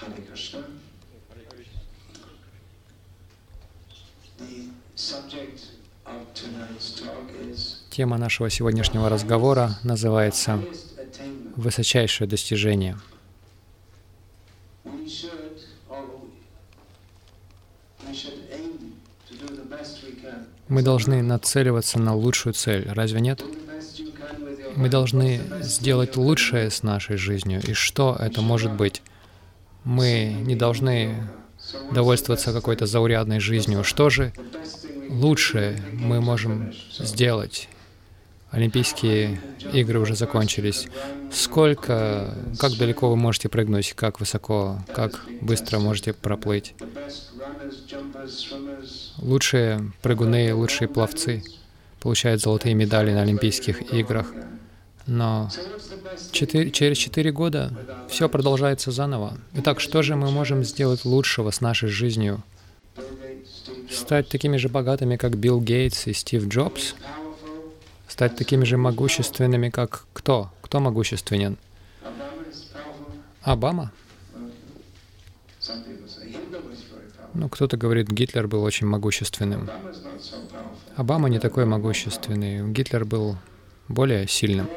Hare 0.00 0.10
Krishna. 0.28 0.64
The 4.38 4.68
subject 4.96 5.60
of 6.04 6.34
tonight's 6.34 7.00
talk 7.00 7.30
is 7.40 7.82
Тема 7.90 8.18
нашего 8.18 8.50
сегодняшнего 8.50 9.08
разговора 9.08 9.78
называется. 9.84 10.60
«Высочайшее 11.56 12.28
достижение». 12.28 12.96
Мы 20.66 20.82
должны 20.82 21.22
нацеливаться 21.22 22.00
на 22.00 22.16
лучшую 22.16 22.54
цель, 22.54 22.88
разве 22.90 23.20
нет? 23.20 23.44
Мы 24.74 24.88
должны 24.88 25.40
сделать 25.60 26.16
лучшее 26.16 26.70
с 26.70 26.82
нашей 26.82 27.16
жизнью. 27.16 27.60
И 27.64 27.74
что 27.74 28.16
это 28.18 28.40
может 28.40 28.72
быть? 28.72 29.02
Мы 29.84 30.34
не 30.46 30.56
должны 30.56 31.28
довольствоваться 31.92 32.52
какой-то 32.52 32.86
заурядной 32.86 33.40
жизнью. 33.40 33.84
Что 33.84 34.10
же 34.10 34.32
лучшее 35.08 35.82
мы 35.92 36.20
можем 36.20 36.72
сделать? 36.98 37.68
Олимпийские 38.50 39.40
игры 39.72 39.98
уже 39.98 40.14
закончились. 40.14 40.86
Сколько, 41.32 42.32
как 42.58 42.76
далеко 42.76 43.10
вы 43.10 43.16
можете 43.16 43.48
прыгнуть, 43.48 43.94
как 43.94 44.20
высоко, 44.20 44.78
как 44.94 45.24
быстро 45.40 45.80
можете 45.80 46.12
проплыть? 46.12 46.74
Лучшие 49.18 49.92
прыгуны, 50.02 50.54
лучшие 50.54 50.88
пловцы 50.88 51.42
получают 52.00 52.42
золотые 52.42 52.74
медали 52.74 53.12
на 53.12 53.22
Олимпийских 53.22 53.92
играх. 53.92 54.32
Но 55.06 55.50
четыре- 56.32 56.70
через 56.70 56.96
четыре 56.96 57.30
года 57.30 57.72
все 58.08 58.28
продолжается 58.28 58.90
заново. 58.90 59.36
Итак, 59.54 59.80
что 59.80 60.02
же 60.02 60.16
мы 60.16 60.30
можем 60.30 60.64
сделать 60.64 61.04
лучшего 61.04 61.50
с 61.50 61.60
нашей 61.60 61.88
жизнью? 61.88 62.42
Стать 63.90 64.28
такими 64.28 64.56
же 64.56 64.68
богатыми, 64.68 65.16
как 65.16 65.36
Билл 65.36 65.60
Гейтс 65.60 66.06
и 66.06 66.12
Стив 66.14 66.48
Джобс? 66.48 66.94
Стать 68.08 68.36
такими 68.36 68.64
же 68.64 68.76
могущественными, 68.76 69.68
как 69.68 70.06
кто? 70.12 70.50
Кто 70.62 70.80
могущественен? 70.80 71.58
Обама? 73.42 73.92
Ну, 77.34 77.48
кто-то 77.48 77.76
говорит, 77.76 78.08
Гитлер 78.08 78.46
был 78.46 78.62
очень 78.62 78.86
могущественным. 78.86 79.68
Обама 80.96 81.28
не 81.28 81.40
такой 81.40 81.64
могущественный. 81.64 82.66
Гитлер 82.72 83.04
был 83.04 83.36
более 83.88 84.28
сильным. 84.28 84.68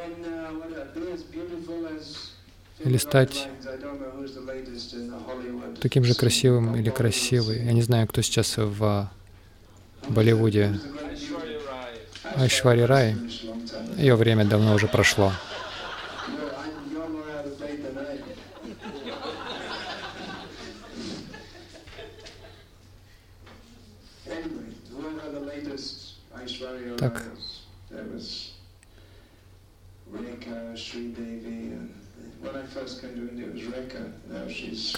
The 5.08 5.20
Hollywood. 5.26 5.80
таким 5.80 6.04
же 6.04 6.14
красивым 6.14 6.76
или 6.76 6.90
красивой. 6.90 7.64
Я 7.64 7.74
не 7.74 7.82
знаю, 7.82 8.08
кто 8.08 8.22
сейчас 8.22 8.56
в 8.58 9.10
Болливуде. 10.08 10.80
Айшвари 12.36 12.82
Рай. 12.82 13.16
Ее 13.98 14.16
время 14.16 14.46
давно 14.46 14.76
уже 14.76 14.88
прошло. 14.88 15.32
You're, 27.00 27.37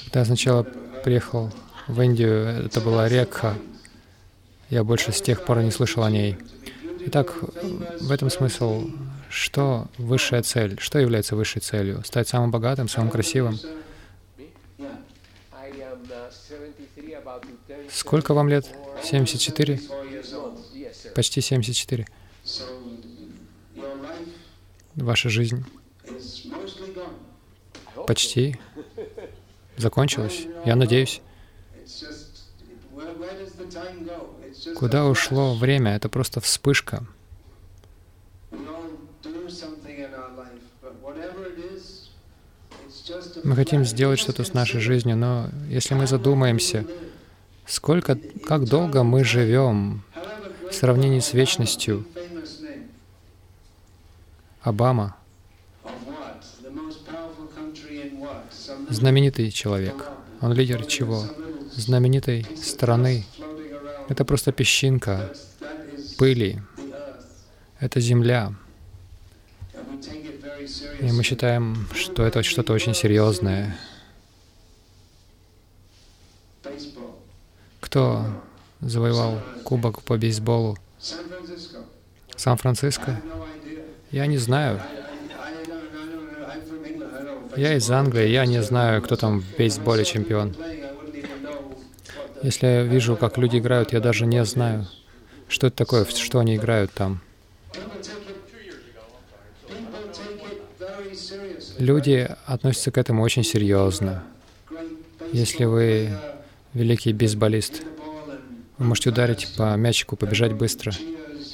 Когда 0.03 0.19
я 0.19 0.25
сначала 0.25 0.63
приехал 1.03 1.51
в 1.87 1.99
Индию, 2.01 2.65
это 2.65 2.81
была 2.81 3.09
Рекха. 3.09 3.55
Я 4.69 4.83
больше 4.83 5.11
с 5.11 5.21
тех 5.21 5.43
пор 5.43 5.61
не 5.61 5.71
слышал 5.71 6.03
о 6.03 6.11
ней. 6.11 6.37
Итак, 7.07 7.33
в 8.01 8.11
этом 8.11 8.29
смысл, 8.29 8.89
что 9.29 9.87
высшая 9.97 10.43
цель? 10.43 10.79
Что 10.79 10.99
является 10.99 11.35
высшей 11.35 11.61
целью? 11.61 12.03
Стать 12.05 12.27
самым 12.27 12.51
богатым, 12.51 12.87
самым 12.87 13.09
красивым? 13.09 13.57
Yeah. 14.77 14.97
I 15.51 15.71
am 15.81 16.05
73, 16.31 17.13
about 17.13 17.41
to 17.41 17.47
turn 17.67 17.89
Сколько 17.91 18.33
вам 18.33 18.49
лет? 18.49 18.67
74? 19.03 19.75
Four 19.75 20.11
years 20.11 20.33
old. 20.33 20.59
Yes, 20.75 20.93
sir. 21.03 21.13
Почти 21.15 21.41
74. 21.41 22.05
So 22.45 22.63
your 23.75 23.95
life 24.01 24.27
Ваша 24.95 25.29
жизнь 25.29 25.65
почти 28.09 28.55
закончилась. 29.79 30.45
Я 30.65 30.75
надеюсь. 30.75 31.21
Куда 34.75 35.05
ушло 35.05 35.55
время? 35.55 35.95
Это 35.95 36.09
просто 36.09 36.41
вспышка. 36.41 37.05
Мы 43.43 43.55
хотим 43.55 43.85
сделать 43.85 44.19
что-то 44.19 44.43
с 44.43 44.53
нашей 44.53 44.79
жизнью, 44.79 45.17
но 45.17 45.49
если 45.67 45.95
мы 45.95 46.05
задумаемся, 46.05 46.85
сколько, 47.65 48.17
как 48.45 48.65
долго 48.65 49.03
мы 49.03 49.23
живем, 49.23 50.03
в 50.69 50.73
сравнении 50.73 51.19
с 51.19 51.33
вечностью, 51.33 52.05
Обама 54.61 55.15
знаменитый 58.89 59.51
человек. 59.51 60.09
Он 60.41 60.53
лидер 60.53 60.85
чего? 60.85 61.23
Знаменитой 61.75 62.45
страны. 62.61 63.25
Это 64.07 64.25
просто 64.25 64.51
песчинка 64.51 65.31
пыли. 66.17 66.61
Это 67.79 67.99
земля. 67.99 68.53
И 70.99 71.11
мы 71.11 71.23
считаем, 71.23 71.87
что 71.93 72.23
это 72.25 72.43
что-то 72.43 72.73
очень 72.73 72.93
серьезное. 72.93 73.77
Кто 77.79 78.25
завоевал 78.81 79.41
кубок 79.63 80.01
по 80.03 80.17
бейсболу? 80.17 80.77
Сан-Франциско? 82.35 83.21
Я 84.11 84.25
не 84.25 84.37
знаю. 84.37 84.81
Я 87.55 87.75
из. 87.75 87.89
Англии, 87.89 88.27
я 88.27 88.45
не 88.45 88.61
знаю, 88.61 89.01
кто 89.01 89.15
там 89.15 89.39
в 89.41 89.57
бейсболе 89.57 90.05
чемпион. 90.05 90.55
Если 92.41 92.67
я 92.67 92.83
вижу, 92.83 93.17
как 93.17 93.37
люди 93.37 93.57
играют, 93.57 93.91
я 93.91 93.99
даже 93.99 94.25
не 94.25 94.43
знаю, 94.45 94.87
что 95.47 95.67
это 95.67 95.75
такое, 95.75 96.05
что 96.05 96.39
они 96.39 96.55
играют 96.55 96.91
там. 96.93 97.21
Люди 101.77 102.29
относятся 102.45 102.91
к 102.91 102.97
этому 102.97 103.23
очень 103.23 103.43
серьезно. 103.43 104.23
Если 105.31 105.65
вы 105.65 106.09
великий 106.73 107.13
бейсболист, 107.13 107.83
вы 108.77 108.85
можете 108.85 109.09
ударить 109.09 109.47
по 109.57 109.75
мячику, 109.75 110.15
побежать 110.15 110.53
быстро, 110.53 110.93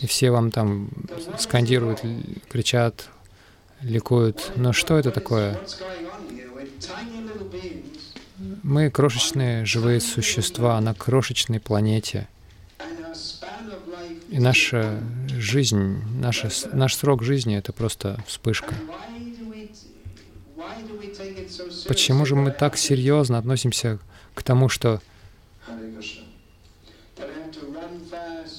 и 0.01 0.07
все 0.07 0.31
вам 0.31 0.51
там 0.51 0.89
скандируют, 1.37 2.01
кричат, 2.49 3.09
ликуют. 3.81 4.51
Но 4.55 4.73
что 4.73 4.97
это 4.97 5.11
такое? 5.11 5.59
Мы 8.63 8.89
крошечные 8.89 9.65
живые 9.65 9.99
существа 9.99 10.79
на 10.81 10.93
крошечной 10.93 11.59
планете. 11.59 12.27
И 14.29 14.39
наша 14.39 14.99
жизнь, 15.29 16.01
наша, 16.19 16.49
наш 16.73 16.95
срок 16.95 17.23
жизни— 17.23 17.55
это 17.57 17.73
просто 17.73 18.19
вспышка. 18.27 18.73
Почему 21.87 22.25
же 22.25 22.35
мы 22.35 22.51
так 22.51 22.77
серьезно 22.77 23.37
относимся 23.37 23.99
к 24.33 24.43
тому, 24.43 24.67
что, 24.67 25.01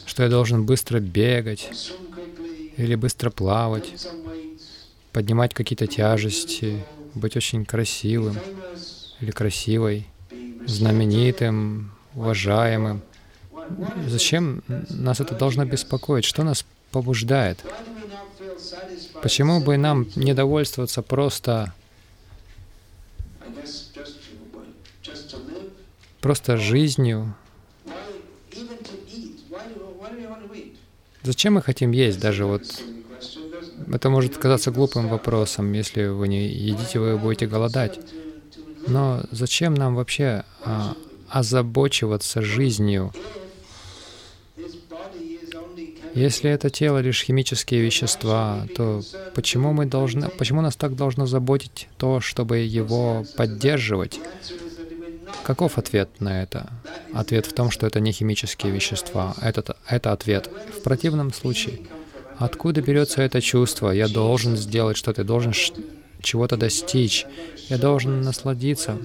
что 0.06 0.22
я 0.22 0.28
должен 0.28 0.64
быстро 0.64 1.00
бегать 1.00 1.92
или 2.76 2.94
быстро 2.94 3.30
плавать, 3.30 3.92
поднимать 5.16 5.54
какие-то 5.54 5.86
тяжести, 5.86 6.84
быть 7.14 7.38
очень 7.38 7.64
красивым 7.64 8.36
или 9.22 9.30
красивой, 9.30 10.06
знаменитым, 10.66 11.90
уважаемым. 12.14 13.00
Зачем 14.06 14.62
нас 14.90 15.18
это 15.18 15.34
должно 15.34 15.64
беспокоить? 15.64 16.26
Что 16.26 16.42
нас 16.42 16.66
побуждает? 16.90 17.64
Почему 19.22 19.62
бы 19.62 19.78
нам 19.78 20.06
не 20.16 20.34
довольствоваться 20.34 21.00
просто, 21.00 21.72
просто 26.20 26.58
жизнью? 26.58 27.34
Зачем 31.22 31.54
мы 31.54 31.62
хотим 31.62 31.92
есть? 31.92 32.20
Даже 32.20 32.44
вот 32.44 32.82
это 33.90 34.10
может 34.10 34.36
казаться 34.36 34.70
глупым 34.70 35.08
вопросом. 35.08 35.72
Если 35.72 36.06
вы 36.06 36.28
не 36.28 36.46
едите, 36.48 36.98
вы 36.98 37.16
будете 37.16 37.46
голодать. 37.46 37.98
Но 38.86 39.22
зачем 39.30 39.74
нам 39.74 39.94
вообще 39.94 40.44
а, 40.64 40.94
озабочиваться 41.28 42.42
жизнью, 42.42 43.12
если 46.14 46.50
это 46.50 46.70
тело 46.70 46.98
лишь 47.00 47.24
химические 47.24 47.82
вещества, 47.82 48.66
то 48.74 49.02
почему 49.34 49.74
мы 49.74 49.84
должны, 49.84 50.30
почему 50.30 50.62
нас 50.62 50.74
так 50.74 50.96
должно 50.96 51.26
заботить 51.26 51.88
то, 51.98 52.20
чтобы 52.20 52.58
его 52.60 53.26
поддерживать? 53.36 54.18
Каков 55.44 55.76
ответ 55.76 56.08
на 56.18 56.42
это? 56.42 56.70
Ответ 57.12 57.44
в 57.44 57.52
том, 57.52 57.70
что 57.70 57.86
это 57.86 58.00
не 58.00 58.12
химические 58.12 58.72
вещества. 58.72 59.34
Это, 59.42 59.76
это 59.86 60.12
ответ. 60.12 60.50
В 60.78 60.82
противном 60.82 61.34
случае, 61.34 61.80
откуда 62.38 62.82
берется 62.82 63.22
это 63.22 63.40
чувство? 63.40 63.90
Я 63.90 64.08
должен 64.08 64.56
сделать 64.56 64.96
что-то, 64.96 65.24
должен 65.24 65.52
чего-то 66.20 66.56
достичь, 66.56 67.26
я 67.68 67.78
должен 67.78 68.20
насладиться, 68.22 68.98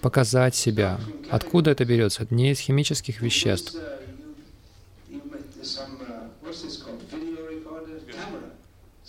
показать 0.00 0.54
себя. 0.54 1.00
Откуда 1.30 1.70
это 1.70 1.84
берется? 1.84 2.22
Это 2.24 2.34
не 2.34 2.52
из 2.52 2.58
химических 2.58 3.20
веществ. 3.20 3.76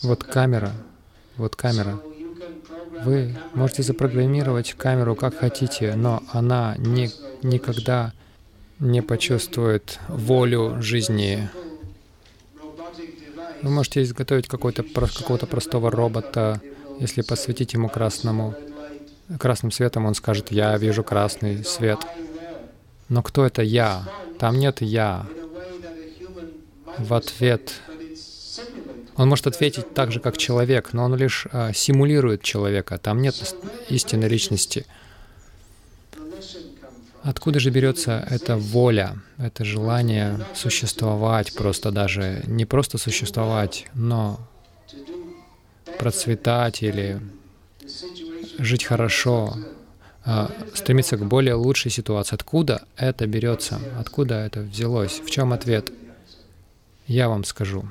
Вот 0.02 0.24
камера, 0.24 0.72
вот 1.38 1.56
камера. 1.56 2.00
Вы 3.04 3.36
можете 3.54 3.84
запрограммировать 3.84 4.74
камеру 4.74 5.16
как 5.16 5.38
хотите, 5.38 5.96
но 5.96 6.24
она 6.32 6.76
ни, 6.78 7.10
никогда 7.44 8.14
не 8.80 9.02
почувствует 9.02 10.00
волю 10.08 10.82
жизни. 10.82 11.50
Вы 13.66 13.72
можете 13.72 14.04
изготовить 14.04 14.48
какого-то 14.48 14.84
какого 14.84 15.38
простого 15.38 15.90
робота, 15.90 16.62
если 17.00 17.24
посветить 17.24 17.74
ему 17.74 17.90
красному, 17.90 18.54
красным 19.40 19.72
светом, 19.72 20.06
он 20.06 20.14
скажет, 20.14 20.52
я 20.52 20.78
вижу 20.78 21.04
красный 21.04 21.66
свет. 21.66 21.98
Но 23.10 23.24
кто 23.24 23.44
это 23.44 23.64
я? 23.64 24.08
Там 24.38 24.60
нет 24.60 24.84
я. 24.84 25.26
В 27.00 27.16
ответ 27.16 27.74
он 29.16 29.30
может 29.30 29.48
ответить 29.48 29.96
так 29.96 30.12
же, 30.12 30.20
как 30.20 30.38
человек, 30.38 30.94
но 30.94 31.06
он 31.06 31.16
лишь 31.16 31.48
а, 31.52 31.74
симулирует 31.74 32.44
человека. 32.44 33.00
Там 33.00 33.20
нет 33.20 33.34
истинной 33.90 34.30
личности. 34.30 34.86
Откуда 37.26 37.60
же 37.60 37.72
берется 37.72 38.24
эта 38.30 38.56
воля, 38.56 39.18
это 39.40 39.66
желание 39.66 40.46
существовать, 40.54 41.56
просто 41.56 41.90
даже 41.90 42.44
не 42.46 42.66
просто 42.66 43.00
существовать, 43.00 43.88
но 43.96 44.40
процветать 45.98 46.84
или 46.84 47.20
жить 48.60 48.84
хорошо, 48.84 49.58
а, 50.24 50.52
стремиться 50.76 51.18
к 51.18 51.26
более 51.26 51.56
лучшей 51.56 51.90
ситуации. 51.90 52.36
Откуда 52.36 52.84
это 52.96 53.26
берется? 53.26 53.80
Откуда 54.00 54.36
это 54.46 54.60
взялось? 54.62 55.20
В 55.20 55.32
чем 55.32 55.52
ответ? 55.52 55.92
Я 57.08 57.28
вам 57.28 57.44
скажу. 57.44 57.90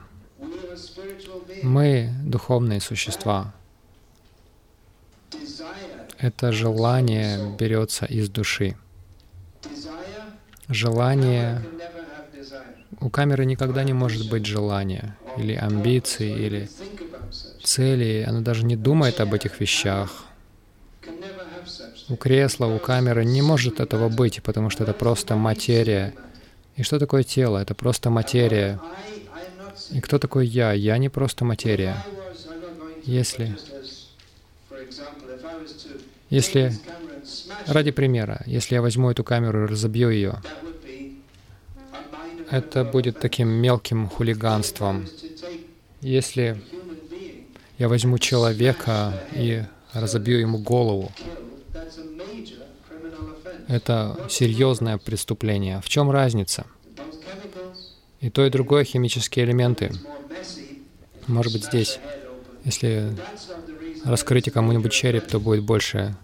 Мы 1.65 2.15
духовные 2.25 2.81
существа. 2.81 3.53
Это 6.19 6.53
желание 6.53 7.57
берется 7.59 8.07
из 8.07 8.29
души. 8.29 8.77
Желание... 10.69 11.63
У 13.01 13.11
камеры 13.11 13.45
никогда 13.45 13.83
не 13.83 13.93
может 13.93 14.31
быть 14.31 14.47
желания, 14.47 15.17
или 15.37 15.55
амбиций, 15.55 16.33
или 16.33 16.71
цели. 17.63 18.25
Она 18.27 18.41
даже 18.41 18.65
не 18.65 18.77
думает 18.77 19.21
об 19.21 19.35
этих 19.35 19.61
вещах. 19.61 20.25
У 22.09 22.17
кресла, 22.17 22.67
у 22.67 22.79
камеры 22.79 23.25
не 23.25 23.43
может 23.43 23.81
этого 23.81 24.09
быть, 24.09 24.43
потому 24.43 24.71
что 24.71 24.85
это 24.85 24.93
просто 24.93 25.37
материя. 25.37 26.15
И 26.77 26.83
что 26.83 26.99
такое 26.99 27.25
тело? 27.25 27.59
Это 27.59 27.75
просто 27.75 28.11
материя. 28.11 28.81
И 29.91 30.01
кто 30.01 30.19
такой 30.19 30.47
я? 30.47 30.73
Я 30.73 30.99
не 30.99 31.09
просто 31.09 31.45
материя. 31.45 31.97
Если, 33.05 33.57
если, 36.31 36.73
ради 37.67 37.91
примера, 37.91 38.43
если 38.47 38.75
я 38.75 38.83
возьму 38.83 39.11
эту 39.11 39.25
камеру 39.25 39.65
и 39.65 39.69
разобью 39.69 40.11
ее, 40.11 40.41
это 42.51 42.85
будет 42.85 43.19
таким 43.19 43.49
мелким 43.49 44.09
хулиганством. 44.09 45.07
Если 46.01 46.61
я 47.79 47.89
возьму 47.89 48.19
человека 48.19 49.13
и 49.33 49.65
разобью 49.93 50.39
ему 50.39 50.59
голову, 50.59 51.11
это 53.67 54.19
серьезное 54.29 54.99
преступление. 54.99 55.81
В 55.81 55.89
чем 55.89 56.11
разница? 56.11 56.67
И 58.21 58.31
то, 58.31 58.45
и 58.47 58.51
другое 58.51 58.85
химические 58.85 59.45
элементы. 59.47 59.93
Может 61.27 61.53
быть, 61.53 61.65
здесь, 61.65 61.99
если 62.65 63.17
раскрыть 64.05 64.51
кому-нибудь 64.53 64.93
череп, 64.93 65.27
то 65.27 65.41
будет 65.41 65.65
больше 65.65 66.15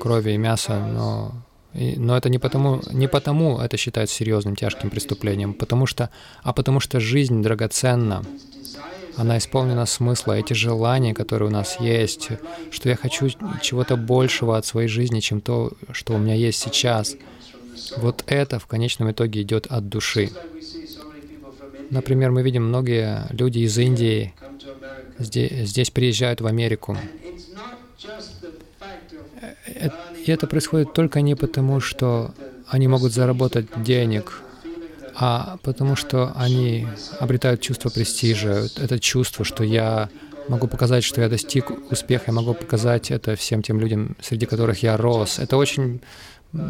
крови 0.00 0.32
и 0.32 0.36
мяса, 0.36 0.78
но, 0.78 1.32
и, 1.74 1.96
но 1.96 2.16
это 2.16 2.28
не 2.28 2.38
потому, 2.38 2.80
не 2.92 3.08
потому 3.08 3.58
это 3.58 3.76
считается 3.76 4.14
серьезным, 4.14 4.56
тяжким 4.56 4.90
преступлением, 4.90 5.54
потому 5.54 5.86
что, 5.86 6.10
а 6.42 6.52
потому 6.52 6.80
что 6.80 7.00
жизнь 7.00 7.42
драгоценна, 7.42 8.24
она 9.16 9.38
исполнена 9.38 9.86
смысла, 9.86 10.32
эти 10.32 10.52
желания, 10.54 11.14
которые 11.14 11.48
у 11.48 11.52
нас 11.52 11.78
есть, 11.80 12.30
что 12.70 12.88
я 12.88 12.96
хочу 12.96 13.28
чего-то 13.62 13.96
большего 13.96 14.56
от 14.56 14.66
своей 14.66 14.88
жизни, 14.88 15.20
чем 15.20 15.40
то, 15.40 15.72
что 15.92 16.14
у 16.14 16.18
меня 16.18 16.34
есть 16.34 16.60
сейчас— 16.60 17.14
вот 17.96 18.24
это 18.26 18.58
в 18.58 18.66
конечном 18.66 19.10
итоге 19.10 19.42
идет 19.42 19.66
от 19.66 19.88
души. 19.88 20.30
Например, 21.90 22.30
мы 22.30 22.42
видим 22.42 22.64
многие 22.64 23.26
люди 23.30 23.60
из 23.60 23.76
Индии 23.78 24.34
здесь, 25.18 25.68
здесь 25.68 25.90
приезжают 25.90 26.40
в 26.40 26.46
Америку. 26.46 26.96
Э, 29.66 29.90
и 30.24 30.30
это 30.30 30.46
происходит 30.46 30.92
только 30.92 31.20
не 31.20 31.34
потому, 31.34 31.80
что 31.80 32.34
они 32.68 32.88
могут 32.88 33.12
заработать 33.12 33.66
денег, 33.76 34.40
а 35.14 35.58
потому 35.62 35.96
что 35.96 36.32
они 36.36 36.86
обретают 37.20 37.60
чувство 37.60 37.90
престижа, 37.90 38.68
это 38.76 38.98
чувство, 38.98 39.44
что 39.44 39.62
я 39.64 40.08
могу 40.48 40.66
показать, 40.66 41.04
что 41.04 41.20
я 41.20 41.28
достиг 41.28 41.70
успеха, 41.90 42.24
я 42.28 42.32
могу 42.32 42.54
показать 42.54 43.10
это 43.10 43.36
всем 43.36 43.62
тем 43.62 43.80
людям, 43.80 44.16
среди 44.20 44.46
которых 44.46 44.82
я 44.82 44.96
рос. 44.96 45.38
Это 45.38 45.56
очень 45.56 46.00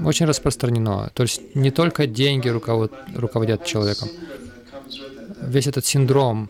очень 0.04 0.26
распространено. 0.26 1.10
То 1.12 1.24
есть 1.24 1.54
не 1.54 1.70
только 1.70 2.06
деньги 2.06 2.48
руководят 2.48 3.66
человеком. 3.66 4.08
Весь 5.42 5.66
этот 5.66 5.84
синдром, 5.84 6.48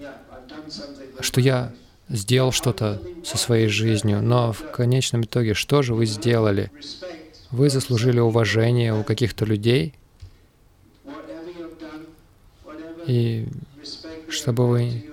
что 1.18 1.40
я 1.40 1.72
сделал 2.08 2.52
что-то 2.52 3.00
со 3.24 3.38
своей 3.38 3.68
жизнью, 3.68 4.22
но 4.22 4.52
в 4.52 4.70
конечном 4.72 5.22
итоге 5.22 5.54
что 5.54 5.82
же 5.82 5.94
вы 5.94 6.06
сделали? 6.06 6.70
Вы 7.50 7.70
заслужили 7.70 8.20
уважение 8.20 8.92
у 8.94 9.04
каких-то 9.04 9.44
людей, 9.44 9.94
и 13.06 13.46
что 14.28 14.52
бы 14.52 14.68
вы 14.68 15.04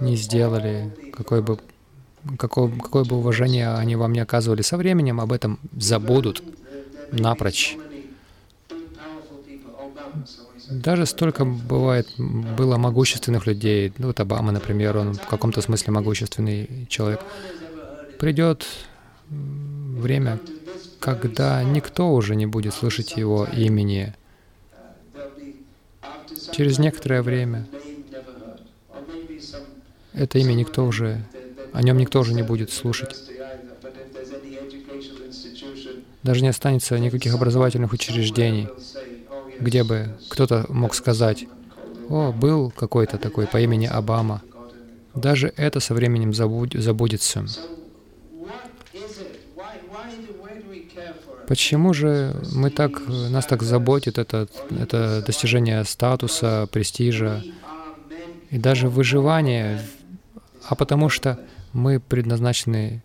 ни 0.00 0.14
сделали, 0.16 0.94
какое 1.12 1.42
бы, 1.42 1.58
какое, 2.38 2.70
какое 2.70 3.04
бы 3.04 3.16
уважение 3.16 3.72
они 3.74 3.96
вам 3.96 4.12
не 4.12 4.20
оказывали, 4.20 4.62
со 4.62 4.76
временем 4.76 5.20
об 5.20 5.32
этом 5.32 5.58
забудут 5.76 6.42
напрочь. 7.12 7.76
Даже 10.70 11.06
столько 11.06 11.44
бывает, 11.44 12.08
было 12.18 12.76
могущественных 12.76 13.46
людей. 13.46 13.92
Ну, 13.98 14.08
вот 14.08 14.20
Обама, 14.20 14.52
например, 14.52 14.96
он 14.96 15.14
в 15.14 15.26
каком-то 15.26 15.60
смысле 15.60 15.92
могущественный 15.92 16.86
человек. 16.88 17.20
Придет 18.18 18.66
время, 19.28 20.40
когда 20.98 21.62
никто 21.62 22.12
уже 22.12 22.34
не 22.34 22.46
будет 22.46 22.74
слышать 22.74 23.16
его 23.16 23.46
имени. 23.56 24.14
Через 26.52 26.78
некоторое 26.78 27.22
время 27.22 27.66
это 30.12 30.38
имя 30.38 30.54
никто 30.54 30.84
уже, 30.84 31.24
о 31.72 31.82
нем 31.82 31.98
никто 31.98 32.20
уже 32.20 32.34
не 32.34 32.42
будет 32.42 32.72
слушать 32.72 33.14
даже 36.26 36.42
не 36.42 36.48
останется 36.48 36.98
никаких 36.98 37.34
образовательных 37.34 37.92
учреждений, 37.92 38.68
где 39.60 39.84
бы 39.84 40.16
кто-то 40.28 40.66
мог 40.68 40.94
сказать, 40.94 41.46
«О, 42.08 42.32
был 42.32 42.70
какой-то 42.70 43.18
такой 43.18 43.46
по 43.46 43.60
имени 43.60 43.86
Обама». 43.86 44.42
Даже 45.14 45.52
это 45.56 45.80
со 45.80 45.94
временем 45.94 46.34
забудется. 46.34 47.46
Почему 51.46 51.94
же 51.94 52.34
мы 52.52 52.70
так, 52.70 53.06
нас 53.06 53.46
так 53.46 53.62
заботит 53.62 54.18
это, 54.18 54.48
это 54.70 55.22
достижение 55.24 55.84
статуса, 55.84 56.68
престижа 56.72 57.42
и 58.50 58.58
даже 58.58 58.88
выживание? 58.88 59.80
А 60.68 60.74
потому 60.74 61.08
что 61.08 61.38
мы 61.72 62.00
предназначены 62.00 63.02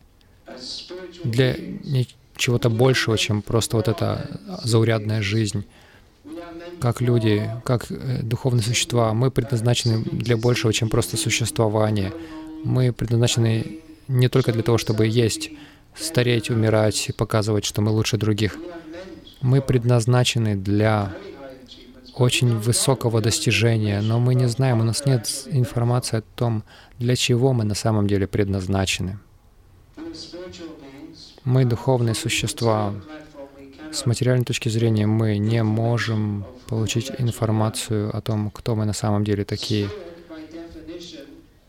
для 1.24 1.56
чего-то 2.36 2.70
большего, 2.70 3.18
чем 3.18 3.42
просто 3.44 3.78
вот 3.78 3.88
эта 3.88 4.40
заурядная 4.64 5.22
жизнь. 5.22 5.66
Как 6.82 7.00
люди, 7.00 7.50
как 7.64 7.92
э, 7.92 8.24
духовные 8.24 8.64
существа, 8.64 9.14
мы 9.14 9.30
предназначены 9.30 10.04
для 10.04 10.36
большего, 10.36 10.74
чем 10.74 10.90
просто 10.90 11.16
существование. 11.16 12.12
Мы 12.64 12.92
предназначены 12.92 13.80
не 14.08 14.28
только 14.30 14.52
для 14.52 14.64
того, 14.64 14.78
чтобы 14.80 15.06
есть, 15.06 15.52
стареть, 15.96 16.50
умирать 16.50 17.10
и 17.10 17.14
показывать, 17.14 17.66
что 17.66 17.82
мы 17.82 17.92
лучше 17.92 18.18
других. 18.18 18.58
Мы 19.42 19.62
предназначены 19.62 20.56
для 20.56 21.14
очень 22.16 22.58
высокого 22.58 23.22
достижения, 23.22 24.02
но 24.02 24.20
мы 24.20 24.36
не 24.36 24.48
знаем, 24.48 24.82
у 24.82 24.84
нас 24.84 25.06
нет 25.06 25.48
информации 25.52 26.18
о 26.18 26.24
том, 26.36 26.64
для 27.00 27.16
чего 27.16 27.54
мы 27.54 27.64
на 27.64 27.76
самом 27.76 28.08
деле 28.08 28.28
предназначены. 28.28 29.20
Мы 31.44 31.66
духовные 31.66 32.16
существа. 32.16 32.94
С 33.92 34.06
материальной 34.06 34.46
точки 34.46 34.70
зрения 34.70 35.06
мы 35.06 35.38
не 35.38 35.64
можем 35.64 36.46
получить 36.68 37.12
информацию 37.18 38.16
о 38.16 38.22
том, 38.22 38.50
кто 38.50 38.76
мы 38.76 38.86
на 38.86 38.94
самом 38.94 39.24
деле 39.24 39.44
такие. 39.44 39.90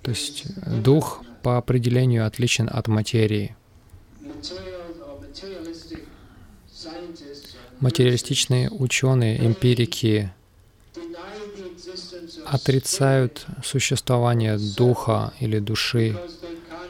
То 0.03 0.11
есть 0.11 0.45
дух 0.67 1.23
по 1.43 1.59
определению 1.59 2.27
отличен 2.27 2.69
от 2.73 2.89
материи. 2.89 3.57
Материалистичные 7.81 8.71
ученые, 8.71 9.45
эмпирики 9.45 10.31
отрицают 12.47 13.47
существование 13.65 14.59
духа 14.77 15.33
или 15.41 15.59
души, 15.59 16.17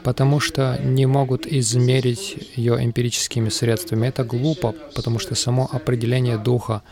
потому 0.03 0.39
что 0.39 0.79
не 0.83 1.05
могут 1.05 1.47
измерить 1.47 2.51
ее 2.55 2.83
эмпирическими 2.83 3.49
средствами. 3.49 4.07
Это 4.07 4.23
глупо, 4.23 4.75
потому 4.95 5.19
что 5.19 5.35
само 5.35 5.69
определение 5.71 6.37
духа 6.37 6.83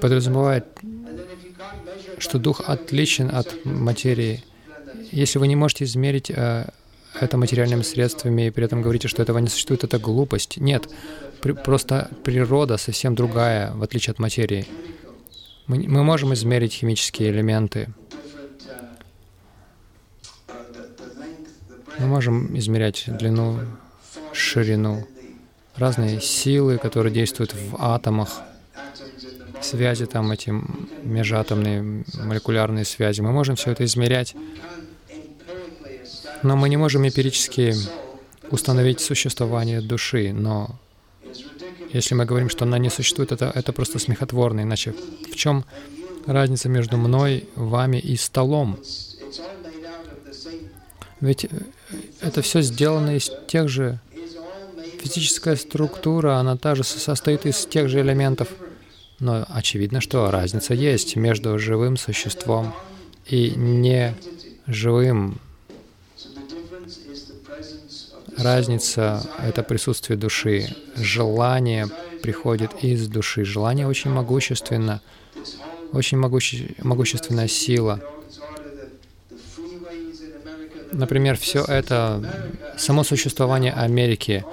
подразумевает, 0.00 0.66
что 2.18 2.38
дух 2.38 2.62
отличен 2.66 3.30
от 3.32 3.64
материи. 3.64 4.42
Если 5.10 5.38
вы 5.38 5.48
не 5.48 5.56
можете 5.56 5.84
измерить 5.84 6.30
э, 6.30 6.68
это 7.20 7.36
материальными 7.36 7.82
средствами 7.82 8.46
и 8.46 8.50
при 8.50 8.64
этом 8.64 8.82
говорите, 8.82 9.08
что 9.08 9.22
этого 9.22 9.38
не 9.38 9.48
существует, 9.48 9.84
это 9.84 9.98
глупость. 9.98 10.56
Нет, 10.58 10.88
просто 11.64 12.10
природа 12.24 12.76
совсем 12.76 13.14
другая, 13.14 13.72
в 13.72 13.82
отличие 13.82 14.12
от 14.12 14.18
материи. 14.18 14.66
Мы 15.66 16.04
можем 16.04 16.34
измерить 16.34 16.74
химические 16.74 17.30
элементы. 17.30 17.88
Мы 21.98 22.06
можем 22.06 22.56
измерять 22.58 23.04
длину, 23.06 23.58
ширину, 24.32 25.06
разные 25.76 26.20
силы, 26.20 26.78
которые 26.78 27.12
действуют 27.12 27.54
в 27.54 27.76
атомах, 27.78 28.42
связи 29.60 30.06
там 30.06 30.30
эти 30.30 30.52
межатомные 31.02 32.04
молекулярные 32.14 32.84
связи. 32.84 33.20
Мы 33.20 33.32
можем 33.32 33.56
все 33.56 33.70
это 33.70 33.84
измерять. 33.84 34.34
Но 36.42 36.56
мы 36.56 36.68
не 36.68 36.76
можем 36.76 37.06
эмпирически 37.06 37.74
установить 38.50 39.00
существование 39.00 39.80
души, 39.80 40.32
но 40.32 40.78
если 41.92 42.14
мы 42.14 42.26
говорим, 42.26 42.50
что 42.50 42.64
она 42.64 42.78
не 42.78 42.90
существует, 42.90 43.32
это, 43.32 43.50
это 43.54 43.72
просто 43.72 43.98
смехотворно. 43.98 44.62
Иначе 44.62 44.94
в 45.30 45.36
чем 45.36 45.64
разница 46.26 46.68
между 46.68 46.96
мной, 46.96 47.48
вами 47.54 47.98
и 47.98 48.16
столом? 48.16 48.78
Ведь 51.20 51.44
э, 51.44 51.48
это 52.20 52.42
все 52.42 52.62
сделано 52.62 53.16
из 53.16 53.30
тех 53.46 53.68
же... 53.68 53.98
Физическая 55.00 55.56
структура, 55.56 56.36
она 56.36 56.56
также 56.56 56.82
состоит 56.82 57.44
из 57.44 57.66
тех 57.66 57.90
же 57.90 58.00
элементов. 58.00 58.48
Но 59.20 59.44
очевидно, 59.50 60.00
что 60.00 60.30
разница 60.30 60.72
есть 60.72 61.16
между 61.16 61.58
живым 61.58 61.98
существом 61.98 62.74
и 63.26 63.50
неживым 63.54 65.38
Разница— 68.36 69.24
это 69.38 69.62
присутствие 69.62 70.18
души. 70.18 70.74
Желание 70.96 71.88
приходит 72.22 72.72
из 72.82 73.06
души. 73.06 73.44
Желание 73.44 73.86
очень 73.86 74.10
могущественно, 74.10 75.00
очень 75.92 76.18
могуще, 76.18 76.74
могущественная 76.82 77.46
сила. 77.46 78.00
Например, 80.94 81.36
все 81.36 81.64
это, 81.64 82.22
само 82.76 83.02
существование 83.02 83.72
Америки, 83.72 84.44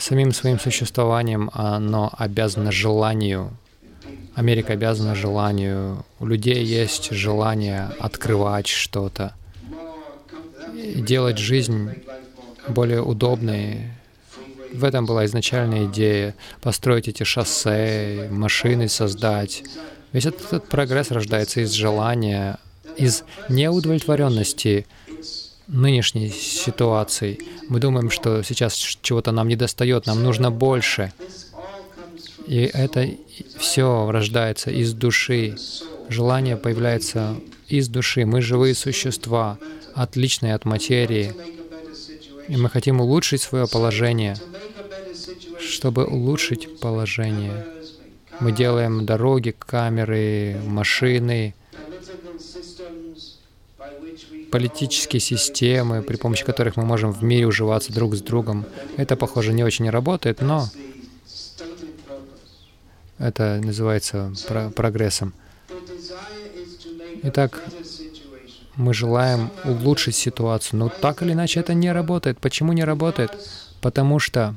самим 0.00 0.32
своим 0.32 0.58
существованием 0.58 1.50
оно 1.52 2.10
обязано 2.16 2.72
желанию. 2.72 3.50
Америка 4.34 4.72
обязана 4.72 5.14
желанию. 5.14 6.04
У 6.18 6.26
людей 6.26 6.64
есть 6.64 7.10
желание 7.12 7.90
открывать 8.00 8.66
что-то, 8.66 9.34
делать 10.72 11.38
жизнь 11.38 11.90
более 12.66 13.02
удобные. 13.02 13.94
В 14.72 14.84
этом 14.84 15.04
была 15.04 15.26
изначальная 15.26 15.84
идея— 15.84 16.34
построить 16.62 17.08
эти 17.08 17.24
шоссе, 17.24 18.28
машины 18.32 18.88
создать. 18.88 19.62
Весь 20.12 20.26
этот, 20.26 20.46
этот 20.46 20.68
прогресс 20.68 21.10
рождается 21.10 21.60
из 21.60 21.72
желания, 21.72 22.58
из 22.96 23.22
неудовлетворенности 23.48 24.86
нынешней 25.66 26.30
ситуацией. 26.30 27.40
Мы 27.68 27.80
думаем, 27.80 28.10
что 28.10 28.42
сейчас 28.42 28.74
чего-то 28.74 29.32
нам 29.32 29.48
не 29.48 29.56
достает, 29.56 30.06
нам 30.06 30.22
нужно 30.22 30.50
больше. 30.50 31.12
И 32.46 32.70
это 32.72 33.08
все 33.58 34.10
рождается 34.10 34.70
из 34.70 34.92
души. 34.92 35.56
Желание 36.08 36.56
появляется 36.56 37.36
из 37.68 37.88
души. 37.88 38.26
Мы 38.26 38.42
живые 38.42 38.74
существа, 38.74 39.58
отличные 39.94 40.54
от 40.54 40.64
материи 40.64 41.34
и 42.48 42.56
мы 42.56 42.68
хотим 42.68 43.00
улучшить 43.00 43.42
свое 43.42 43.66
положение. 43.66 44.36
Чтобы 45.60 46.04
улучшить 46.04 46.78
положение, 46.78 47.66
мы 48.40 48.52
делаем 48.52 49.06
дороги, 49.06 49.54
камеры, 49.58 50.56
машины, 50.66 51.54
политические 54.54 55.18
системы, 55.18 56.00
при 56.00 56.14
помощи 56.14 56.44
которых 56.44 56.76
мы 56.76 56.84
можем 56.84 57.10
в 57.10 57.24
мире 57.24 57.48
уживаться 57.48 57.92
друг 57.92 58.14
с 58.14 58.20
другом. 58.20 58.64
Это, 58.96 59.16
похоже, 59.16 59.52
не 59.52 59.64
очень 59.64 59.90
работает, 59.90 60.42
но 60.42 60.68
это 63.18 63.60
называется 63.60 64.32
про 64.46 64.70
прогрессом. 64.70 65.34
Итак, 67.24 67.64
мы 68.76 68.94
желаем 68.94 69.50
улучшить 69.64 70.14
ситуацию, 70.14 70.78
но 70.78 70.88
так 70.88 71.22
или 71.22 71.32
иначе 71.32 71.58
это 71.58 71.74
не 71.74 71.90
работает. 71.90 72.38
Почему 72.38 72.72
не 72.72 72.84
работает? 72.84 73.32
Потому 73.80 74.20
что 74.20 74.54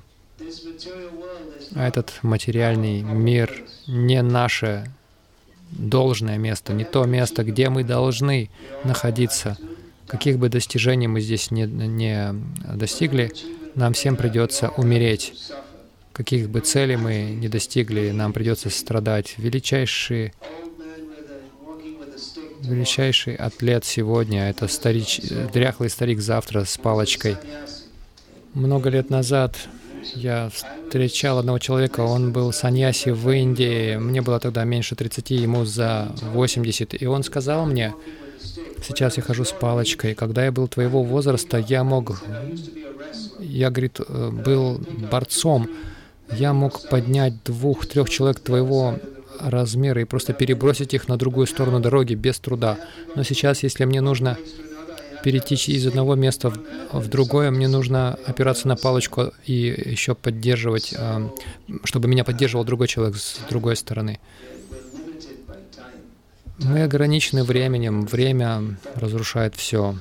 этот 1.75 2.19
материальный 2.21 3.01
мир 3.01 3.63
не 3.87 4.21
наше 4.21 4.91
должное 5.71 6.37
место, 6.37 6.73
не 6.73 6.85
то 6.85 7.03
место, 7.05 7.43
где 7.43 7.69
мы 7.69 7.83
должны 7.83 8.51
находиться. 8.83 9.57
Каких 10.07 10.39
бы 10.39 10.49
достижений 10.49 11.07
мы 11.07 11.21
здесь 11.21 11.51
не, 11.51 11.65
не 11.65 12.33
достигли, 12.73 13.31
нам 13.75 13.93
всем 13.93 14.15
придется 14.15 14.69
умереть. 14.69 15.33
Каких 16.13 16.49
бы 16.49 16.61
целей 16.61 16.95
мы 16.95 17.31
не 17.31 17.47
достигли, 17.47 18.11
нам 18.11 18.33
придется 18.33 18.69
страдать. 18.69 19.35
Величайшие 19.37 20.33
величайший 22.61 23.35
атлет 23.35 23.85
сегодня— 23.85 24.49
это 24.49 24.67
старич, 24.67 25.21
дряхлый 25.53 25.89
старик 25.89 26.19
завтра 26.19 26.63
с 26.65 26.77
палочкой. 26.77 27.37
Много 28.53 28.89
лет 28.89 29.09
назад 29.09 29.55
я 30.15 30.49
встречал 30.49 31.39
одного 31.39 31.59
человека, 31.59 32.01
он 32.01 32.31
был 32.31 32.51
саньяси 32.51 33.09
в 33.09 33.29
Индии, 33.29 33.97
мне 33.97 34.21
было 34.21 34.39
тогда 34.39 34.63
меньше 34.63 34.95
30, 34.95 35.31
ему 35.31 35.65
за 35.65 36.11
80, 36.21 37.01
и 37.01 37.05
он 37.05 37.23
сказал 37.23 37.65
мне, 37.65 37.93
сейчас 38.81 39.17
я 39.17 39.23
хожу 39.23 39.43
с 39.43 39.51
палочкой, 39.51 40.15
когда 40.15 40.45
я 40.45 40.51
был 40.51 40.67
твоего 40.67 41.03
возраста, 41.03 41.57
я 41.57 41.83
мог, 41.83 42.21
я, 43.39 43.69
говорит, 43.69 43.99
был 44.09 44.81
борцом, 45.11 45.69
я 46.31 46.53
мог 46.53 46.89
поднять 46.89 47.43
двух-трех 47.43 48.09
человек 48.09 48.39
твоего 48.39 48.99
размеры 49.39 50.01
и 50.01 50.05
просто 50.05 50.33
перебросить 50.33 50.93
их 50.93 51.07
на 51.07 51.17
другую 51.17 51.47
сторону 51.47 51.79
дороги 51.79 52.15
без 52.15 52.39
труда. 52.39 52.77
Но 53.15 53.23
сейчас, 53.23 53.63
если 53.63 53.85
мне 53.85 54.01
нужно 54.01 54.37
перейти 55.23 55.55
из 55.55 55.85
одного 55.85 56.15
места 56.15 56.53
в 56.91 57.07
другое, 57.07 57.51
мне 57.51 57.67
нужно 57.67 58.17
опираться 58.25 58.67
на 58.67 58.75
палочку 58.75 59.33
и 59.45 59.53
еще 59.53 60.15
поддерживать, 60.15 60.93
а, 60.97 61.29
чтобы 61.83 62.07
меня 62.07 62.23
поддерживал 62.23 62.63
другой 62.63 62.87
человек 62.87 63.17
с 63.17 63.39
другой 63.49 63.75
стороны. 63.75 64.19
Мы 66.59 66.83
ограничены 66.83 67.43
временем, 67.43 68.05
время 68.05 68.77
разрушает 68.95 69.55
все. 69.55 69.95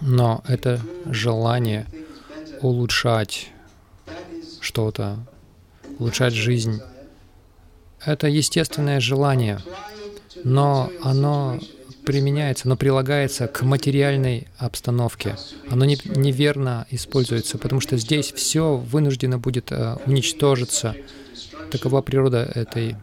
Но 0.00 0.42
это 0.46 0.80
желание 1.06 1.86
улучшать 2.60 3.50
что-то, 4.60 5.18
улучшать 5.98 6.34
жизнь, 6.34 6.80
это 8.04 8.28
естественное 8.28 9.00
желание, 9.00 9.60
но 10.42 10.90
оно 11.02 11.58
применяется, 12.04 12.68
но 12.68 12.76
прилагается 12.76 13.46
к 13.46 13.62
материальной 13.62 14.48
обстановке. 14.58 15.36
Оно 15.70 15.86
не, 15.86 15.98
неверно 16.04 16.86
используется, 16.90 17.56
потому 17.56 17.80
что 17.80 17.96
здесь 17.96 18.32
все 18.32 18.76
вынуждено 18.76 19.38
будет 19.38 19.72
э, 19.72 19.96
уничтожиться. 20.06 20.94
Такова 21.70 22.02
природа 22.02 22.50
этой 22.54 22.96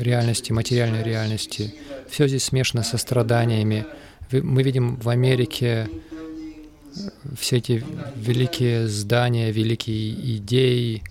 реальности, 0.00 0.52
материальной 0.52 1.02
реальности. 1.02 1.74
Все 2.08 2.28
здесь 2.28 2.44
смешано 2.44 2.82
со 2.82 2.98
страданиями. 2.98 3.86
Мы 4.30 4.62
видим 4.62 4.96
в 4.96 5.08
Америке 5.08 5.88
все 7.36 7.58
эти 7.58 7.84
великие 8.16 8.88
здания, 8.88 9.50
великие 9.52 10.36
идеи, 10.36 11.02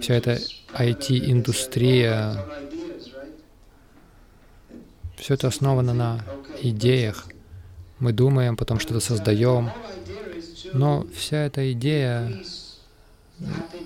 вся 0.00 0.14
эта 0.14 0.38
IT-индустрия, 0.74 2.44
все 5.16 5.34
это 5.34 5.48
основано 5.48 5.94
на 5.94 6.24
идеях. 6.62 7.26
Мы 7.98 8.12
думаем, 8.12 8.56
потом 8.56 8.78
что-то 8.78 9.00
создаем. 9.00 9.70
Но 10.72 11.06
вся 11.14 11.38
эта 11.44 11.72
идея 11.72 12.30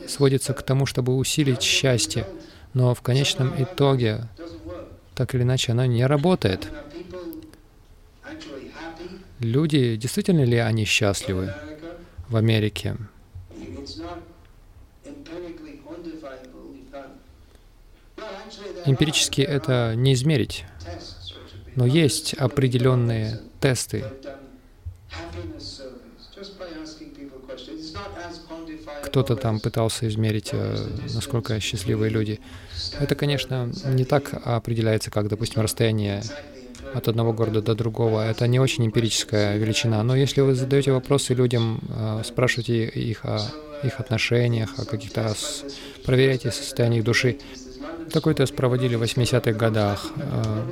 сводится 0.09 0.55
к 0.55 0.63
тому, 0.63 0.87
чтобы 0.87 1.17
усилить 1.17 1.63
счастье. 1.63 2.27
Но 2.75 2.95
в 2.95 3.03
конечном 3.03 3.53
итоге, 3.63 4.29
так 5.15 5.35
или 5.35 5.43
иначе, 5.43 5.73
оно 5.73 5.87
не 5.87 6.07
работает. 6.07 6.69
Люди, 9.41 9.97
действительно 9.97 10.45
ли 10.45 10.59
они 10.59 10.85
счастливы 10.85 11.55
в 12.29 12.37
Америке? 12.37 12.97
Эмпирически 18.85 19.43
это 19.43 19.95
не 19.97 20.15
измерить, 20.15 20.65
но 21.75 21.87
есть 21.87 22.35
определенные 22.35 23.41
тесты. 23.61 24.05
Кто-то 29.11 29.35
там 29.35 29.59
пытался 29.59 30.07
измерить, 30.07 30.51
э, 30.53 30.77
насколько 31.15 31.59
счастливые 31.59 32.11
люди. 32.11 32.39
Это, 33.01 33.17
конечно, 33.17 33.71
не 33.87 34.05
так 34.05 34.31
определяется, 34.45 35.11
как, 35.11 35.29
допустим, 35.29 35.63
расстояние 35.63 36.23
от 36.95 37.09
одного 37.09 37.33
города 37.33 37.61
до 37.61 37.75
другого. 37.75 38.25
Это 38.29 38.47
не 38.47 38.61
очень 38.61 38.87
эмпирическая 38.87 39.57
величина. 39.57 40.03
Но 40.05 40.15
если 40.15 40.43
вы 40.43 40.55
задаете 40.55 40.93
вопросы 40.93 41.35
людям, 41.35 41.81
э, 41.89 42.23
спрашиваете 42.25 42.85
их 42.85 43.25
о 43.25 43.41
их 43.83 43.99
отношениях, 43.99 44.79
о 44.79 44.85
каких-то 44.85 45.35
проверяете 46.05 46.53
состояние 46.53 47.01
их 47.01 47.05
души, 47.05 47.39
такой 48.13 48.35
тест 48.35 48.55
проводили 48.55 48.95
в 48.95 49.03
80-х 49.03 49.53
годах. 49.53 50.07
Э, 50.17 50.67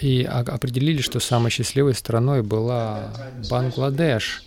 и 0.00 0.24
определили, 0.24 1.02
что 1.02 1.20
самой 1.20 1.50
счастливой 1.50 1.94
страной 1.94 2.42
была 2.42 3.12
Бангладеш, 3.50 4.44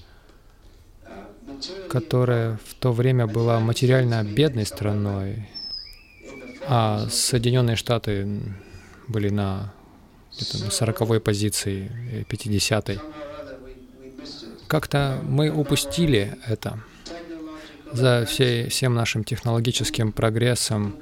которая 1.89 2.59
в 2.65 2.73
то 2.75 2.91
время 2.91 3.27
была 3.27 3.59
материально 3.59 4.23
бедной 4.23 4.65
страной, 4.65 5.49
а 6.67 7.07
Соединенные 7.09 7.75
Штаты 7.75 8.27
были 9.07 9.29
на, 9.29 9.73
на 10.63 10.71
40 10.71 11.23
позиции, 11.23 11.91
50-й. 12.29 12.99
Как-то 14.67 15.21
мы 15.23 15.49
упустили 15.49 16.37
это 16.45 16.79
за 17.93 18.25
всей, 18.25 18.69
всем 18.69 18.93
нашим 18.95 19.23
технологическим 19.23 20.11
прогрессом, 20.11 20.97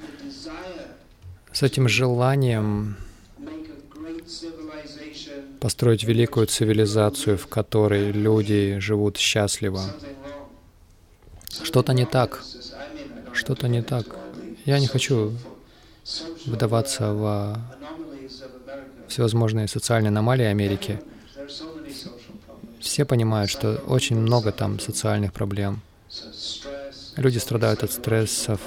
с 1.51 1.63
этим 1.63 1.87
желанием 1.87 2.97
построить 5.59 6.03
великую 6.03 6.45
цивилизацию, 6.45 7.37
в 7.37 7.47
которой 7.47 8.11
люди 8.11 8.77
живут 8.79 9.17
счастливо. 9.17 9.81
Что-то 11.63 11.93
не 11.93 12.05
так. 12.05 12.43
Что-то 13.33 13.67
не 13.67 13.81
так. 13.81 14.05
Я 14.65 14.79
не 14.79 14.87
хочу 14.87 15.33
выдаваться 16.45 17.13
во 17.13 17.57
всевозможные 19.07 19.67
социальные 19.67 20.09
аномалии 20.09 20.45
Америки. 20.45 21.01
Все 22.79 23.05
понимают, 23.05 23.49
что 23.49 23.77
очень 23.87 24.17
много 24.17 24.51
там 24.51 24.79
социальных 24.79 25.33
проблем. 25.33 25.81
Люди 27.15 27.37
страдают 27.37 27.83
от 27.83 27.91
стрессов, 27.91 28.59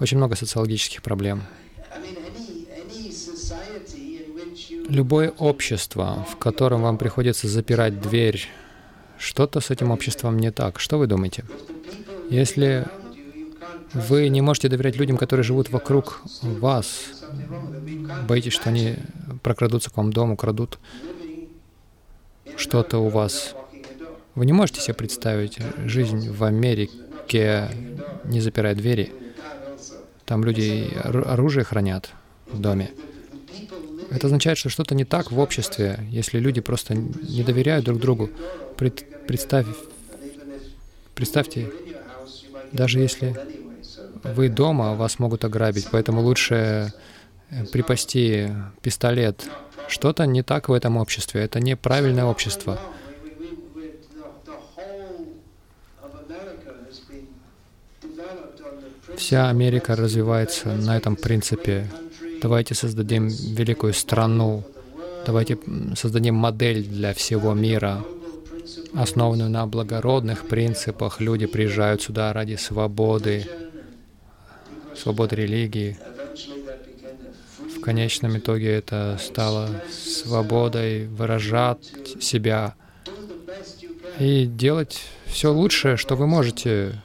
очень 0.00 0.16
много 0.16 0.36
социологических 0.36 1.02
проблем. 1.02 1.42
Любое 4.88 5.30
общество, 5.30 6.26
в 6.30 6.36
котором 6.36 6.82
вам 6.82 6.98
приходится 6.98 7.48
запирать 7.48 8.00
дверь, 8.00 8.46
что-то 9.18 9.60
с 9.60 9.70
этим 9.70 9.90
обществом 9.90 10.38
не 10.38 10.50
так. 10.50 10.80
Что 10.80 10.98
вы 10.98 11.06
думаете? 11.06 11.44
Если 12.32 12.86
вы 13.92 14.30
не 14.30 14.40
можете 14.40 14.70
доверять 14.70 14.96
людям, 14.96 15.18
которые 15.18 15.44
живут 15.44 15.68
вокруг 15.68 16.22
вас, 16.40 17.24
боитесь, 18.26 18.54
что 18.54 18.70
они 18.70 18.96
прокрадутся 19.42 19.90
к 19.90 19.98
вам 19.98 20.14
дом, 20.14 20.32
украдут 20.32 20.78
что-то 22.56 23.00
у 23.00 23.10
вас. 23.10 23.54
Вы 24.34 24.46
не 24.46 24.54
можете 24.54 24.80
себе 24.80 24.94
представить 24.94 25.58
жизнь 25.84 26.30
в 26.30 26.42
Америке, 26.44 27.68
не 28.24 28.40
запирая 28.40 28.74
двери. 28.74 29.12
Там 30.24 30.42
люди 30.42 30.90
оружие 31.04 31.64
хранят 31.64 32.12
в 32.46 32.58
доме. 32.58 32.92
Это 34.10 34.28
означает, 34.28 34.56
что 34.56 34.70
что-то 34.70 34.94
не 34.94 35.04
так 35.04 35.32
в 35.32 35.38
обществе, 35.38 35.98
если 36.08 36.38
люди 36.38 36.62
просто 36.62 36.94
не 36.94 37.42
доверяют 37.42 37.84
друг 37.84 38.00
другу. 38.00 38.30
Пред, 38.78 39.26
представь, 39.26 39.66
представьте, 41.14 41.70
даже 42.72 43.00
если 43.00 43.36
вы 44.22 44.48
дома, 44.48 44.94
вас 44.94 45.18
могут 45.18 45.44
ограбить, 45.44 45.88
поэтому 45.90 46.20
лучше 46.20 46.92
э, 47.50 47.64
припасти 47.66 48.54
пистолет. 48.80 49.44
Что-то 49.88 50.26
не 50.26 50.42
так 50.42 50.68
в 50.68 50.72
этом 50.72 50.96
обществе, 50.96 51.42
это 51.42 51.60
неправильное 51.60 52.24
общество. 52.24 52.78
Вся 59.16 59.48
Америка 59.48 59.94
развивается 59.94 60.74
на 60.74 60.96
этом 60.96 61.16
принципе 61.16 61.86
Давайте 62.42 62.74
создадим 62.74 63.28
великую 63.28 63.94
страну. 63.94 64.64
Давайте 65.24 65.56
создадим 65.94 66.34
модель 66.34 66.82
для 66.84 67.14
всего 67.14 67.54
мира, 67.54 68.04
основанную 68.94 69.50
на 69.50 69.66
благородных 69.66 70.46
принципах. 70.48 71.20
Люди 71.20 71.46
приезжают 71.46 72.02
сюда 72.02 72.32
ради 72.32 72.56
свободы, 72.56 73.46
свободы 74.96 75.36
религии. 75.36 75.96
В 77.76 77.80
конечном 77.80 78.38
итоге 78.38 78.72
это 78.72 79.18
стало 79.20 79.68
свободой 79.90 81.06
выражать 81.06 81.90
себя 82.20 82.74
и 84.18 84.46
делать 84.46 85.00
все 85.26 85.52
лучшее, 85.52 85.96
что 85.96 86.14
вы 86.14 86.26
можете. 86.26 87.02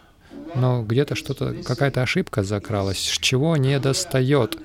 Но 0.55 0.83
где-то 0.83 1.15
что-то, 1.15 1.55
какая-то 1.63 2.01
ошибка 2.01 2.43
закралась, 2.43 2.97
чего 2.97 3.57
не 3.57 3.79
достает 3.79 4.57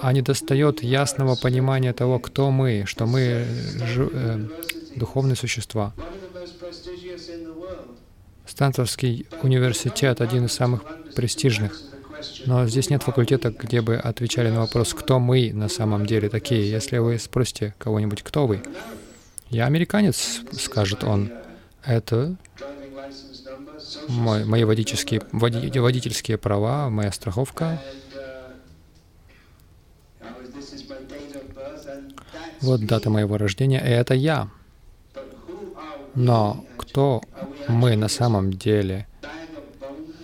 а 0.00 0.12
не 0.12 0.22
достает 0.22 0.82
ясного 0.82 1.36
понимания 1.36 1.92
того, 1.92 2.18
кто 2.18 2.50
мы, 2.50 2.84
что 2.86 3.06
мы 3.06 3.20
э, 3.20 4.46
духовные 4.96 5.36
существа. 5.36 5.92
Стэнфордский 8.46 9.26
университет 9.42 10.20
один 10.20 10.46
из 10.46 10.52
самых 10.52 10.82
престижных. 11.14 11.80
Но 12.46 12.66
здесь 12.66 12.90
нет 12.90 13.02
факультета, 13.02 13.50
где 13.50 13.80
бы 13.82 13.96
отвечали 13.96 14.50
на 14.50 14.60
вопрос, 14.60 14.94
кто 14.94 15.18
мы 15.18 15.52
на 15.52 15.68
самом 15.68 16.06
деле 16.06 16.28
такие. 16.28 16.70
Если 16.70 16.98
вы 16.98 17.18
спросите 17.18 17.74
кого-нибудь, 17.78 18.22
кто 18.22 18.46
вы, 18.46 18.62
я 19.50 19.66
американец, 19.66 20.40
скажет 20.52 21.04
он. 21.04 21.30
Это 21.84 22.36
мой, 24.08 24.44
мои 24.44 24.64
водительские, 24.64 25.22
водительские 25.32 26.38
права, 26.38 26.88
моя 26.88 27.12
страховка, 27.12 27.80
Вот 32.62 32.84
дата 32.84 33.10
моего 33.10 33.36
рождения, 33.36 33.78
и 33.78 33.90
это 33.90 34.14
я. 34.14 34.48
Но 36.16 36.64
кто 36.78 37.22
мы 37.68 37.94
на 37.94 38.08
самом 38.08 38.52
деле? 38.52 39.06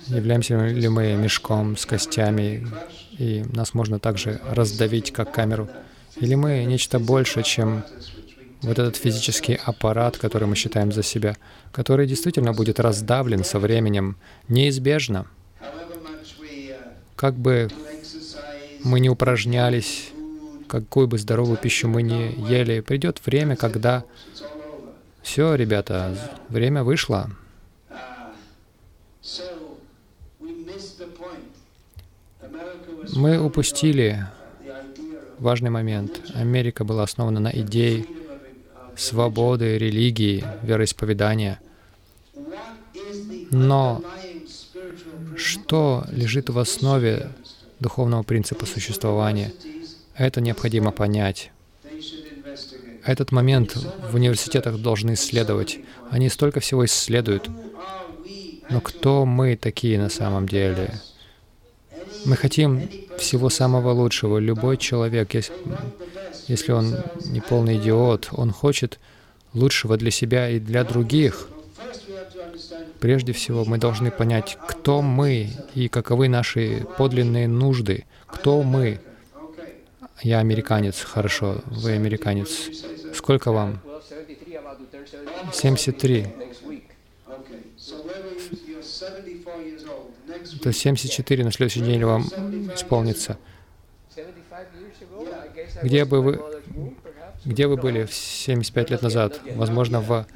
Являемся 0.09 0.67
ли 0.67 0.89
мы 0.89 1.13
мешком 1.15 1.77
с 1.77 1.87
костями, 1.87 2.67
и 3.19 3.45
нас 3.53 3.75
можно 3.75 3.99
также 3.99 4.41
раздавить, 4.51 5.13
как 5.13 5.33
камеру? 5.33 5.69
Или 6.17 6.35
мы 6.35 6.65
нечто 6.65 6.99
больше, 6.99 7.43
чем 7.43 7.85
вот 8.63 8.79
этот 8.79 8.97
физический 8.97 9.59
аппарат, 9.63 10.17
который 10.17 10.49
мы 10.49 10.57
считаем 10.57 10.93
за 10.93 11.03
себя, 11.03 11.37
который 11.73 12.07
действительно 12.07 12.53
будет 12.53 12.81
раздавлен 12.81 13.45
со 13.45 13.59
временем, 13.59 14.17
неизбежно. 14.49 15.27
Как 17.17 17.35
бы 17.35 17.69
мы 18.83 18.99
не 19.01 19.11
упражнялись, 19.11 20.11
какую 20.69 21.07
бы 21.07 21.19
здоровую 21.19 21.59
пищу 21.59 21.87
мы 21.87 22.03
не 22.03 22.33
ели, 22.49 22.81
придет 22.81 23.21
время, 23.27 23.57
когда 23.57 24.05
все, 25.23 25.55
ребята, 25.55 26.17
время 26.49 26.85
вышло. 26.85 27.31
Мы 33.15 33.39
упустили 33.41 34.27
важный 35.39 35.71
момент. 35.71 36.21
Америка 36.35 36.85
была 36.85 37.03
основана 37.03 37.41
на 37.41 37.49
идее 37.49 38.07
свободы, 38.97 39.79
религии, 39.79 40.45
вероисповедания. 40.63 41.61
Но 43.51 44.03
что 45.37 46.05
лежит 46.11 46.51
в 46.51 46.59
основе 46.59 47.31
духовного 47.81 48.23
принципа 48.23 48.67
существования? 48.67 49.53
Это 50.15 50.41
необходимо 50.41 50.91
понять. 50.91 51.51
Этот 53.05 53.33
момент 53.33 53.77
в 54.11 54.15
университетах 54.15 54.79
должны 54.79 55.15
исследовать. 55.15 55.81
Они 56.11 56.29
столько 56.29 56.61
всего 56.61 56.85
исследуют. 56.85 57.49
Но 58.71 58.81
кто 58.81 59.27
мы 59.27 59.57
такие 59.57 59.99
на 59.99 60.09
самом 60.09 60.49
деле? 60.49 61.01
Мы 62.25 62.37
хотим 62.37 62.88
всего 63.19 63.51
самого 63.51 63.91
лучшего. 63.91 64.38
Любой 64.38 64.77
человек, 64.77 65.35
если, 65.35 66.73
он 66.73 66.97
не 67.27 67.41
полный 67.41 67.77
идиот, 67.79 68.29
он 68.33 68.53
хочет 68.53 69.01
лучшего 69.53 69.97
для 69.97 70.12
себя 70.12 70.49
и 70.49 70.61
для 70.61 70.85
других. 70.85 71.49
Прежде 73.01 73.33
всего, 73.33 73.65
мы 73.65 73.79
должны 73.79 74.12
понять, 74.12 74.57
кто 74.69 75.03
мы 75.03 75.51
и 75.75 75.88
каковы 75.88 76.29
наши 76.29 76.87
подлинные 76.97 77.49
нужды. 77.49 78.05
Кто 78.27 78.62
мы? 78.62 79.01
Я 80.23 80.39
американец, 80.39 81.01
хорошо, 81.01 81.63
вы 81.67 81.93
американец. 81.93 82.71
Сколько 83.15 83.51
вам? 83.51 83.81
73. 85.53 86.27
То 90.63 90.69
есть 90.69 90.81
74 90.81 91.45
на 91.45 91.51
следующий 91.51 91.81
день 91.81 92.05
вам 92.05 92.23
исполнится. 92.75 93.37
Где 95.83 96.05
бы 96.05 96.23
вы, 96.23 96.41
где 97.45 97.67
вы 97.67 97.77
были 97.77 98.05
в 98.05 98.15
75 98.15 98.91
лет 98.91 99.03
назад? 99.03 99.41
Возможно, 99.57 100.01
в 100.01 100.27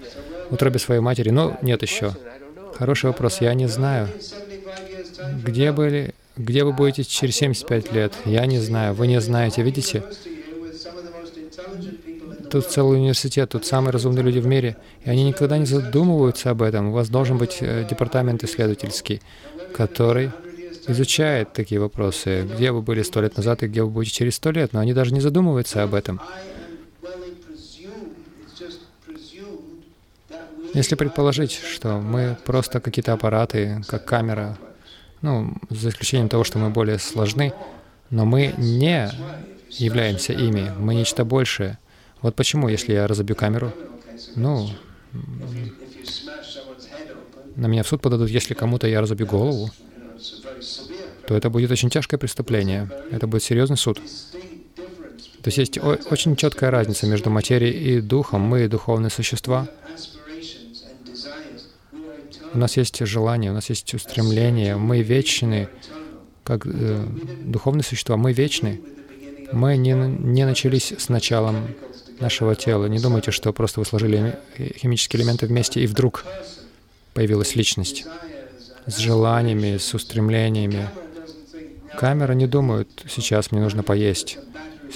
утробе 0.51 0.81
своей 0.81 1.01
матери? 1.01 1.31
Но 1.31 1.57
нет 1.62 1.83
еще. 1.83 2.12
Хороший 2.75 3.07
вопрос. 3.07 3.40
Я 3.40 3.55
не 3.55 3.68
знаю. 3.68 4.09
Где 5.44 5.70
были, 5.70 6.14
где 6.37 6.64
вы 6.64 6.72
будете 6.72 7.05
через 7.05 7.37
75 7.37 7.92
лет? 7.92 8.14
Я 8.25 8.46
не 8.46 8.59
знаю. 8.59 8.94
Вы 8.94 9.07
не 9.07 9.20
знаете. 9.20 9.62
Видите? 9.62 10.05
Тут 12.51 12.66
целый 12.66 12.99
университет, 12.99 13.51
тут 13.51 13.66
самые 13.66 13.90
разумные 13.90 14.22
люди 14.22 14.38
в 14.38 14.46
мире, 14.46 14.77
и 15.05 15.11
они 15.11 15.25
никогда 15.25 15.59
не 15.59 15.66
задумываются 15.66 16.51
об 16.51 16.62
этом. 16.62 16.88
У 16.88 16.92
вас 16.92 17.09
должен 17.09 17.38
быть 17.38 17.59
э, 17.61 17.85
департамент 17.90 18.44
исследовательский, 18.44 19.20
который 19.75 20.31
изучает 20.87 21.53
такие 21.53 21.81
вопросы. 21.81 22.49
Где 22.55 22.70
вы 22.70 22.83
были 22.83 23.03
сто 23.03 23.20
лет 23.20 23.37
назад 23.37 23.62
и 23.62 23.66
где 23.66 23.83
вы 23.83 23.90
будете 23.90 24.14
через 24.14 24.37
сто 24.37 24.53
лет, 24.53 24.72
но 24.72 24.81
они 24.81 24.92
даже 24.92 25.12
не 25.12 25.20
задумываются 25.20 25.83
об 25.83 25.94
этом. 25.94 26.20
Если 30.72 30.94
предположить, 30.94 31.53
что 31.53 31.99
мы 31.99 32.37
просто 32.44 32.81
какие-то 32.81 33.12
аппараты, 33.14 33.83
как 33.88 34.05
камера, 34.05 34.57
ну, 35.26 35.54
за 35.70 35.88
исключением 35.88 36.28
того, 36.28 36.44
что 36.44 36.58
мы 36.58 36.70
более 36.70 36.98
сложны, 36.98 37.52
но 38.10 38.24
мы 38.24 38.54
не 38.56 39.10
являемся 39.70 40.32
ими, 40.32 40.72
мы 40.78 40.94
нечто 40.94 41.24
большее. 41.24 41.78
Вот 42.22 42.36
почему, 42.36 42.68
если 42.68 42.92
я 42.92 43.06
разобью 43.06 43.34
камеру, 43.34 43.72
ну, 44.36 44.70
на 47.56 47.66
меня 47.66 47.82
в 47.82 47.88
суд 47.88 48.00
подадут, 48.00 48.30
если 48.30 48.54
кому-то 48.54 48.86
я 48.86 49.00
разобью 49.00 49.26
голову, 49.26 49.70
то 51.26 51.36
это 51.36 51.50
будет 51.50 51.72
очень 51.72 51.90
тяжкое 51.90 52.18
преступление. 52.18 52.88
Это 53.10 53.26
будет 53.26 53.42
серьезный 53.42 53.76
суд. 53.76 54.00
То 55.42 55.48
есть 55.48 55.58
есть 55.58 55.78
очень 55.78 56.36
четкая 56.36 56.70
разница 56.70 57.06
между 57.06 57.30
материей 57.30 57.96
и 57.96 58.00
духом. 58.00 58.42
Мы 58.42 58.68
духовные 58.68 59.10
существа. 59.10 59.68
У 62.57 62.59
нас 62.59 62.79
есть 62.79 63.05
желание, 63.05 63.51
у 63.51 63.55
нас 63.55 63.69
есть 63.69 63.92
устремление. 63.92 64.77
Мы 64.77 65.03
вечны, 65.03 65.69
как 66.42 66.64
э, 66.64 67.05
духовные 67.45 67.85
существа. 67.85 68.16
Мы 68.16 68.33
вечны. 68.33 68.81
Мы 69.53 69.77
не, 69.77 69.92
не 69.92 70.47
начались 70.47 70.90
с 70.90 71.11
началом 71.11 71.69
нашего 72.19 72.55
тела. 72.55 72.87
Не 72.87 72.99
думайте, 72.99 73.31
что 73.31 73.53
просто 73.53 73.81
вы 73.81 73.85
сложили 73.85 74.38
химические 74.57 75.21
элементы 75.21 75.47
вместе, 75.47 75.83
и 75.83 75.87
вдруг 75.87 76.25
появилась 77.12 77.55
личность 77.57 78.07
с 78.87 78.97
желаниями, 78.97 79.77
с 79.77 79.92
устремлениями. 79.92 80.88
Камера 81.99 82.33
не 82.33 82.47
думает, 82.47 82.88
сейчас 83.07 83.53
мне 83.53 83.61
нужно 83.61 83.83
поесть, 83.83 84.38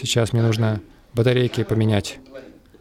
сейчас 0.01 0.33
мне 0.33 0.41
нужно 0.41 0.81
батарейки 1.13 1.63
поменять. 1.65 2.21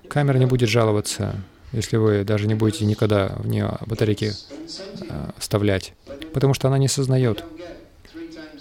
Камера 0.07 0.37
не 0.37 0.45
будет 0.45 0.69
жаловаться, 0.69 1.35
если 1.71 1.97
вы 1.97 2.23
даже 2.23 2.47
не 2.47 2.55
будете 2.55 2.85
никогда 2.85 3.35
в 3.37 3.47
нее 3.47 3.77
батарейки 3.85 4.33
э, 5.09 5.31
вставлять, 5.37 5.93
потому 6.33 6.53
что 6.53 6.67
она 6.67 6.77
не 6.77 6.87
сознает. 6.87 7.43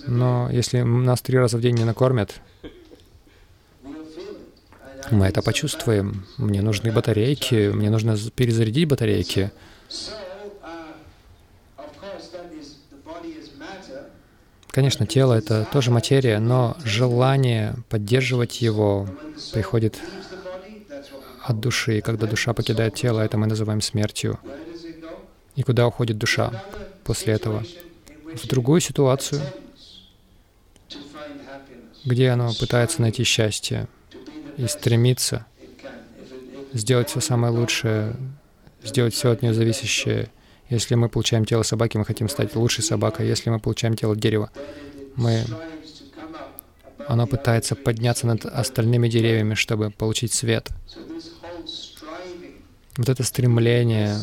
Но 0.07 0.49
если 0.51 0.81
нас 0.81 1.21
три 1.21 1.39
раза 1.39 1.59
в 1.59 1.61
день 1.61 1.77
не 1.77 1.85
накормят, 1.85 2.41
мы 5.11 5.27
это 5.27 5.43
почувствуем. 5.43 6.27
Мне 6.37 6.63
нужны 6.63 6.93
батарейки, 6.93 7.71
мне 7.71 7.91
нужно 7.91 8.17
перезарядить 8.35 8.89
батарейки. 8.89 9.51
Конечно, 14.71 15.07
тело— 15.07 15.33
это 15.35 15.67
тоже 15.73 15.91
материя, 15.91 16.39
но 16.39 16.77
желание 16.85 17.75
поддерживать 17.89 18.61
его 18.61 19.09
приходит 19.53 19.99
от 21.49 21.61
души. 21.61 21.99
И 21.99 22.01
когда 22.01 22.27
душа 22.27 22.53
покидает 22.53 22.95
тело, 22.95 23.21
это 23.21 23.39
мы 23.39 23.47
называем 23.47 23.81
смертью. 23.81 24.39
И 25.57 25.63
куда 25.63 25.87
уходит 25.87 26.19
душа 26.19 26.65
после 27.05 27.35
этого? 27.35 27.65
В 28.35 28.47
другую 28.47 28.81
ситуацию, 28.81 29.41
где 32.05 32.29
оно 32.29 32.53
пытается 32.55 33.01
найти 33.03 33.25
счастье 33.25 33.89
и 34.57 34.67
стремится 34.67 35.47
сделать 36.73 37.09
все 37.09 37.21
самое 37.21 37.53
лучшее, 37.53 38.15
сделать 38.85 39.15
все 39.15 39.31
от 39.31 39.43
нее 39.43 39.55
зависящее. 39.55 40.31
Если 40.69 40.95
мы 40.95 41.09
получаем 41.09 41.47
тело 41.47 41.63
собаки, 41.63 41.97
мы 41.97 42.05
хотим 42.05 42.29
стать 42.29 42.55
лучшей 42.55 42.85
собакой. 42.85 43.27
Если 43.27 43.49
мы 43.49 43.59
получаем 43.59 43.97
тело 43.97 44.15
дерева, 44.15 44.51
мы... 45.17 45.45
оно 47.07 47.27
пытается 47.27 47.75
подняться 47.75 48.27
над 48.27 48.45
остальными 48.45 49.09
деревьями, 49.09 49.55
чтобы 49.55 49.91
получить 49.91 50.33
свет. 50.35 50.69
Вот 52.99 53.09
это 53.09 53.23
стремление 53.23 54.17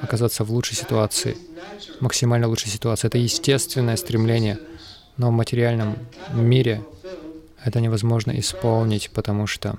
оказаться 0.00 0.44
в 0.44 0.52
лучшей 0.52 0.76
ситуации, 0.76 1.36
максимально 1.98 2.46
лучшей 2.46 2.70
ситуации, 2.70 3.08
это 3.08 3.18
естественное 3.18 3.96
стремление, 3.96 4.60
но 5.16 5.30
в 5.30 5.32
материальном 5.32 5.98
мире 6.32 6.84
это 7.64 7.80
невозможно 7.80 8.38
исполнить, 8.38 9.10
потому 9.10 9.48
что 9.48 9.78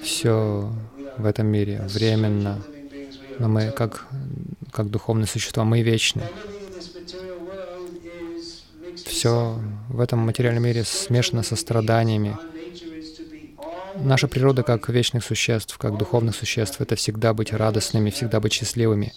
все 0.00 0.72
в 1.18 1.26
этом 1.26 1.48
мире 1.48 1.84
временно, 1.88 2.62
но 3.40 3.48
мы 3.48 3.72
как, 3.72 4.06
как 4.70 4.88
духовные 4.88 5.26
существа, 5.26 5.64
мы 5.64 5.82
вечны. 5.82 6.22
Все 9.04 9.58
в 9.88 9.98
этом 9.98 10.20
материальном 10.20 10.62
мире 10.62 10.84
смешано 10.84 11.42
со 11.42 11.56
страданиями. 11.56 12.38
Наша 13.98 14.28
природа 14.28 14.62
как 14.62 14.88
вечных 14.88 15.24
существ, 15.24 15.76
как 15.78 15.96
духовных 15.96 16.34
существ, 16.34 16.80
это 16.80 16.96
всегда 16.96 17.34
быть 17.34 17.52
радостными, 17.52 18.10
всегда 18.10 18.40
быть 18.40 18.52
счастливыми. 18.52 19.12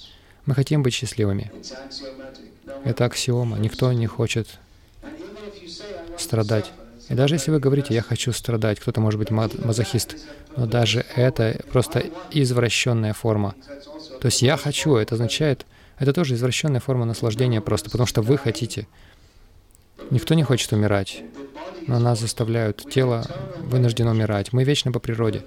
Мы 0.45 0.55
хотим 0.55 0.83
быть 0.83 0.93
счастливыми. 0.93 1.51
Это 2.83 3.05
аксиома. 3.05 3.57
Никто 3.57 3.91
не 3.91 4.07
хочет 4.07 4.47
страдать. 6.17 6.71
И 7.09 7.13
даже 7.13 7.35
если 7.35 7.51
вы 7.51 7.59
говорите, 7.59 7.93
я 7.93 8.01
хочу 8.01 8.31
страдать, 8.31 8.79
кто-то 8.79 9.01
может 9.01 9.19
быть 9.19 9.31
мазохист, 9.31 10.15
но 10.55 10.65
даже 10.65 11.05
это 11.15 11.59
просто 11.71 12.05
извращенная 12.31 13.13
форма. 13.13 13.55
То 14.21 14.27
есть 14.27 14.41
я 14.41 14.57
хочу, 14.57 14.95
это 14.95 15.15
означает, 15.15 15.65
это 15.97 16.13
тоже 16.13 16.35
извращенная 16.35 16.79
форма 16.79 17.05
наслаждения 17.05 17.61
просто, 17.61 17.89
потому 17.89 18.07
что 18.07 18.21
вы 18.21 18.37
хотите. 18.37 18.87
Никто 20.11 20.33
не 20.33 20.43
хочет 20.43 20.71
умирать, 20.73 21.23
но 21.87 21.99
нас 21.99 22.19
заставляют. 22.19 22.85
Тело 22.89 23.25
вынуждено 23.59 24.11
умирать. 24.11 24.53
Мы 24.53 24.63
вечны 24.63 24.91
по 24.91 24.99
природе. 24.99 25.45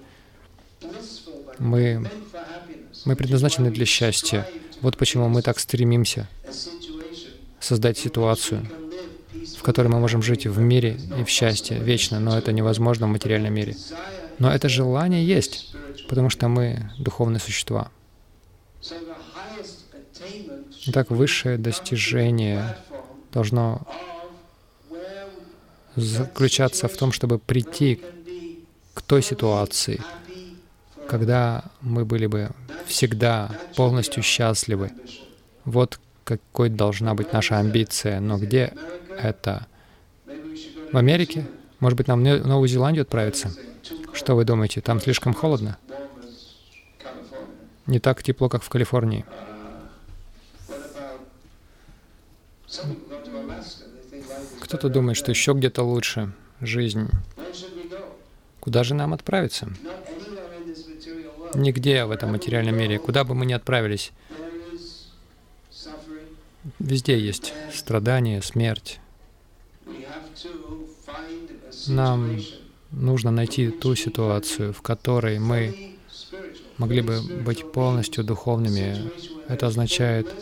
Мы, 1.58 2.08
мы 3.04 3.16
предназначены 3.16 3.70
для 3.70 3.86
счастья. 3.86 4.48
Вот 4.80 4.96
почему 4.96 5.28
мы 5.28 5.42
так 5.42 5.58
стремимся 5.58 6.28
создать 7.60 7.98
ситуацию, 7.98 8.68
в 9.58 9.62
которой 9.62 9.88
мы 9.88 10.00
можем 10.00 10.22
жить 10.22 10.46
в 10.46 10.58
мире 10.58 10.98
и 11.18 11.24
в 11.24 11.28
счастье 11.28 11.78
вечно, 11.78 12.18
но 12.18 12.36
это 12.36 12.52
невозможно 12.52 13.06
в 13.06 13.10
материальном 13.10 13.54
мире. 13.54 13.76
Но 14.38 14.52
это 14.52 14.68
желание 14.68 15.24
есть, 15.24 15.74
потому 16.08 16.30
что 16.30 16.48
мы 16.48 16.90
духовные 16.98 17.40
существа. 17.40 17.90
Итак, 20.86 21.10
высшее 21.10 21.58
достижение 21.58 22.76
должно 23.32 23.86
заключаться 25.96 26.88
в 26.88 26.96
том, 26.96 27.12
чтобы 27.12 27.38
прийти 27.38 28.00
к 28.94 29.02
той 29.02 29.22
ситуации, 29.22 30.00
когда 31.09 31.64
мы 31.81 32.05
были 32.05 32.26
бы 32.26 32.50
всегда 32.87 33.50
полностью 33.76 34.22
счастливы. 34.22 34.92
Вот 35.64 35.98
какой 36.24 36.68
должна 36.68 37.14
быть 37.14 37.33
наша 37.33 37.59
амбиция. 37.59 38.20
Но 38.20 38.38
где 38.38 38.72
это? 39.18 39.66
В 40.92 40.96
Америке? 40.96 41.46
Может 41.81 41.96
быть, 41.96 42.07
нам 42.07 42.22
в 42.22 42.46
Новую 42.46 42.68
Зеландию 42.68 43.02
отправиться? 43.02 43.52
Что 44.12 44.37
вы 44.37 44.44
думаете? 44.44 44.81
Там 44.81 45.00
слишком 45.00 45.35
холодно? 45.35 45.78
Не 47.87 47.98
так 47.98 48.22
тепло, 48.22 48.48
как 48.48 48.62
в 48.62 48.68
Калифорнии. 48.68 49.24
Кто-то 54.72 54.88
думает, 54.88 55.18
что 55.18 55.30
еще 55.30 55.52
где-то 55.52 55.82
лучше 55.82 56.32
жизнь. 56.62 57.11
Куда 58.58 58.85
же 58.85 58.94
нам 58.94 59.12
отправиться? 59.12 59.68
Нигде 61.52 62.06
в 62.06 62.11
этом 62.11 62.32
материальном 62.32 62.78
мире. 62.78 62.98
Куда 62.98 63.24
бы 63.24 63.35
мы 63.35 63.44
ни 63.44 63.52
отправились, 63.52 64.12
везде 66.78 67.18
есть 67.18 67.52
страдания, 67.70 68.40
смерть. 68.40 68.98
Нам 71.87 72.40
нужно 72.92 73.30
найти 73.30 73.68
ту 73.68 73.94
ситуацию, 73.94 74.72
в 74.72 74.80
которой 74.80 75.38
мы 75.38 75.98
могли 76.78 77.02
бы 77.02 77.20
быть 77.20 77.70
полностью 77.72 78.24
духовными. 78.24 79.12
Это 79.48 79.66
означает 79.66 80.35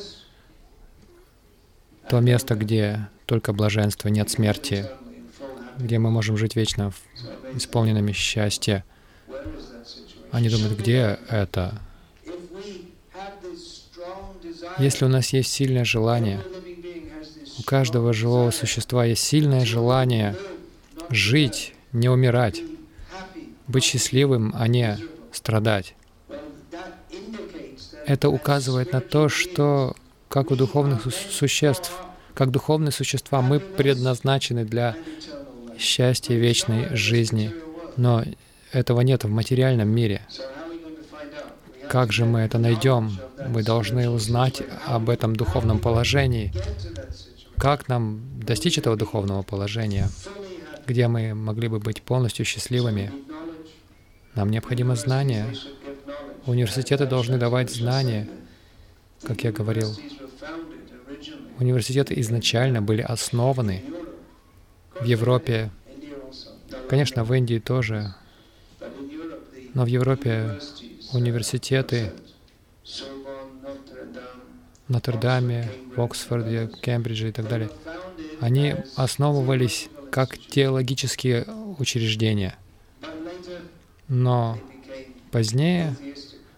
то 2.08 2.20
место, 2.20 2.54
где 2.54 3.08
только 3.30 3.52
блаженство, 3.52 4.08
нет 4.08 4.28
смерти, 4.28 4.90
где 5.78 6.00
мы 6.00 6.10
можем 6.10 6.36
жить 6.36 6.56
вечно 6.56 6.92
исполненными 7.54 8.10
счастья. 8.10 8.84
Они 10.32 10.48
думают, 10.48 10.76
где 10.76 11.16
это? 11.28 11.80
Если 14.80 15.04
у 15.04 15.08
нас 15.08 15.28
есть 15.28 15.52
сильное 15.52 15.84
желание, 15.84 16.40
у 17.60 17.62
каждого 17.62 18.12
живого 18.12 18.50
существа 18.50 19.04
есть 19.04 19.22
сильное 19.22 19.64
желание 19.64 20.36
жить, 21.08 21.74
не 21.92 22.08
умирать, 22.08 22.60
быть 23.68 23.84
счастливым, 23.84 24.52
а 24.56 24.66
не 24.66 24.98
страдать. 25.30 25.94
Это 28.06 28.28
указывает 28.28 28.92
на 28.92 29.00
то, 29.00 29.28
что 29.28 29.94
как 30.28 30.50
у 30.50 30.56
духовных 30.56 31.06
существ, 31.14 31.92
как 32.40 32.52
духовные 32.52 32.90
существа, 32.90 33.42
мы 33.42 33.60
предназначены 33.60 34.64
для 34.64 34.96
счастья 35.78 36.34
вечной 36.36 36.96
жизни, 36.96 37.52
но 37.98 38.24
этого 38.72 39.02
нет 39.02 39.24
в 39.24 39.28
материальном 39.28 39.90
мире. 39.90 40.22
Как 41.90 42.14
же 42.14 42.24
мы 42.24 42.40
это 42.40 42.56
найдем? 42.56 43.18
Мы 43.46 43.62
должны 43.62 44.08
узнать 44.08 44.62
об 44.86 45.10
этом 45.10 45.36
духовном 45.36 45.80
положении. 45.80 46.50
Как 47.58 47.88
нам 47.88 48.22
достичь 48.42 48.78
этого 48.78 48.96
духовного 48.96 49.42
положения, 49.42 50.08
где 50.86 51.08
мы 51.08 51.34
могли 51.34 51.68
бы 51.68 51.78
быть 51.78 52.00
полностью 52.00 52.46
счастливыми? 52.46 53.12
Нам 54.34 54.48
необходимо 54.48 54.96
знание. 54.96 55.44
Университеты 56.46 57.04
должны 57.04 57.36
давать 57.36 57.70
знания, 57.70 58.30
как 59.24 59.44
я 59.44 59.52
говорил. 59.52 59.94
Университеты 61.60 62.18
изначально 62.20 62.80
были 62.80 63.02
основаны 63.02 63.84
в 64.98 65.04
Европе, 65.04 65.70
конечно, 66.88 67.22
в 67.22 67.34
Индии 67.34 67.58
тоже, 67.58 68.14
но 69.74 69.84
в 69.84 69.86
Европе 69.86 70.58
университеты 71.12 72.12
в 74.88 74.92
Нотр-Даме, 74.92 75.70
в 75.94 76.00
Оксфорде, 76.00 76.70
Кембридже 76.80 77.28
и 77.28 77.32
так 77.32 77.46
далее, 77.46 77.68
они 78.40 78.76
основывались 78.96 79.90
как 80.10 80.38
теологические 80.38 81.44
учреждения. 81.78 82.56
Но 84.08 84.58
позднее 85.30 85.94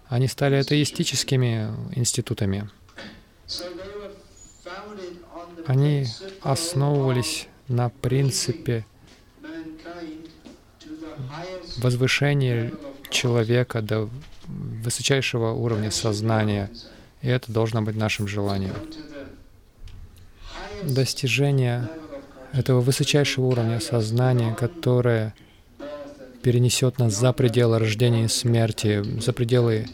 они 0.08 0.28
стали 0.28 0.54
атеистическими 0.54 1.70
институтами. 1.96 2.70
Они 5.66 6.07
основывались 6.42 7.48
на 7.68 7.88
принципе 7.88 8.85
возвышения 11.79 12.72
человека 13.11 13.83
до 13.83 14.09
высочайшего 14.46 15.53
уровня 15.53 15.90
сознания. 15.90 16.70
И 17.20 17.29
это 17.29 17.53
должно 17.53 17.83
быть 17.83 17.96
нашим 17.96 18.27
желанием. 18.27 18.75
Достижение 20.83 21.88
этого 22.53 22.81
высочайшего 22.81 23.46
уровня 23.46 23.81
сознания, 23.81 24.55
которое 24.55 25.35
перенесет 26.42 26.98
нас 26.98 27.14
за 27.14 27.33
пределы 27.33 27.79
рождения 27.79 28.25
и 28.25 28.29
смерти, 28.29 29.03
за 29.20 29.33
пределы 29.33 29.87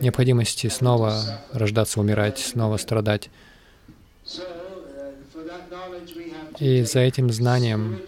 необходимости 0.00 0.68
снова 0.68 1.42
рождаться, 1.52 2.00
умирать, 2.00 2.38
снова 2.38 2.76
страдать. 2.76 3.28
И 6.58 6.82
за 6.82 7.00
этим 7.00 7.30
знанием, 7.32 7.98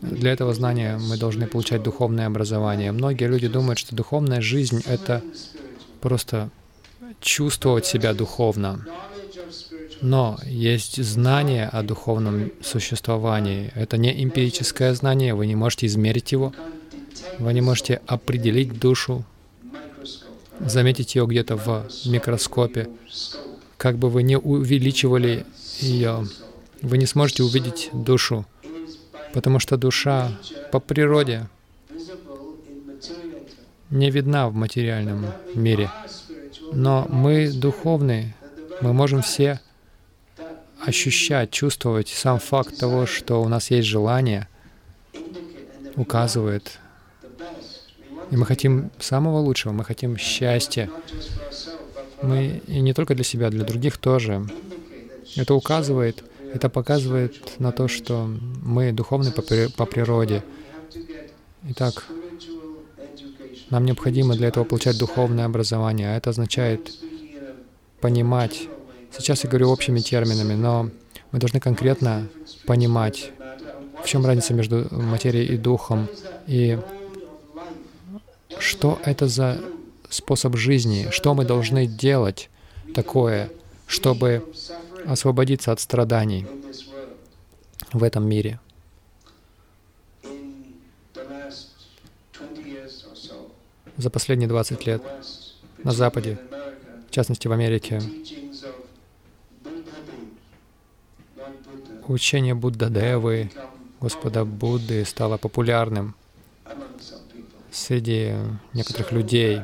для 0.00 0.32
этого 0.32 0.54
знания 0.54 0.98
мы 0.98 1.16
должны 1.16 1.46
получать 1.46 1.82
духовное 1.82 2.26
образование. 2.26 2.92
Многие 2.92 3.28
люди 3.28 3.48
думают, 3.48 3.78
что 3.78 3.96
духовная 3.96 4.40
жизнь— 4.40 4.82
это 4.86 5.22
просто 6.00 6.50
чувствовать 7.20 7.86
себя 7.86 8.14
духовно. 8.14 8.86
Но 10.00 10.38
есть 10.44 11.02
знание 11.02 11.66
о 11.66 11.82
духовном 11.82 12.52
существовании. 12.62 13.72
Это 13.74 13.96
не 13.96 14.22
эмпирическое 14.22 14.94
знание, 14.94 15.34
вы 15.34 15.46
не 15.46 15.56
можете 15.56 15.86
измерить 15.86 16.30
его, 16.30 16.52
вы 17.38 17.52
не 17.52 17.60
можете 17.60 18.00
определить 18.06 18.78
душу, 18.78 19.24
заметить 20.60 21.16
ее 21.16 21.26
где-то 21.26 21.56
в 21.56 21.86
микроскопе. 22.06 22.88
Как 23.76 23.96
бы 23.98 24.08
вы 24.10 24.22
не 24.22 24.38
увеличивали 24.38 25.44
ее, 25.80 26.26
вы 26.82 26.98
не 26.98 27.06
сможете 27.06 27.42
увидеть 27.42 27.90
душу, 27.92 28.46
потому 29.32 29.58
что 29.58 29.76
душа 29.76 30.32
по 30.72 30.80
природе 30.80 31.48
не 33.90 34.10
видна 34.10 34.48
в 34.48 34.54
материальном 34.54 35.26
мире. 35.54 35.90
Но 36.72 37.06
мы 37.08 37.50
духовные, 37.50 38.34
мы 38.80 38.92
можем 38.92 39.22
все 39.22 39.60
ощущать, 40.84 41.50
чувствовать 41.50 42.08
сам 42.08 42.38
факт 42.38 42.78
того, 42.78 43.06
что 43.06 43.42
у 43.42 43.48
нас 43.48 43.70
есть 43.70 43.88
желание, 43.88 44.48
указывает. 45.96 46.78
И 48.30 48.36
мы 48.36 48.44
хотим 48.44 48.90
самого 48.98 49.38
лучшего, 49.38 49.72
мы 49.72 49.84
хотим 49.84 50.16
счастья. 50.18 50.90
Мы 52.22 52.62
и 52.66 52.80
не 52.80 52.92
только 52.92 53.14
для 53.14 53.24
себя, 53.24 53.48
для 53.48 53.64
других 53.64 53.96
тоже. 53.96 54.46
Это 55.36 55.54
указывает, 55.54 56.24
это 56.52 56.68
показывает 56.68 57.58
на 57.58 57.72
то, 57.72 57.88
что 57.88 58.28
мы 58.62 58.92
духовны 58.92 59.30
по, 59.32 59.42
по 59.76 59.86
природе. 59.86 60.42
Итак, 61.70 62.06
нам 63.70 63.84
необходимо 63.84 64.34
для 64.34 64.48
этого 64.48 64.64
получать 64.64 64.98
духовное 64.98 65.44
образование, 65.44 66.08
а 66.08 66.16
это 66.16 66.30
означает 66.30 66.90
понимать. 68.00 68.68
Сейчас 69.16 69.44
я 69.44 69.50
говорю 69.50 69.70
общими 69.70 70.00
терминами, 70.00 70.54
но 70.54 70.90
мы 71.32 71.38
должны 71.38 71.60
конкретно 71.60 72.28
понимать, 72.66 73.32
в 74.02 74.06
чем 74.06 74.24
разница 74.24 74.54
между 74.54 74.86
материей 74.90 75.54
и 75.54 75.56
духом, 75.56 76.08
и 76.46 76.78
что 78.58 78.98
это 79.04 79.28
за 79.28 79.60
способ 80.08 80.56
жизни, 80.56 81.08
что 81.10 81.34
мы 81.34 81.44
должны 81.44 81.86
делать 81.86 82.48
такое, 82.94 83.50
чтобы 83.86 84.44
освободиться 85.06 85.72
от 85.72 85.80
страданий 85.80 86.46
в 87.92 88.02
этом 88.02 88.28
мире. 88.28 88.60
за 93.98 94.10
последние 94.10 94.48
20 94.48 94.86
лет 94.86 95.02
на 95.82 95.90
Западе, 95.92 96.38
в 97.08 97.10
частности 97.10 97.48
в 97.48 97.52
Америке, 97.52 98.00
учение 102.06 102.54
Будда 102.54 102.88
Девы, 102.88 103.50
Господа 104.00 104.44
Будды 104.44 105.04
стало 105.04 105.36
популярным 105.36 106.14
среди 107.72 108.34
некоторых 108.72 109.12
людей. 109.12 109.62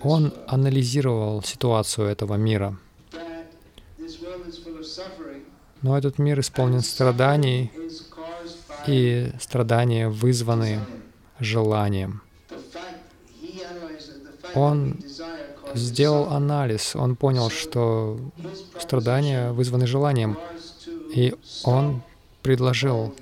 Он 0.00 0.32
анализировал 0.46 1.42
ситуацию 1.42 2.08
этого 2.08 2.34
мира. 2.34 2.76
Но 5.82 5.96
этот 5.96 6.18
мир 6.18 6.40
исполнен 6.40 6.80
страданий, 6.80 7.70
и 8.88 9.30
страдания 9.38 10.08
вызваны 10.08 10.80
желанием. 11.40 12.22
Он 14.54 14.96
сделал 15.74 16.32
анализ, 16.32 16.96
он 16.96 17.16
понял, 17.16 17.50
что 17.50 18.18
страдания 18.78 19.52
вызваны 19.52 19.86
желанием, 19.86 20.38
и 21.14 21.34
он 21.64 22.02
предложил 22.42 23.14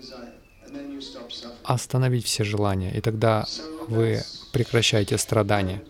остановить 1.65 2.27
все 2.27 2.45
желания, 2.45 2.93
и 2.97 3.01
тогда 3.01 3.45
вы 3.89 4.23
прекращаете 4.53 5.19
страдания. 5.19 5.83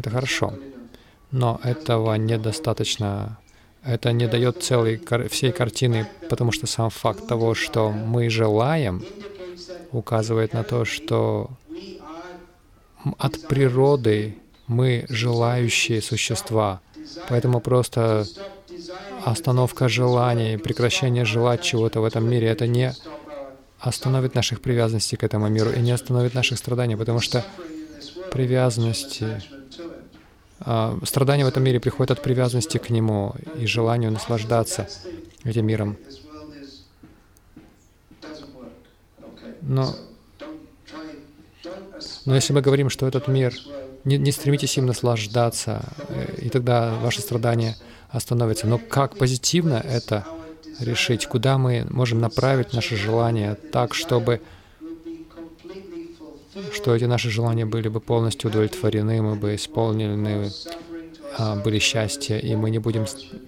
Это 0.00 0.08
хорошо, 0.08 0.54
но 1.30 1.60
этого 1.62 2.14
недостаточно. 2.14 3.38
Это 3.84 4.12
не 4.12 4.26
дает 4.26 4.62
целой, 4.62 4.98
всей 5.28 5.52
картины, 5.52 6.08
потому 6.30 6.52
что 6.52 6.66
сам 6.66 6.88
факт 6.88 7.26
того, 7.28 7.54
что 7.54 7.90
мы 7.90 8.30
желаем, 8.30 9.04
указывает 9.92 10.54
на 10.54 10.64
то, 10.64 10.86
что 10.86 11.50
от 13.18 13.46
природы 13.46 14.38
мы 14.66 15.04
желающие 15.10 16.00
существа. 16.00 16.80
Поэтому 17.28 17.60
просто 17.60 18.24
остановка 19.26 19.86
желаний, 19.90 20.56
прекращение 20.56 21.26
желать 21.26 21.60
чего-то 21.60 22.00
в 22.00 22.06
этом 22.06 22.26
мире— 22.26 22.46
это 22.48 22.66
не 22.66 22.94
остановит 23.80 24.34
наших 24.34 24.62
привязанностей 24.62 25.16
к 25.16 25.24
этому 25.24 25.48
миру 25.48 25.70
и 25.70 25.80
не 25.80 25.90
остановит 25.90 26.32
наших 26.32 26.56
страданий, 26.56 26.96
потому 26.96 27.20
что 27.20 27.44
привязанности, 28.30 29.42
страдания 31.04 31.44
в 31.44 31.48
этом 31.48 31.62
мире 31.62 31.80
приходят 31.80 32.10
от 32.10 32.22
привязанности 32.22 32.78
к 32.78 32.90
нему 32.90 33.34
и 33.58 33.66
желанию 33.66 34.10
наслаждаться 34.10 34.88
этим 35.44 35.66
миром. 35.66 35.96
Но, 39.62 39.94
но 42.24 42.34
если 42.34 42.52
мы 42.52 42.60
говорим, 42.60 42.90
что 42.90 43.06
этот 43.06 43.28
мир, 43.28 43.54
не, 44.04 44.18
не 44.18 44.32
стремитесь 44.32 44.76
им 44.78 44.86
наслаждаться, 44.86 45.82
э, 46.08 46.36
и 46.42 46.48
тогда 46.48 46.94
ваши 46.96 47.20
страдания 47.20 47.76
остановятся. 48.08 48.66
Но 48.66 48.78
как 48.78 49.16
позитивно 49.16 49.74
это 49.74 50.26
решить, 50.80 51.26
куда 51.26 51.58
мы 51.58 51.86
можем 51.90 52.20
направить 52.20 52.72
наши 52.72 52.96
желания 52.96 53.54
так, 53.54 53.94
чтобы 53.94 54.40
что 56.72 56.94
эти 56.94 57.04
наши 57.04 57.30
желания 57.30 57.66
были 57.66 57.88
бы 57.88 58.00
полностью 58.00 58.50
удовлетворены, 58.50 59.22
мы 59.22 59.36
бы 59.36 59.54
исполнены, 59.54 60.50
а, 61.38 61.56
были 61.56 61.78
счастья, 61.78 62.38
и 62.38 62.56
мы 62.56 62.70
не 62.70 62.78
будем 62.78 63.06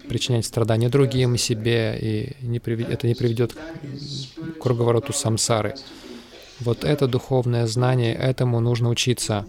причинять 0.09 0.47
страдания 0.47 0.89
другим, 0.89 1.37
себе, 1.37 1.99
и 2.01 2.37
не 2.47 2.61
привед... 2.61 2.89
это 2.89 3.07
не 3.07 3.15
приведет 3.15 3.55
к 3.55 4.59
круговороту 4.61 5.13
самсары. 5.13 5.75
Вот 6.61 6.85
это 6.85 7.09
духовное 7.09 7.67
знание, 7.67 8.15
этому 8.15 8.61
нужно 8.61 8.89
учиться. 8.89 9.45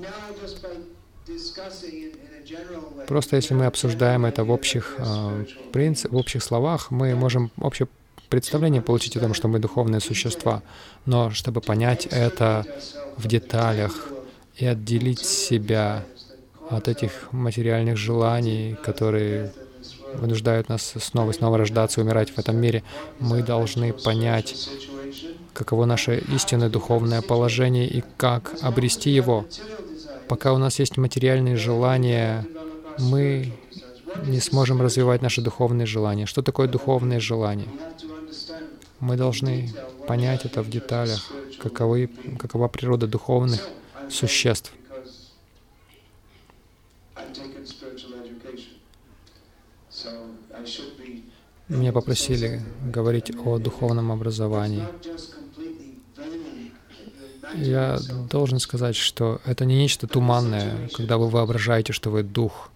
Просто 3.07 3.35
если 3.35 3.53
мы 3.53 3.65
обсуждаем 3.65 4.25
это 4.25 4.43
в 4.43 4.51
общих, 4.51 4.95
э, 4.97 5.45
принцип, 5.71 6.11
в 6.11 6.15
общих 6.15 6.41
словах, 6.41 6.89
мы 6.89 7.13
можем 7.15 7.51
общее 7.59 7.87
представление 8.29 8.81
получить 8.81 9.17
о 9.17 9.19
том, 9.19 9.33
что 9.33 9.47
мы 9.47 9.59
духовные 9.59 9.99
существа. 9.99 10.61
Но 11.05 11.29
чтобы 11.31 11.61
понять 11.61 12.07
это 12.11 12.65
в 13.17 13.27
деталях 13.27 14.09
и 14.55 14.65
отделить 14.65 15.19
себя 15.19 16.05
от 16.69 16.87
этих 16.87 17.31
материальных 17.31 17.97
желаний, 17.97 18.75
которые 18.83 19.53
вынуждают 20.13 20.69
нас 20.69 20.93
снова 20.99 21.31
и 21.31 21.33
снова 21.33 21.57
рождаться 21.57 22.01
и 22.01 22.03
умирать 22.03 22.31
в 22.31 22.37
этом 22.37 22.57
мире, 22.57 22.83
мы 23.19 23.43
должны 23.43 23.93
понять, 23.93 24.69
каково 25.53 25.85
наше 25.85 26.23
истинное 26.33 26.69
духовное 26.69 27.21
положение 27.21 27.87
и 27.87 28.03
как 28.17 28.55
обрести 28.61 29.11
его. 29.11 29.45
Пока 30.27 30.53
у 30.53 30.57
нас 30.57 30.79
есть 30.79 30.97
материальные 30.97 31.57
желания, 31.57 32.47
мы 32.97 33.53
не 34.25 34.39
сможем 34.39 34.81
развивать 34.81 35.21
наши 35.21 35.41
духовные 35.41 35.85
желания. 35.85 36.25
Что 36.25 36.41
такое 36.41 36.67
духовные 36.67 37.19
желания? 37.19 37.67
Мы 39.03 39.17
должны 39.17 39.69
понять 40.07 40.45
это 40.45 40.61
в 40.61 40.69
деталях, 40.69 41.29
каковы, 41.59 42.09
какова 42.39 42.69
природа 42.69 43.05
духовных 43.05 43.67
существ. 44.09 44.71
Меня 51.67 51.91
попросили 51.91 52.61
говорить 52.93 53.35
о 53.45 53.57
духовном 53.57 54.13
образовании. 54.13 54.87
Я 57.55 57.99
должен 58.31 58.59
сказать, 58.59 58.95
что 58.95 59.41
это 59.43 59.65
не 59.65 59.75
нечто 59.75 60.07
туманное, 60.07 60.89
когда 60.93 61.17
вы 61.17 61.29
воображаете, 61.29 61.91
что 61.91 62.09
вы 62.09 62.23
дух. 62.23 62.71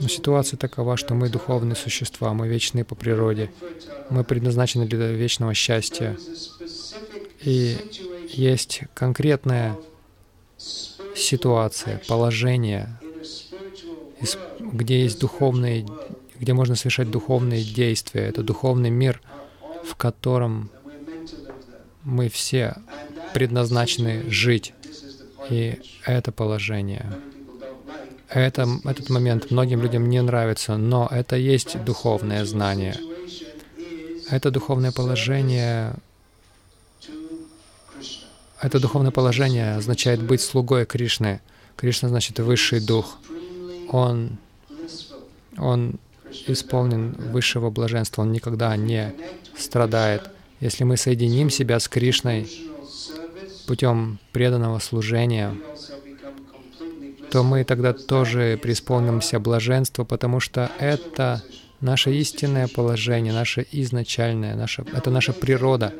Но 0.00 0.08
ситуация 0.08 0.56
такова, 0.56 0.96
что 0.96 1.14
мы 1.14 1.28
духовные 1.28 1.74
существа, 1.74 2.32
мы 2.32 2.48
вечные 2.48 2.84
по 2.84 2.94
природе, 2.94 3.50
мы 4.10 4.24
предназначены 4.24 4.86
для 4.86 5.08
вечного 5.08 5.54
счастья. 5.54 6.16
И 7.42 7.76
есть 8.28 8.82
конкретная 8.94 9.76
ситуация, 11.16 12.00
положение, 12.06 13.00
где 14.60 15.02
есть 15.02 15.20
духовные, 15.20 15.86
где 16.38 16.52
можно 16.52 16.76
совершать 16.76 17.10
духовные 17.10 17.64
действия. 17.64 18.22
Это 18.22 18.42
духовный 18.42 18.90
мир, 18.90 19.20
в 19.84 19.96
котором 19.96 20.70
мы 22.04 22.28
все 22.28 22.76
предназначены 23.34 24.30
жить. 24.30 24.74
И 25.50 25.80
это 26.04 26.30
положение 26.30 27.06
это, 28.28 28.68
этот 28.84 29.10
момент 29.10 29.50
многим 29.50 29.82
людям 29.82 30.08
не 30.08 30.20
нравится, 30.22 30.76
но 30.76 31.08
это 31.10 31.36
есть 31.36 31.82
духовное 31.84 32.44
знание. 32.44 32.96
Это 34.30 34.50
духовное 34.50 34.92
положение, 34.92 35.94
это 38.60 38.80
духовное 38.80 39.10
положение 39.10 39.76
означает 39.76 40.22
быть 40.22 40.40
слугой 40.42 40.84
Кришны. 40.84 41.40
Кришна 41.76 42.08
значит 42.08 42.38
высший 42.40 42.80
дух. 42.80 43.18
Он, 43.90 44.36
он 45.56 45.98
исполнен 46.46 47.12
высшего 47.32 47.70
блаженства, 47.70 48.22
он 48.22 48.32
никогда 48.32 48.76
не 48.76 49.14
страдает. 49.56 50.28
Если 50.60 50.84
мы 50.84 50.96
соединим 50.96 51.50
себя 51.50 51.78
с 51.80 51.88
Кришной 51.88 52.50
путем 53.66 54.18
преданного 54.32 54.80
служения, 54.80 55.56
то 57.30 57.42
мы 57.42 57.64
тогда 57.64 57.92
тоже 57.92 58.58
преисполнимся 58.62 59.38
блаженства, 59.38 60.04
потому 60.04 60.40
что 60.40 60.70
это 60.78 61.42
наше 61.80 62.12
истинное 62.12 62.68
положение, 62.68 63.32
наше 63.32 63.66
изначальное, 63.70 64.54
наше, 64.54 64.84
это 64.92 65.10
наша 65.10 65.32
природа. 65.32 65.92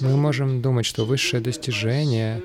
Мы 0.00 0.16
можем 0.16 0.62
думать, 0.62 0.86
что 0.86 1.04
высшее 1.04 1.42
достижение 1.42 2.42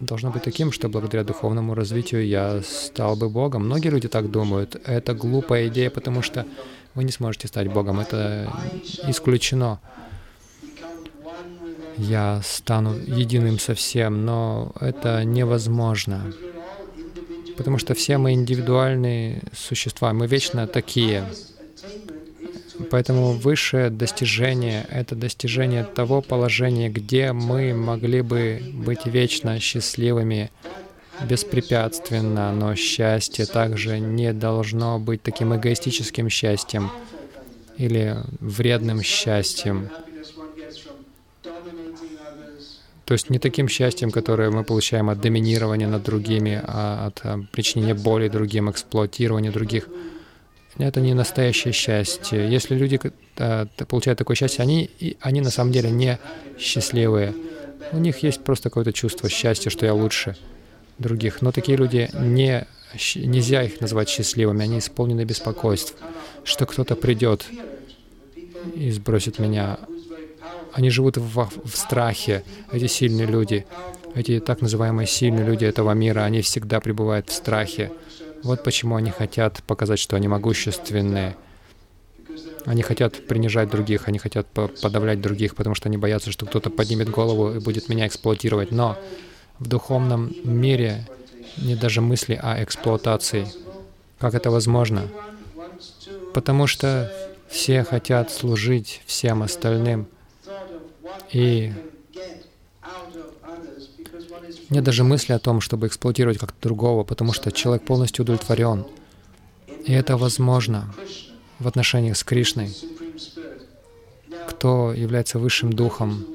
должно 0.00 0.30
быть 0.30 0.42
таким, 0.42 0.72
что 0.72 0.88
благодаря 0.88 1.24
духовному 1.24 1.74
развитию 1.74 2.26
я 2.26 2.62
стал 2.62 3.16
бы 3.16 3.28
Богом. 3.28 3.66
Многие 3.66 3.88
люди 3.88 4.08
так 4.08 4.30
думают. 4.30 4.80
Это 4.86 5.14
глупая 5.14 5.68
идея, 5.68 5.90
потому 5.90 6.22
что 6.22 6.46
вы 6.94 7.04
не 7.04 7.12
сможете 7.12 7.48
стать 7.48 7.68
Богом. 7.68 8.00
Это 8.00 8.50
исключено. 9.06 9.80
Я 11.96 12.40
стану 12.42 12.94
единым 12.94 13.58
со 13.58 13.74
всем, 13.74 14.24
но 14.24 14.72
это 14.80 15.22
невозможно 15.24 16.32
потому 17.60 17.76
что 17.76 17.92
все 17.92 18.16
мы 18.16 18.32
индивидуальные 18.32 19.42
существа, 19.52 20.14
мы 20.14 20.26
вечно 20.26 20.66
такие. 20.66 21.26
Поэтому 22.90 23.32
высшее 23.32 23.90
достижение— 23.90 24.86
это 24.90 25.14
достижение 25.14 25.84
того 25.84 26.22
положения, 26.22 26.88
где 26.88 27.32
мы 27.32 27.74
могли 27.74 28.22
бы 28.22 28.62
быть 28.72 29.04
вечно 29.04 29.60
счастливыми, 29.60 30.50
беспрепятственно, 31.28 32.50
но 32.50 32.74
счастье 32.76 33.44
также 33.44 33.98
не 33.98 34.32
должно 34.32 34.98
быть 34.98 35.22
таким 35.22 35.54
эгоистическим 35.54 36.30
счастьем. 36.30 36.90
или 37.76 38.16
вредным 38.40 39.02
счастьем. 39.02 39.90
То 43.10 43.14
есть 43.14 43.28
не 43.28 43.40
таким 43.40 43.66
счастьем, 43.66 44.12
которое 44.12 44.52
мы 44.52 44.62
получаем 44.62 45.10
от 45.10 45.20
доминирования 45.20 45.88
над 45.88 46.04
другими, 46.04 46.62
а 46.62 47.08
от 47.08 47.20
а, 47.24 47.40
причинения 47.50 47.92
боли 47.92 48.28
другим, 48.28 48.70
эксплуатирования 48.70 49.50
других. 49.50 49.88
Это 50.78 51.00
не 51.00 51.12
настоящее 51.12 51.72
счастье. 51.72 52.48
Если 52.48 52.76
люди 52.76 53.00
а, 53.36 53.66
получают 53.88 54.16
такое 54.20 54.36
счастье, 54.36 54.62
они, 54.62 54.90
они 55.22 55.40
на 55.40 55.50
самом 55.50 55.72
деле 55.72 55.90
не 55.90 56.20
счастливые. 56.56 57.34
У 57.90 57.98
них 57.98 58.22
есть 58.22 58.44
просто 58.44 58.70
какое-то 58.70 58.92
чувство 58.92 59.28
счастья, 59.28 59.70
что 59.70 59.86
я 59.86 59.92
лучше 59.92 60.36
других. 60.98 61.42
Но 61.42 61.50
такие 61.50 61.76
люди 61.76 62.08
не 62.14 62.64
нельзя 63.16 63.64
их 63.64 63.80
назвать 63.80 64.08
счастливыми, 64.08 64.62
они 64.62 64.78
исполнены 64.78 65.24
беспокойств, 65.24 65.96
что 66.44 66.64
кто-то 66.64 66.94
придет 66.94 67.44
и 68.76 68.88
сбросит 68.92 69.40
меня. 69.40 69.80
Они 70.72 70.90
живут 70.90 71.16
в, 71.16 71.48
в 71.64 71.76
страхе, 71.76 72.44
эти 72.72 72.86
сильные 72.86 73.26
люди, 73.26 73.66
эти 74.14 74.40
так 74.40 74.60
называемые 74.60 75.06
сильные 75.06 75.44
люди 75.44 75.64
этого 75.64 75.92
мира, 75.92 76.20
они 76.20 76.42
всегда 76.42 76.80
пребывают 76.80 77.28
в 77.28 77.32
страхе. 77.32 77.92
Вот 78.42 78.64
почему 78.64 78.96
они 78.96 79.10
хотят 79.10 79.62
показать, 79.64 79.98
что 79.98 80.16
они 80.16 80.28
могущественные. 80.28 81.36
Они 82.66 82.82
хотят 82.82 83.26
принижать 83.26 83.70
других, 83.70 84.06
они 84.08 84.18
хотят 84.18 84.46
подавлять 84.48 85.20
других, 85.20 85.54
потому 85.54 85.74
что 85.74 85.88
они 85.88 85.96
боятся, 85.96 86.30
что 86.30 86.46
кто-то 86.46 86.70
поднимет 86.70 87.08
голову 87.08 87.54
и 87.54 87.58
будет 87.58 87.88
меня 87.88 88.06
эксплуатировать. 88.06 88.70
Но 88.70 88.98
в 89.58 89.66
духовном 89.66 90.32
мире 90.44 91.06
нет 91.56 91.80
даже 91.80 92.00
мысли 92.00 92.38
о 92.40 92.62
эксплуатации. 92.62 93.46
Как 94.18 94.34
это 94.34 94.50
возможно? 94.50 95.08
Потому 96.34 96.66
что 96.66 97.12
все 97.48 97.82
хотят 97.82 98.30
служить 98.30 99.02
всем 99.06 99.42
остальным. 99.42 100.06
И 101.32 101.72
нет 104.68 104.84
даже 104.84 105.04
мысли 105.04 105.32
о 105.32 105.38
том, 105.38 105.60
чтобы 105.60 105.86
эксплуатировать 105.86 106.38
как-то 106.38 106.56
другого, 106.60 107.04
потому 107.04 107.32
что 107.32 107.52
человек 107.52 107.84
полностью 107.84 108.24
удовлетворен. 108.24 108.84
И 109.84 109.92
это 109.92 110.16
возможно 110.16 110.92
в 111.58 111.68
отношениях 111.68 112.16
с 112.16 112.24
Кришной, 112.24 112.76
кто 114.48 114.92
является 114.92 115.38
высшим 115.38 115.72
духом. 115.72 116.26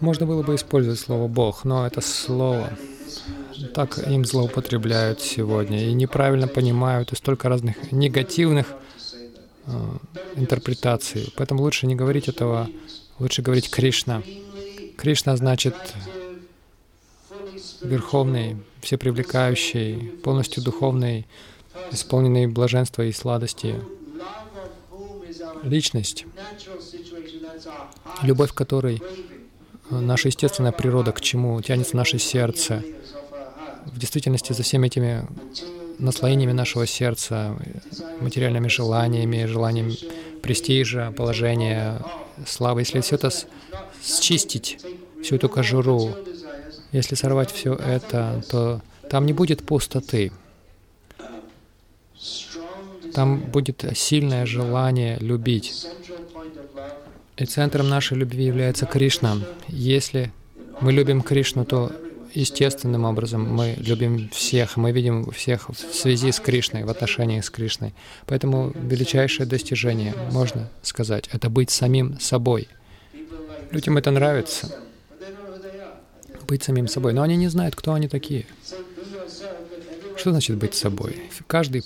Можно 0.00 0.26
было 0.26 0.42
бы 0.42 0.54
использовать 0.54 1.00
слово 1.00 1.26
«Бог», 1.28 1.64
но 1.64 1.86
это 1.86 2.00
слово 2.00 2.70
так 3.74 3.98
им 4.08 4.24
злоупотребляют 4.24 5.20
сегодня 5.20 5.88
и 5.88 5.92
неправильно 5.92 6.48
понимают, 6.48 7.12
и 7.12 7.16
столько 7.16 7.48
разных 7.48 7.92
негативных 7.92 8.66
э, 9.66 9.70
интерпретаций. 10.36 11.32
Поэтому 11.36 11.62
лучше 11.62 11.86
не 11.86 11.94
говорить 11.94 12.28
этого, 12.28 12.68
лучше 13.18 13.42
говорить 13.42 13.70
Кришна. 13.70 14.22
Кришна 14.96 15.36
значит 15.36 15.74
верховный, 17.82 18.56
всепривлекающий, 18.80 20.10
полностью 20.22 20.62
духовный, 20.62 21.26
исполненный 21.92 22.46
блаженства 22.46 23.02
и 23.02 23.12
сладости. 23.12 23.80
Личность, 25.62 26.24
любовь 28.22 28.52
которой 28.52 29.02
наша 29.90 30.28
естественная 30.28 30.72
природа, 30.72 31.12
к 31.12 31.20
чему 31.20 31.60
тянется 31.62 31.96
наше 31.96 32.18
сердце, 32.18 32.84
в 33.86 33.98
действительности 33.98 34.52
за 34.52 34.62
всеми 34.62 34.86
этими 34.86 35.26
наслоениями 35.98 36.52
нашего 36.52 36.86
сердца, 36.86 37.56
материальными 38.20 38.68
желаниями, 38.68 39.46
желанием 39.46 39.92
престижа, 40.42 41.12
положения, 41.16 42.00
славы, 42.46 42.82
если 42.82 43.00
все 43.00 43.16
это 43.16 43.30
счистить, 44.02 44.78
всю 45.22 45.36
эту 45.36 45.48
кожуру, 45.48 46.14
если 46.92 47.14
сорвать 47.14 47.50
все 47.50 47.74
это, 47.74 48.42
то 48.50 48.80
там 49.10 49.26
не 49.26 49.32
будет 49.32 49.64
пустоты. 49.64 50.32
Там 53.14 53.40
будет 53.40 53.84
сильное 53.94 54.46
желание 54.46 55.18
любить. 55.18 55.86
И 57.36 57.44
центром 57.44 57.88
нашей 57.88 58.16
любви 58.16 58.44
является 58.44 58.86
Кришна. 58.86 59.38
Если 59.68 60.32
мы 60.80 60.92
любим 60.92 61.22
Кришну, 61.22 61.64
то 61.64 61.92
естественным 62.34 63.04
образом 63.04 63.42
мы 63.42 63.74
любим 63.78 64.28
всех, 64.30 64.76
мы 64.76 64.92
видим 64.92 65.30
всех 65.30 65.68
в 65.68 65.74
связи 65.74 66.32
с 66.32 66.40
Кришной, 66.40 66.84
в 66.84 66.90
отношении 66.90 67.40
с 67.40 67.50
Кришной. 67.50 67.94
Поэтому 68.26 68.72
величайшее 68.74 69.46
достижение, 69.46 70.14
можно 70.32 70.68
сказать, 70.82 71.28
это 71.32 71.50
быть 71.50 71.70
самим 71.70 72.18
собой. 72.20 72.68
Людям 73.70 73.98
это 73.98 74.10
нравится, 74.10 74.74
быть 76.46 76.62
самим 76.62 76.88
собой, 76.88 77.12
но 77.12 77.22
они 77.22 77.36
не 77.36 77.48
знают, 77.48 77.76
кто 77.76 77.92
они 77.92 78.08
такие. 78.08 78.46
Что 80.16 80.30
значит 80.30 80.56
быть 80.56 80.74
собой? 80.74 81.22
Каждый 81.46 81.84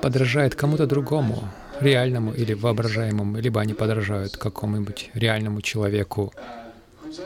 подражает 0.00 0.54
кому-то 0.54 0.86
другому, 0.86 1.44
реальному 1.80 2.32
или 2.32 2.54
воображаемому, 2.54 3.38
либо 3.38 3.60
они 3.60 3.74
подражают 3.74 4.36
какому-нибудь 4.36 5.10
реальному 5.14 5.60
человеку, 5.60 6.32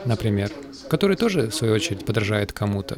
например, 0.05 0.51
который 0.89 1.15
тоже, 1.15 1.49
в 1.49 1.55
свою 1.55 1.73
очередь, 1.73 2.05
подражает 2.05 2.51
кому-то. 2.51 2.97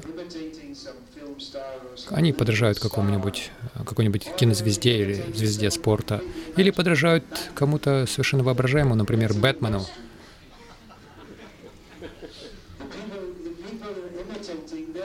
Они 2.10 2.34
подражают 2.34 2.80
какому-нибудь 2.80 3.52
какой-нибудь 3.86 4.28
кинозвезде 4.36 4.98
или 4.98 5.26
звезде 5.34 5.72
спорта, 5.72 6.22
или 6.58 6.70
подражают 6.72 7.24
кому-то 7.56 8.06
совершенно 8.06 8.44
воображаемому, 8.44 8.96
например, 8.96 9.34
Бэтмену. 9.34 9.86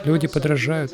Люди 0.03 0.27
подражают, 0.27 0.93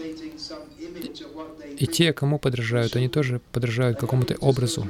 и 1.78 1.88
те, 1.88 2.14
кому 2.14 2.40
подражают, 2.40 2.96
они 2.96 3.10
тоже 3.10 3.42
подражают 3.52 4.00
какому-то 4.00 4.36
образу. 4.36 4.88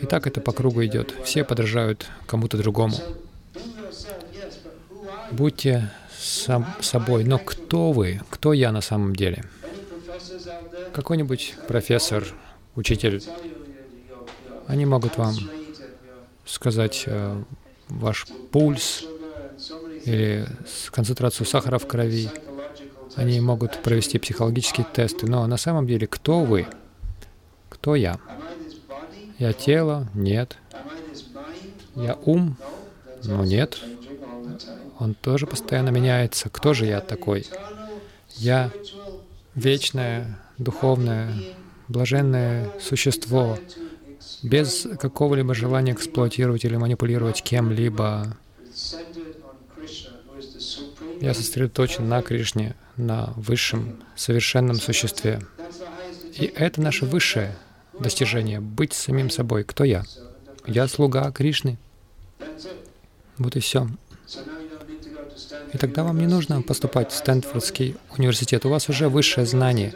И 0.00 0.06
так 0.06 0.26
это 0.26 0.40
по 0.40 0.52
кругу 0.52 0.84
идет. 0.84 1.14
Все 1.24 1.44
подражают 1.44 2.06
кому-то 2.26 2.56
другому. 2.56 2.96
Будьте 5.32 5.90
сам 6.18 6.66
собой. 6.80 7.24
Но 7.24 7.38
кто 7.38 7.92
вы? 7.92 8.20
Кто 8.30 8.52
я 8.52 8.72
на 8.72 8.80
самом 8.80 9.14
деле? 9.14 9.44
Какой-нибудь 10.92 11.54
профессор, 11.68 12.26
учитель, 12.74 13.22
они 14.66 14.86
могут 14.86 15.16
вам 15.16 15.34
сказать 16.44 17.04
э, 17.06 17.42
ваш 17.88 18.26
пульс 18.50 19.04
или 20.04 20.46
концентрацию 20.90 21.46
сахара 21.46 21.78
в 21.78 21.86
крови. 21.86 22.28
Они 23.14 23.40
могут 23.40 23.82
провести 23.82 24.18
психологические 24.18 24.86
тесты. 24.92 25.26
Но 25.26 25.46
на 25.46 25.56
самом 25.56 25.86
деле, 25.86 26.06
кто 26.06 26.40
вы? 26.40 26.66
Кто 27.68 27.94
я? 27.94 28.18
Я 29.38 29.52
тело? 29.52 30.08
Нет. 30.14 30.56
Я 31.94 32.18
ум? 32.24 32.56
Ну 33.24 33.44
нет 33.44 33.80
он 35.00 35.14
тоже 35.14 35.46
постоянно 35.46 35.88
меняется. 35.88 36.50
Кто 36.50 36.74
же 36.74 36.84
я 36.84 37.00
такой? 37.00 37.46
Я 38.36 38.70
вечное, 39.54 40.38
духовное, 40.58 41.34
блаженное 41.88 42.70
существо, 42.78 43.58
без 44.42 44.86
какого-либо 45.00 45.54
желания 45.54 45.92
эксплуатировать 45.92 46.64
или 46.64 46.76
манипулировать 46.76 47.42
кем-либо. 47.42 48.36
Я 51.20 51.34
сосредоточен 51.34 52.08
на 52.08 52.22
Кришне, 52.22 52.76
на 52.96 53.32
высшем, 53.36 54.02
совершенном 54.16 54.76
существе. 54.76 55.40
И 56.34 56.44
это 56.44 56.80
наше 56.80 57.06
высшее 57.06 57.56
достижение— 57.98 58.60
быть 58.60 58.92
самим 58.92 59.30
собой. 59.30 59.64
Кто 59.64 59.84
я? 59.84 60.04
Я 60.66 60.88
слуга 60.88 61.30
Кришны. 61.32 61.78
Вот 63.38 63.56
и 63.56 63.60
все. 63.60 63.88
И 65.72 65.78
тогда 65.78 66.04
вам 66.04 66.18
не 66.18 66.26
нужно 66.26 66.62
поступать 66.62 67.12
в 67.12 67.16
Стэнфордский 67.16 67.96
университет. 68.16 68.66
У 68.66 68.68
вас 68.68 68.88
уже 68.88 69.08
высшее 69.08 69.46
знание. 69.46 69.94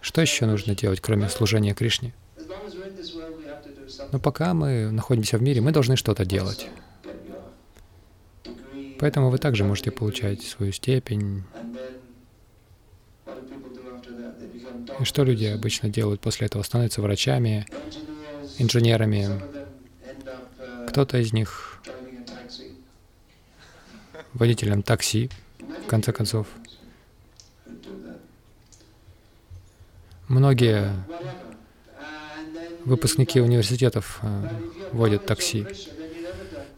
Что 0.00 0.20
еще 0.20 0.46
нужно 0.46 0.74
делать, 0.74 1.00
кроме 1.00 1.28
служения 1.28 1.74
Кришне? 1.74 2.14
Но 4.12 4.18
пока 4.18 4.54
мы 4.54 4.90
находимся 4.90 5.38
в 5.38 5.42
мире, 5.42 5.60
мы 5.60 5.72
должны 5.72 5.96
что-то 5.96 6.24
делать. 6.24 6.68
Поэтому 8.98 9.30
вы 9.30 9.38
также 9.38 9.64
можете 9.64 9.90
получать 9.90 10.42
свою 10.42 10.72
степень. 10.72 11.44
И 15.00 15.04
что 15.04 15.24
люди 15.24 15.46
обычно 15.46 15.88
делают 15.88 16.20
после 16.20 16.46
этого? 16.46 16.62
Становятся 16.62 17.02
врачами, 17.02 17.66
инженерами. 18.58 19.42
Кто-то 20.88 21.18
из 21.18 21.32
них 21.32 21.73
водителем 24.34 24.82
такси, 24.82 25.30
в 25.58 25.86
конце 25.86 26.12
концов. 26.12 26.46
Многие 30.28 30.92
выпускники 32.84 33.40
университетов 33.40 34.18
э, 34.22 34.48
водят 34.92 35.26
такси. 35.26 35.66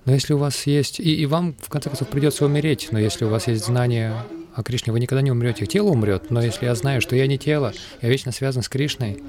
Но 0.05 0.13
если 0.13 0.35
у 0.35 0.39
вас 0.39 0.67
есть... 0.67 1.01
И, 1.01 1.15
и 1.15 1.27
вам, 1.27 1.55
в 1.61 1.69
конце 1.69 1.91
концов, 1.91 2.09
придется 2.09 2.45
умереть, 2.45 2.89
но 2.93 2.99
если 2.99 3.25
у 3.25 3.29
вас 3.29 3.49
есть 3.49 3.65
знание 3.65 4.15
о 4.55 4.63
Кришне, 4.63 4.93
вы 4.93 5.01
никогда 5.01 5.23
не 5.23 5.33
умрете. 5.33 5.67
Тело 5.67 5.89
умрет, 5.89 6.31
но 6.31 6.41
если 6.41 6.67
я 6.67 6.75
знаю, 6.75 7.01
что 7.01 7.17
я 7.17 7.27
не 7.27 7.39
тело, 7.39 7.73
я 8.03 8.09
вечно 8.09 8.33
связан 8.33 8.63
с 8.63 8.69
Кришной, 8.69 9.23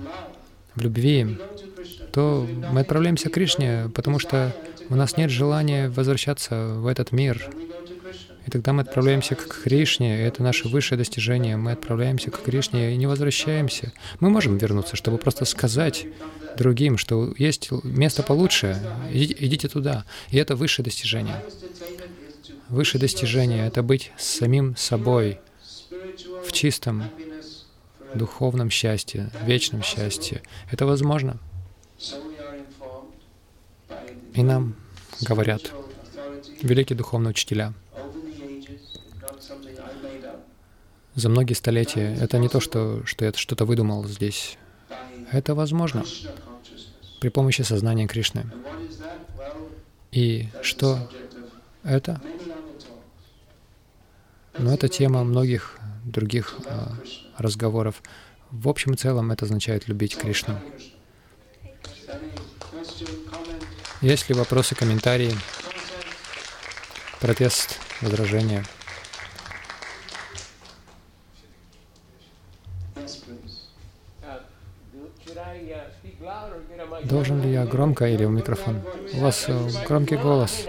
в 0.75 0.81
любви, 0.81 1.37
то 2.13 2.47
мы 2.71 2.81
отправляемся 2.81 3.29
к 3.29 3.33
Кришне, 3.33 3.89
потому 3.93 4.19
что 4.19 4.55
у 4.89 4.95
нас 4.95 5.17
нет 5.17 5.29
желания 5.29 5.89
возвращаться 5.89 6.75
в 6.75 6.87
этот 6.87 7.11
мир. 7.11 7.49
И 8.47 8.49
тогда 8.49 8.71
мы 8.71 8.83
отправляемся 8.83 9.35
к 9.35 9.45
Кришне, 9.45 10.21
это 10.25 10.41
наше 10.41 10.69
высшее 10.69 10.97
достижение. 10.97 11.57
Мы 11.57 11.73
отправляемся 11.73 12.31
к 12.31 12.41
Кришне 12.41 12.93
и 12.93 12.97
не 12.97 13.05
возвращаемся. 13.05 13.91
Мы 14.21 14.29
можем 14.29 14.57
вернуться, 14.57 14.95
чтобы 14.95 15.17
просто 15.17 15.43
сказать 15.43 16.07
другим, 16.57 16.97
что 16.97 17.33
есть 17.37 17.69
место 17.83 18.23
получше, 18.23 18.81
идите 19.11 19.67
туда. 19.67 20.05
И 20.29 20.37
это 20.37 20.55
высшее 20.55 20.85
достижение. 20.85 21.43
Высшее 22.69 23.01
достижение— 23.01 23.67
это 23.67 23.83
быть 23.83 24.13
самим 24.17 24.77
собой 24.77 25.39
в 26.45 26.53
чистом 26.53 27.03
духовном 28.15 28.69
счастье, 28.69 29.29
вечном 29.43 29.83
счастье. 29.83 30.41
Это 30.71 30.85
возможно. 30.85 31.37
И 34.33 34.41
нам 34.41 34.77
говорят 35.19 35.73
великие 36.61 36.95
духовные 36.95 37.31
учителя 37.31 37.73
за 41.17 41.29
многие 41.29 41.55
столетия. 41.55 42.15
Это 42.21 42.37
не 42.37 42.47
то, 42.47 42.59
что, 42.59 43.01
что 43.05 43.25
я 43.25 43.33
что-то 43.33 43.65
выдумал 43.65 44.05
здесь. 44.05 44.57
Это 45.31 45.55
возможно 45.55 46.05
при 47.19 47.29
помощи 47.29 47.63
сознания 47.63 48.07
Кришны. 48.07 48.45
И 50.11 50.47
что 50.61 51.09
это? 51.83 52.21
Но 54.59 54.71
это 54.71 54.87
тема 54.89 55.23
многих 55.23 55.79
других 56.05 56.55
а, 56.67 56.93
разговоров. 57.37 58.03
В 58.51 58.69
общем 58.69 58.93
и 58.93 58.97
целом 58.97 59.31
это 59.31 59.45
означает 59.45 59.87
любить 59.87 60.15
Кришну. 60.15 60.59
Есть 64.01 64.29
ли 64.29 64.35
вопросы, 64.35 64.75
комментарии, 64.75 65.33
протест, 67.19 67.79
возражения? 68.01 68.63
Должен 77.09 77.41
ли 77.41 77.51
я 77.53 77.65
громко 77.65 78.05
или 78.05 78.25
в 78.25 78.31
микрофон? 78.31 78.81
У 79.13 79.19
вас 79.19 79.45
э, 79.47 79.69
громкий 79.87 80.17
голос. 80.17 80.65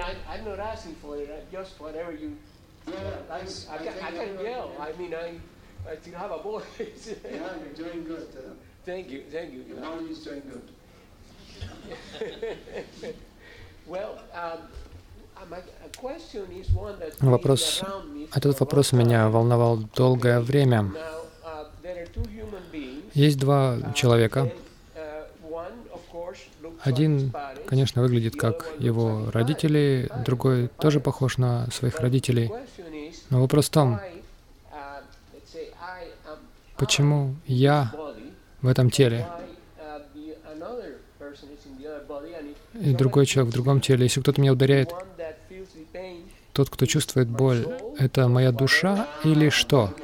Вопрос, 17.21 17.83
этот 18.35 18.61
вопрос 18.61 18.93
меня 18.93 19.29
волновал 19.29 19.79
долгое 19.97 20.41
время. 20.41 20.93
Есть 23.15 23.39
два 23.39 23.77
человека, 23.95 24.53
один, 26.83 27.33
конечно, 27.67 28.03
выглядит 28.03 28.37
как 28.37 28.67
его 28.79 29.31
родители, 29.33 30.11
другой 30.25 30.69
тоже 30.81 31.01
похож 31.01 31.39
на 31.39 31.71
своих 31.71 32.01
родителей. 32.01 32.51
Но 33.31 33.41
вопрос 33.41 33.67
в 33.67 33.71
том, 33.71 34.01
почему 36.77 37.35
я 37.47 37.93
в 38.63 38.69
этом 38.69 38.91
теле, 38.91 39.27
и 42.81 42.95
другой 42.95 43.27
человек 43.27 43.51
в 43.51 43.55
другом 43.55 43.81
теле. 43.81 44.05
Если 44.05 44.21
кто-то 44.21 44.41
меня 44.41 44.53
ударяет, 44.53 44.93
тот, 46.53 46.71
кто 46.71 46.87
чувствует 46.87 47.29
боль, 47.29 47.67
это 47.99 48.29
моя 48.29 48.53
душа 48.53 49.09
или 49.25 49.49
что? 49.49 49.95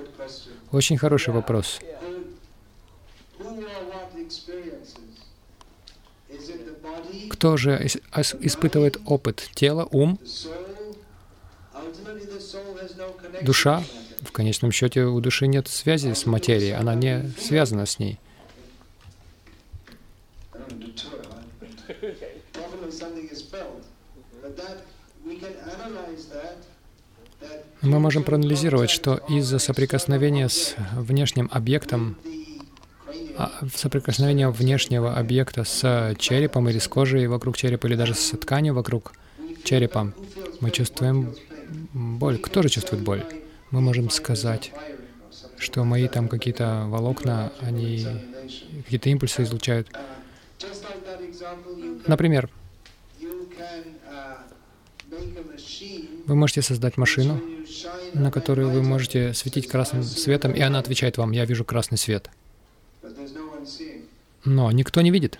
Очень 0.72 0.98
хороший 0.98 1.32
вопрос. 1.32 1.80
Кто 7.44 7.58
же 7.58 7.86
испытывает 8.40 8.98
опыт? 9.04 9.50
Тело, 9.52 9.86
ум, 9.90 10.18
душа? 13.42 13.84
В 14.22 14.32
конечном 14.32 14.72
счете 14.72 15.04
у 15.04 15.20
души 15.20 15.46
нет 15.46 15.68
связи 15.68 16.14
с 16.14 16.24
материей, 16.24 16.74
она 16.74 16.94
не 16.94 17.30
связана 17.38 17.84
с 17.84 17.98
ней. 17.98 18.18
Мы 27.82 27.98
можем 27.98 28.24
проанализировать, 28.24 28.88
что 28.88 29.16
из-за 29.28 29.58
соприкосновения 29.58 30.48
с 30.48 30.76
внешним 30.94 31.50
объектом 31.52 32.16
соприкосновение 33.74 34.50
внешнего 34.50 35.16
объекта 35.16 35.64
с 35.64 36.14
черепом 36.18 36.68
или 36.68 36.78
с 36.78 36.88
кожей 36.88 37.26
вокруг 37.26 37.56
черепа, 37.56 37.86
или 37.86 37.96
даже 37.96 38.14
с 38.14 38.30
тканью 38.36 38.74
вокруг 38.74 39.12
черепа, 39.64 40.12
мы 40.60 40.70
чувствуем 40.70 41.34
боль. 41.92 42.38
Кто 42.38 42.62
же 42.62 42.68
чувствует 42.68 43.02
боль? 43.02 43.24
Мы 43.70 43.80
можем 43.80 44.10
сказать, 44.10 44.72
что 45.58 45.84
мои 45.84 46.08
там 46.08 46.28
какие-то 46.28 46.84
волокна, 46.86 47.52
они 47.60 48.06
какие-то 48.84 49.08
импульсы 49.08 49.42
излучают. 49.42 49.88
Например, 52.06 52.48
вы 56.26 56.34
можете 56.34 56.62
создать 56.62 56.96
машину, 56.96 57.40
на 58.14 58.30
которую 58.30 58.70
вы 58.70 58.82
можете 58.82 59.34
светить 59.34 59.68
красным 59.68 60.02
светом, 60.02 60.52
и 60.52 60.60
она 60.60 60.78
отвечает 60.78 61.18
вам, 61.18 61.32
я 61.32 61.44
вижу 61.44 61.64
красный 61.64 61.98
свет 61.98 62.30
но 64.44 64.70
никто 64.72 65.00
не 65.00 65.10
видит. 65.10 65.38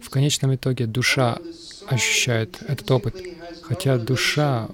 В 0.00 0.10
конечном 0.10 0.54
итоге 0.54 0.86
душа 0.86 1.38
ощущает 1.86 2.58
этот 2.68 2.90
опыт, 2.90 3.16
хотя 3.62 3.98
душа, 3.98 4.68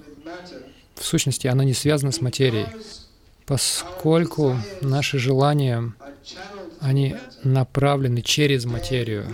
в 0.95 1.05
сущности, 1.05 1.47
она 1.47 1.63
не 1.63 1.73
связана 1.73 2.11
с 2.11 2.21
материей, 2.21 2.67
поскольку 3.45 4.57
наши 4.81 5.17
желания, 5.17 5.93
они 6.79 7.15
направлены 7.43 8.21
через 8.21 8.65
материю. 8.65 9.25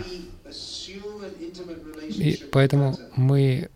И 2.08 2.42
поэтому 2.50 2.98
мы 3.16 3.68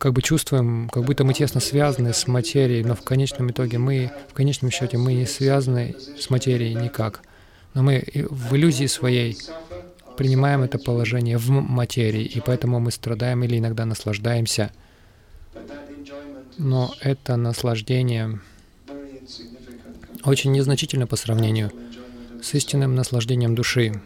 как 0.00 0.14
бы 0.14 0.22
чувствуем, 0.22 0.88
как 0.88 1.04
будто 1.04 1.24
мы 1.24 1.34
тесно 1.34 1.60
связаны 1.60 2.14
с 2.14 2.26
материей, 2.26 2.82
но 2.82 2.94
в 2.94 3.02
конечном 3.02 3.50
итоге 3.50 3.76
мы, 3.76 4.10
в 4.30 4.32
конечном 4.32 4.70
счете, 4.70 4.96
мы 4.96 5.12
не 5.12 5.26
связаны 5.26 5.94
с 6.18 6.30
материей 6.30 6.74
никак. 6.74 7.20
Но 7.74 7.82
мы 7.82 8.02
в 8.30 8.56
иллюзии 8.56 8.86
своей 8.86 9.36
принимаем 10.16 10.62
это 10.62 10.78
положение 10.78 11.36
в 11.36 11.50
материи, 11.50 12.24
и 12.24 12.40
поэтому 12.40 12.80
мы 12.80 12.92
страдаем 12.92 13.44
или 13.44 13.58
иногда 13.58 13.84
наслаждаемся. 13.84 14.72
Но 16.56 16.94
это 17.02 17.36
наслаждение 17.36 18.40
очень 20.24 20.52
незначительно 20.52 21.06
по 21.06 21.16
сравнению 21.16 21.72
с 22.42 22.54
истинным 22.54 22.94
наслаждением 22.94 23.54
души. 23.54 24.00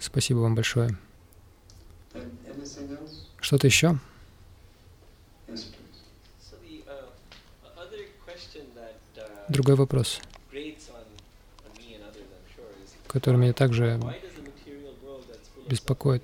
Спасибо 0.00 0.40
вам 0.40 0.54
большое. 0.54 0.98
Что-то 3.40 3.66
еще? 3.66 3.98
Другой 9.52 9.74
вопрос, 9.74 10.18
который 13.06 13.36
меня 13.36 13.52
также 13.52 14.00
беспокоит. 15.68 16.22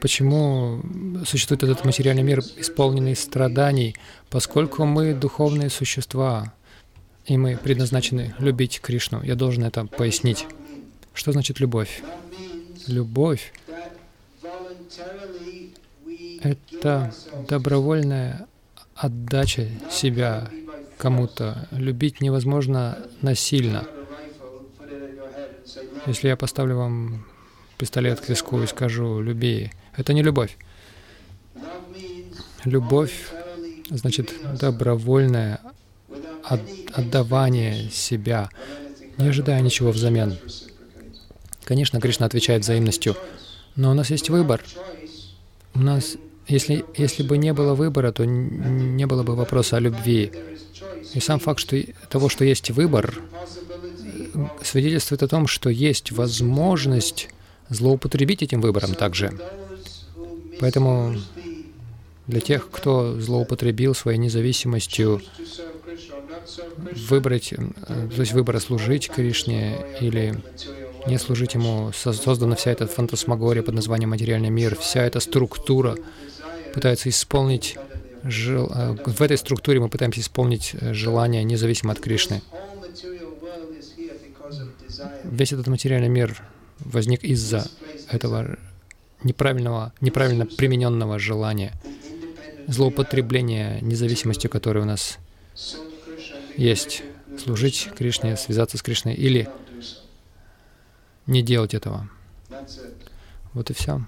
Почему 0.00 0.80
существует 1.26 1.64
этот 1.64 1.84
материальный 1.84 2.22
мир, 2.22 2.38
исполненный 2.58 3.16
страданий, 3.16 3.96
поскольку 4.30 4.84
мы 4.84 5.14
духовные 5.14 5.68
существа, 5.68 6.54
и 7.26 7.36
мы 7.36 7.56
предназначены 7.56 8.36
любить 8.38 8.80
Кришну? 8.80 9.20
Я 9.24 9.34
должен 9.34 9.64
это 9.64 9.84
пояснить. 9.84 10.46
Что 11.12 11.32
значит 11.32 11.58
любовь? 11.58 12.04
Любовь— 12.86 13.52
это 16.40 17.12
добровольная 17.48 18.46
отдача 18.98 19.68
себя 19.90 20.48
кому-то. 20.98 21.68
Любить 21.70 22.20
невозможно 22.20 22.98
насильно. 23.22 23.86
Если 26.06 26.28
я 26.28 26.36
поставлю 26.36 26.76
вам 26.76 27.26
пистолет 27.76 28.20
к 28.20 28.28
виску 28.28 28.62
и 28.62 28.66
скажу 28.66 29.20
«люби», 29.20 29.70
это 29.96 30.12
не 30.12 30.22
любовь. 30.22 30.56
Любовь 32.64 33.32
значит 33.90 34.32
добровольное 34.60 35.60
от, 36.42 36.60
отдавание 36.92 37.90
себя, 37.90 38.48
не 39.16 39.28
ожидая 39.28 39.60
ничего 39.60 39.90
взамен. 39.90 40.38
Конечно, 41.64 42.00
Кришна 42.00 42.26
отвечает 42.26 42.62
взаимностью, 42.62 43.16
но 43.76 43.90
у 43.90 43.94
нас 43.94 44.10
есть 44.10 44.30
выбор. 44.30 44.62
У 45.74 45.80
нас, 45.80 46.16
если, 46.46 46.84
если 46.96 47.22
бы 47.22 47.38
не 47.38 47.52
было 47.52 47.74
выбора, 47.74 48.10
то 48.10 48.24
не 48.24 49.06
было 49.06 49.22
бы 49.22 49.36
вопроса 49.36 49.76
о 49.76 49.80
любви. 49.80 50.32
И 51.14 51.20
сам 51.20 51.38
факт 51.38 51.60
что, 51.60 51.82
того, 52.10 52.28
что 52.28 52.44
есть 52.44 52.70
выбор, 52.70 53.14
свидетельствует 54.62 55.22
о 55.22 55.28
том, 55.28 55.46
что 55.46 55.70
есть 55.70 56.12
возможность 56.12 57.28
злоупотребить 57.68 58.42
этим 58.42 58.60
выбором 58.60 58.94
также. 58.94 59.38
Поэтому 60.60 61.16
для 62.26 62.40
тех, 62.40 62.70
кто 62.70 63.18
злоупотребил 63.20 63.94
своей 63.94 64.18
независимостью, 64.18 65.22
выбрать, 67.08 67.54
то 67.86 68.20
есть 68.20 68.32
выбора 68.32 68.58
служить 68.58 69.08
Кришне 69.08 69.78
или 70.00 70.38
не 71.06 71.18
служить 71.18 71.54
Ему, 71.54 71.92
создана 71.92 72.56
вся 72.56 72.70
эта 72.70 72.86
фантасмагория 72.86 73.62
под 73.62 73.74
названием 73.74 74.10
материальный 74.10 74.50
мир, 74.50 74.76
вся 74.76 75.04
эта 75.04 75.20
структура 75.20 75.96
пытается 76.74 77.08
исполнить, 77.08 77.76
жел... 78.24 78.70
Э, 78.74 78.96
в 79.04 79.20
этой 79.20 79.36
структуре 79.38 79.80
мы 79.80 79.88
пытаемся 79.88 80.20
исполнить 80.20 80.74
э, 80.74 80.92
желание 80.92 81.44
независимо 81.44 81.92
от 81.92 82.00
Кришны. 82.00 82.42
Весь 85.24 85.52
этот 85.52 85.66
материальный 85.68 86.08
мир 86.08 86.42
возник 86.80 87.22
из-за 87.24 87.66
этого 88.10 88.58
неправильного, 89.22 89.92
неправильно 90.00 90.46
примененного 90.46 91.18
желания, 91.18 91.72
злоупотребления 92.66 93.80
независимостью, 93.80 94.50
которое 94.50 94.80
у 94.80 94.84
нас 94.84 95.18
есть, 96.56 97.02
служить 97.38 97.88
Кришне, 97.96 98.36
связаться 98.36 98.78
с 98.78 98.82
Кришной 98.82 99.14
или 99.14 99.48
не 101.26 101.42
делать 101.42 101.74
этого. 101.74 102.08
Вот 103.52 103.70
и 103.70 103.74
все. 103.74 104.00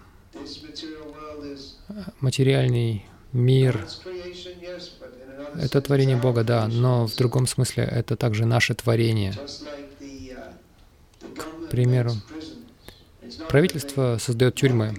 Материальный 2.20 3.04
мир— 3.32 3.86
это 5.60 5.80
творение 5.80 6.16
Бога, 6.16 6.44
да, 6.44 6.68
но 6.68 7.06
в 7.06 7.16
другом 7.16 7.46
смысле 7.46 7.84
это 7.84 8.16
также 8.16 8.46
наше 8.46 8.74
творение. 8.74 9.34
К 11.36 11.70
примеру, 11.70 12.12
правительство 13.48 14.18
создает 14.20 14.54
тюрьмы. 14.54 14.94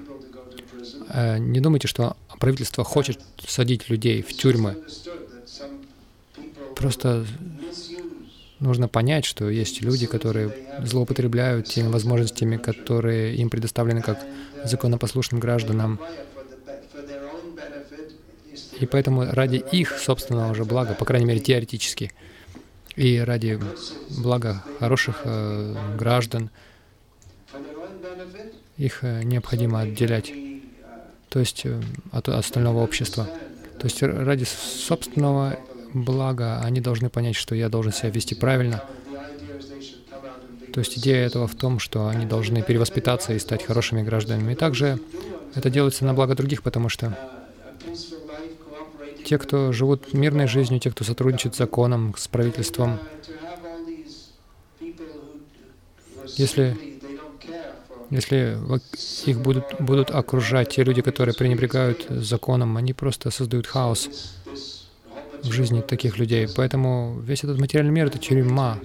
Э, 1.09 1.37
не 1.37 1.59
думайте, 1.59 1.87
что 1.87 2.15
правительство 2.39 2.83
хочет 2.83 3.19
садить 3.45 3.89
людей 3.89 4.21
в 4.21 4.33
тюрьмы. 4.33 4.77
Просто 6.75 7.25
нужно 8.59 8.87
понять, 8.87 9.25
что 9.25 9.49
есть 9.49 9.81
люди, 9.81 10.07
которые 10.07 10.53
злоупотребляют 10.83 11.67
теми 11.67 11.87
возможностями, 11.87 12.57
которые 12.57 13.35
им 13.35 13.49
предоставлены 13.49 14.01
как 14.01 14.19
законопослушным 14.63 15.39
гражданам. 15.39 15.99
И 18.81 18.87
поэтому 18.87 19.25
ради 19.31 19.57
их 19.57 19.99
собственного 19.99 20.55
же 20.55 20.65
блага, 20.65 20.95
по 20.95 21.05
крайней 21.05 21.27
мере 21.27 21.39
теоретически, 21.39 22.11
и 22.95 23.19
ради 23.19 23.59
блага 24.09 24.63
хороших 24.79 25.21
э, 25.23 25.75
граждан, 25.97 26.49
их 28.77 29.03
э, 29.03 29.21
необходимо 29.23 29.81
отделять, 29.81 30.33
то 31.29 31.39
есть 31.39 31.61
э, 31.65 31.79
от 32.11 32.27
остального 32.29 32.79
общества. 32.79 33.29
То 33.79 33.85
есть 33.85 34.01
ради 34.01 34.45
собственного 34.45 35.59
блага 35.93 36.59
они 36.61 36.81
должны 36.81 37.09
понять, 37.09 37.35
что 37.35 37.53
я 37.53 37.69
должен 37.69 37.93
себя 37.93 38.09
вести 38.09 38.33
правильно. 38.33 38.83
То 40.73 40.79
есть 40.79 40.97
идея 40.97 41.27
этого 41.27 41.47
в 41.47 41.53
том, 41.55 41.77
что 41.77 42.07
они 42.07 42.25
должны 42.25 42.63
перевоспитаться 42.63 43.33
и 43.33 43.39
стать 43.39 43.63
хорошими 43.63 44.01
гражданами. 44.01 44.53
И 44.53 44.55
также 44.55 44.99
это 45.53 45.69
делается 45.69 46.03
на 46.03 46.13
благо 46.15 46.33
других, 46.33 46.63
потому 46.63 46.89
что 46.89 47.15
те, 49.31 49.37
кто 49.37 49.71
живут 49.71 50.13
мирной 50.13 50.45
жизнью, 50.45 50.81
те, 50.81 50.91
кто 50.91 51.05
сотрудничает 51.05 51.55
с 51.55 51.57
законом, 51.57 52.13
с 52.17 52.27
правительством, 52.27 52.99
если 56.35 56.75
если 58.09 58.59
их 59.25 59.41
будут, 59.41 59.63
будут 59.79 60.11
окружать 60.11 60.75
те 60.75 60.83
люди, 60.83 61.01
которые 61.01 61.33
пренебрегают 61.33 62.07
законом, 62.09 62.75
они 62.75 62.91
просто 62.91 63.31
создают 63.31 63.67
хаос 63.67 64.09
в 65.43 65.49
жизни 65.49 65.79
таких 65.79 66.17
людей. 66.17 66.49
Поэтому 66.53 67.17
весь 67.21 67.45
этот 67.45 67.57
материальный 67.57 67.93
мир— 67.93 68.07
это 68.07 68.17
тюрьма, 68.17 68.79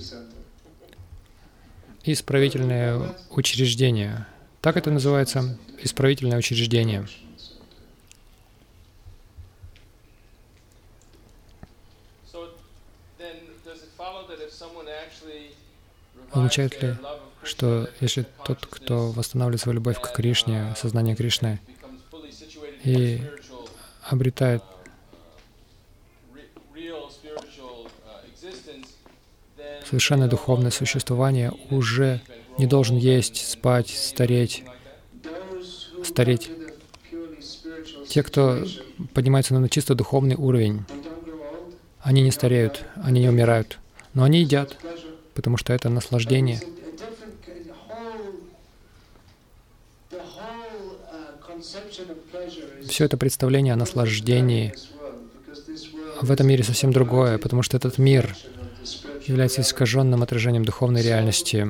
исправительное 2.05 3.17
учреждение. 3.31 4.29
Так 4.61 4.77
это 4.77 4.93
называется, 4.93 5.59
исправительное 5.83 6.39
учреждение. 6.39 7.09
Означает 16.37 16.83
ли 16.83 16.95
что 17.43 17.89
если 18.01 18.27
тот, 18.45 18.67
кто 18.67 19.11
восстанавливает 19.13 19.63
свою 19.63 19.77
любовь 19.77 20.01
к 20.01 20.13
Кришне, 20.13 20.75
сознание 20.77 21.15
Кришны, 21.15 21.61
и 22.85 23.21
обретает 24.03 24.63
совершенно 29.89 30.29
духовное 30.29 30.71
существование, 30.71 31.53
уже 31.71 32.21
не 32.59 32.67
должен 32.67 32.97
есть, 32.97 33.49
спать, 33.49 33.91
стареть, 33.91 34.65
стареть. 36.05 36.51
Те, 38.09 38.23
кто 38.23 38.65
поднимается 39.15 39.55
на 39.55 39.69
чисто 39.69 39.95
духовный 39.95 40.35
уровень, 40.35 40.85
они 42.01 42.23
не 42.23 42.31
стареют, 42.31 42.85
они 42.97 43.21
не 43.21 43.29
умирают, 43.29 43.79
но 44.15 44.25
они 44.25 44.41
едят, 44.41 44.77
потому 45.37 45.57
что 45.57 45.73
это 45.73 45.89
наслаждение— 45.89 46.61
Все 52.89 53.05
это 53.05 53.17
представление 53.17 53.73
о 53.73 53.77
наслаждении 53.77 54.75
в 56.21 56.31
этом 56.31 56.47
мире 56.47 56.63
совсем 56.65 56.93
другое, 56.93 57.39
потому 57.39 57.63
что 57.63 57.77
этот 57.77 57.99
мир 57.99 58.37
является 59.27 59.63
искаженным 59.63 60.23
отражением 60.23 60.65
духовной 60.65 61.03
реальности. 61.03 61.67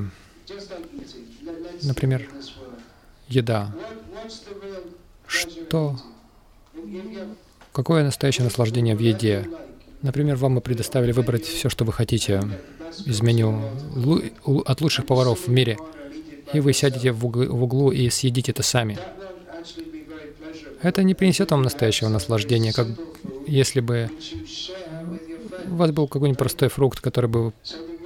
Например, 1.83 2.27
еда. 3.27 3.73
Что? 5.25 5.97
Какое 7.73 8.03
настоящее 8.03 8.45
наслаждение 8.45 8.95
в 8.95 8.99
еде? 8.99 9.49
Например, 10.01 10.35
вам 10.35 10.53
мы 10.53 10.61
предоставили 10.61 11.11
выбрать 11.11 11.45
все, 11.45 11.69
что 11.69 11.83
вы 11.85 11.93
хотите 11.93 12.41
из 13.05 13.21
меню 13.21 13.61
от 14.65 14.81
лучших 14.81 15.05
поваров 15.05 15.47
в 15.47 15.51
мире, 15.51 15.77
и 16.53 16.59
вы 16.59 16.73
сядете 16.73 17.11
в 17.11 17.25
углу 17.25 17.91
и 17.91 18.09
съедите 18.09 18.51
это 18.51 18.63
сами 18.63 18.97
это 20.81 21.03
не 21.03 21.13
принесет 21.13 21.51
вам 21.51 21.63
настоящего 21.63 22.09
наслаждения, 22.09 22.73
как 22.73 22.87
если 23.47 23.79
бы 23.79 24.09
у 25.69 25.75
вас 25.75 25.91
был 25.91 26.07
какой-нибудь 26.07 26.37
простой 26.37 26.69
фрукт, 26.69 26.99
который 26.99 27.29
бы 27.29 27.53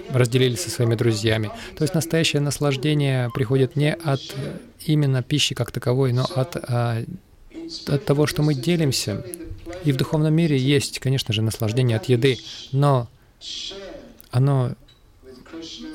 разделили 0.09 0.55
со 0.55 0.69
своими 0.69 0.95
друзьями. 0.95 1.51
То 1.77 1.84
есть 1.84 1.93
настоящее 1.93 2.41
наслаждение 2.41 3.29
приходит 3.34 3.75
не 3.75 3.93
от 3.93 4.21
именно 4.86 5.23
пищи 5.23 5.55
как 5.55 5.71
таковой, 5.71 6.11
но 6.11 6.25
от, 6.36 6.57
а, 6.57 7.03
от 7.88 8.05
того, 8.05 8.27
что 8.27 8.41
мы 8.41 8.53
делимся. 8.53 9.23
И 9.86 9.91
в 9.91 9.97
духовном 9.97 10.34
мире 10.34 10.57
есть, 10.57 10.99
конечно 10.99 11.34
же, 11.34 11.41
наслаждение 11.41 11.97
от 11.97 12.05
еды, 12.05 12.39
но 12.71 13.07
оно 14.32 14.73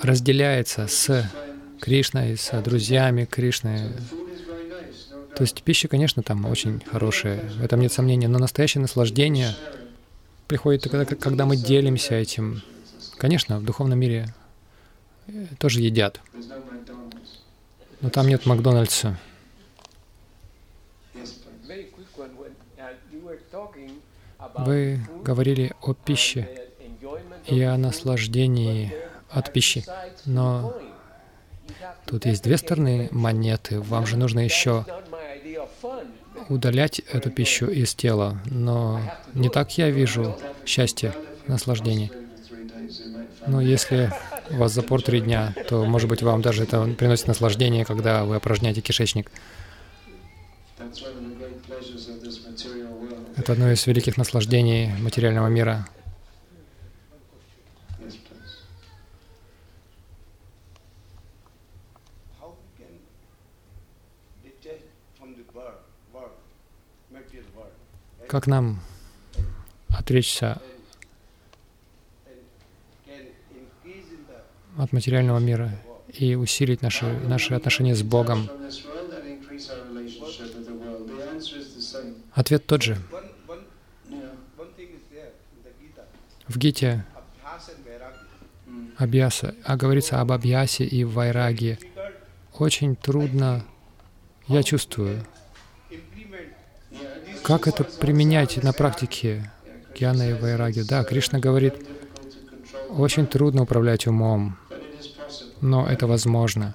разделяется 0.03 0.87
с 0.87 1.31
Кришной, 1.81 2.37
с 2.37 2.63
друзьями 2.63 3.25
Кришны, 3.25 3.93
то 5.37 5.43
есть 5.43 5.63
пища, 5.63 5.89
конечно, 5.89 6.23
там 6.23 6.47
очень 6.47 6.81
хорошая, 6.81 7.41
в 7.51 7.63
этом 7.63 7.81
нет 7.81 7.93
сомнения, 7.93 8.29
но 8.29 8.39
настоящее 8.39 8.81
наслаждение 8.81 9.55
приходит 10.49 10.83
тогда, 10.83 11.05
когда 11.05 11.45
мы 11.45 11.57
делимся 11.57 12.15
этим. 12.15 12.63
Конечно, 13.19 13.59
в 13.59 13.65
духовном 13.65 13.99
мире 13.99 14.33
э, 15.27 15.47
тоже 15.59 15.81
едят, 15.81 16.21
но 18.01 18.11
там 18.11 18.29
нет 18.29 18.47
Макдональдса. 18.47 19.19
Вы 24.59 25.01
говорили 25.23 25.75
о 25.83 25.93
пище 25.93 26.66
и 27.49 27.63
о 27.63 27.77
наслаждении 27.77 28.93
от 29.31 29.53
пищи, 29.53 29.85
но 30.25 30.77
Тут 32.07 32.25
есть 32.25 32.45
две 32.45 32.57
стороны 32.57 33.09
монеты. 33.11 33.81
Вам 33.81 34.07
же 34.07 34.17
нужно 34.17 34.41
еще 34.41 34.85
удалять 36.49 37.01
эту 37.01 37.31
пищу 37.31 37.67
из 37.67 37.95
тела. 37.95 38.41
Но 38.47 39.01
не 39.35 39.49
так 39.49 39.77
я 39.77 39.91
вижу 39.91 40.39
счастье, 40.65 41.13
наслаждение. 41.49 42.11
Но 43.47 43.61
если 43.61 44.13
у 44.51 44.57
вас 44.57 44.73
запор 44.73 45.03
три 45.03 45.21
дня, 45.21 45.53
то, 45.69 45.85
может 45.85 46.09
быть, 46.09 46.23
вам 46.23 46.43
даже 46.43 46.63
это 46.63 46.85
приносит 46.95 47.27
наслаждение, 47.27 47.85
когда 47.85 48.25
вы 48.25 48.37
опорожняете 48.37 48.81
кишечник. 48.81 49.31
Это 53.37 53.53
одно 53.53 53.71
из 53.73 53.87
великих 53.87 54.17
наслаждений 54.17 54.93
материального 55.01 55.49
мира. 55.49 55.87
Как 68.29 68.47
нам 68.47 68.81
отречься 69.89 70.61
от 74.77 74.93
материального 74.93 75.39
мира 75.39 75.71
и 76.13 76.35
усилить 76.35 76.83
наши, 76.83 77.07
наши 77.07 77.55
отношения 77.55 77.95
с 77.95 78.03
Богом? 78.03 78.49
Ответ 82.33 82.67
тот 82.67 82.83
же. 82.83 82.99
В 86.49 86.59
Гите 86.59 87.05
Абьяса, 88.97 89.55
а 89.65 89.77
говорится 89.77 90.21
об 90.21 90.33
Абьясе 90.33 90.85
и 90.85 91.05
Вайраге. 91.05 91.79
Очень 92.59 92.97
трудно, 92.97 93.65
я 94.49 94.63
чувствую, 94.63 95.25
как 97.47 97.69
это 97.69 97.85
применять 97.85 98.61
на 98.61 98.73
практике 98.73 99.53
Гьяна 99.95 100.31
и 100.31 100.33
Вайраги? 100.33 100.81
Да, 100.81 101.05
Кришна 101.05 101.39
говорит, 101.39 101.75
очень 102.91 103.29
трудно 103.29 103.63
управлять 103.63 104.09
умом, 104.09 104.59
но 105.61 105.87
это 105.87 106.09
возможно 106.09 106.75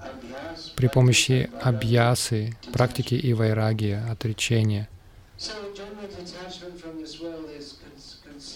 при 0.77 0.87
помощи 0.87 1.49
абьясы, 1.61 2.55
практики 2.71 3.15
и 3.15 3.33
вайраги, 3.33 3.99
отречения. 4.09 4.87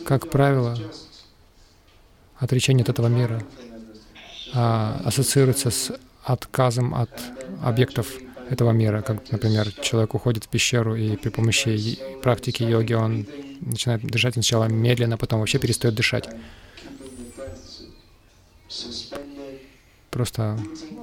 Как 0.05 0.29
правило, 0.29 0.77
отречение 2.37 2.83
от 2.83 2.89
этого 2.89 3.07
мира 3.07 3.43
а, 4.53 5.01
ассоциируется 5.03 5.69
с 5.69 5.91
отказом 6.23 6.95
от 6.95 7.09
объектов 7.61 8.07
этого 8.49 8.71
мира. 8.71 9.01
Как, 9.01 9.31
например, 9.31 9.71
человек 9.81 10.13
уходит 10.13 10.45
в 10.45 10.47
пещеру, 10.49 10.95
и 10.95 11.15
при 11.15 11.29
помощи 11.29 11.99
практики 12.21 12.63
йоги 12.63 12.93
он 12.93 13.25
начинает 13.61 14.01
дышать 14.01 14.33
сначала 14.33 14.65
медленно, 14.65 15.17
потом 15.17 15.39
вообще 15.39 15.59
перестает 15.59 15.95
дышать. 15.95 16.29
Просто 20.11 20.57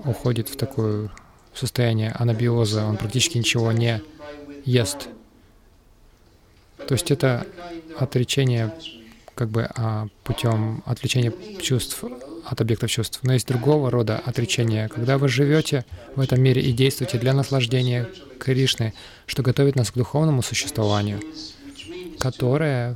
уходит 0.04 0.48
в 0.48 0.56
такое 0.56 1.10
состояние 1.54 2.12
анабиоза, 2.12 2.84
он 2.84 2.96
практически 2.96 3.38
ничего 3.38 3.72
не 3.72 4.02
ест. 4.64 5.08
То 6.86 6.94
есть 6.94 7.10
это 7.10 7.46
отречение 7.98 8.74
как 9.34 9.48
бы 9.48 9.68
а, 9.74 10.08
путем 10.24 10.82
отвлечения 10.86 11.32
чувств 11.60 12.04
от 12.52 12.60
объектов 12.60 12.90
чувств. 12.90 13.20
Но 13.22 13.32
есть 13.32 13.48
другого 13.48 13.90
рода 13.90 14.20
отречение, 14.24 14.88
когда 14.88 15.16
вы 15.16 15.28
живете 15.28 15.86
в 16.14 16.20
этом 16.20 16.40
мире 16.42 16.60
и 16.60 16.72
действуете 16.72 17.18
для 17.18 17.32
наслаждения 17.32 18.08
Кришны, 18.38 18.92
что 19.26 19.42
готовит 19.42 19.74
нас 19.74 19.90
к 19.90 19.94
духовному 19.94 20.42
существованию, 20.42 21.20
которое 22.18 22.94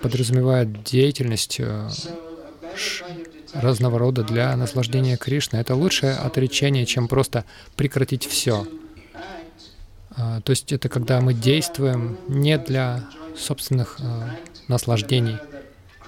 подразумевает 0.00 0.82
деятельность 0.82 1.56
э, 1.58 1.88
разного 3.52 3.98
рода 3.98 4.24
для 4.24 4.56
наслаждения 4.56 5.18
Кришны. 5.18 5.58
Это 5.58 5.74
лучшее 5.74 6.14
отречение, 6.14 6.86
чем 6.86 7.08
просто 7.08 7.44
прекратить 7.76 8.26
все. 8.26 8.66
А, 10.10 10.40
то 10.40 10.50
есть 10.50 10.72
это 10.72 10.88
когда 10.88 11.20
мы 11.20 11.34
действуем 11.34 12.16
не 12.28 12.56
для 12.56 13.04
собственных 13.36 13.98
э, 14.00 14.30
наслаждений, 14.68 15.36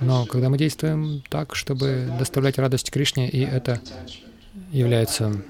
но 0.00 0.26
когда 0.26 0.48
мы 0.48 0.58
действуем 0.58 1.22
так, 1.28 1.54
чтобы 1.54 2.08
доставлять 2.18 2.58
радость 2.58 2.90
Кришне, 2.90 3.28
и 3.28 3.40
это 3.40 3.80
является 4.70 5.42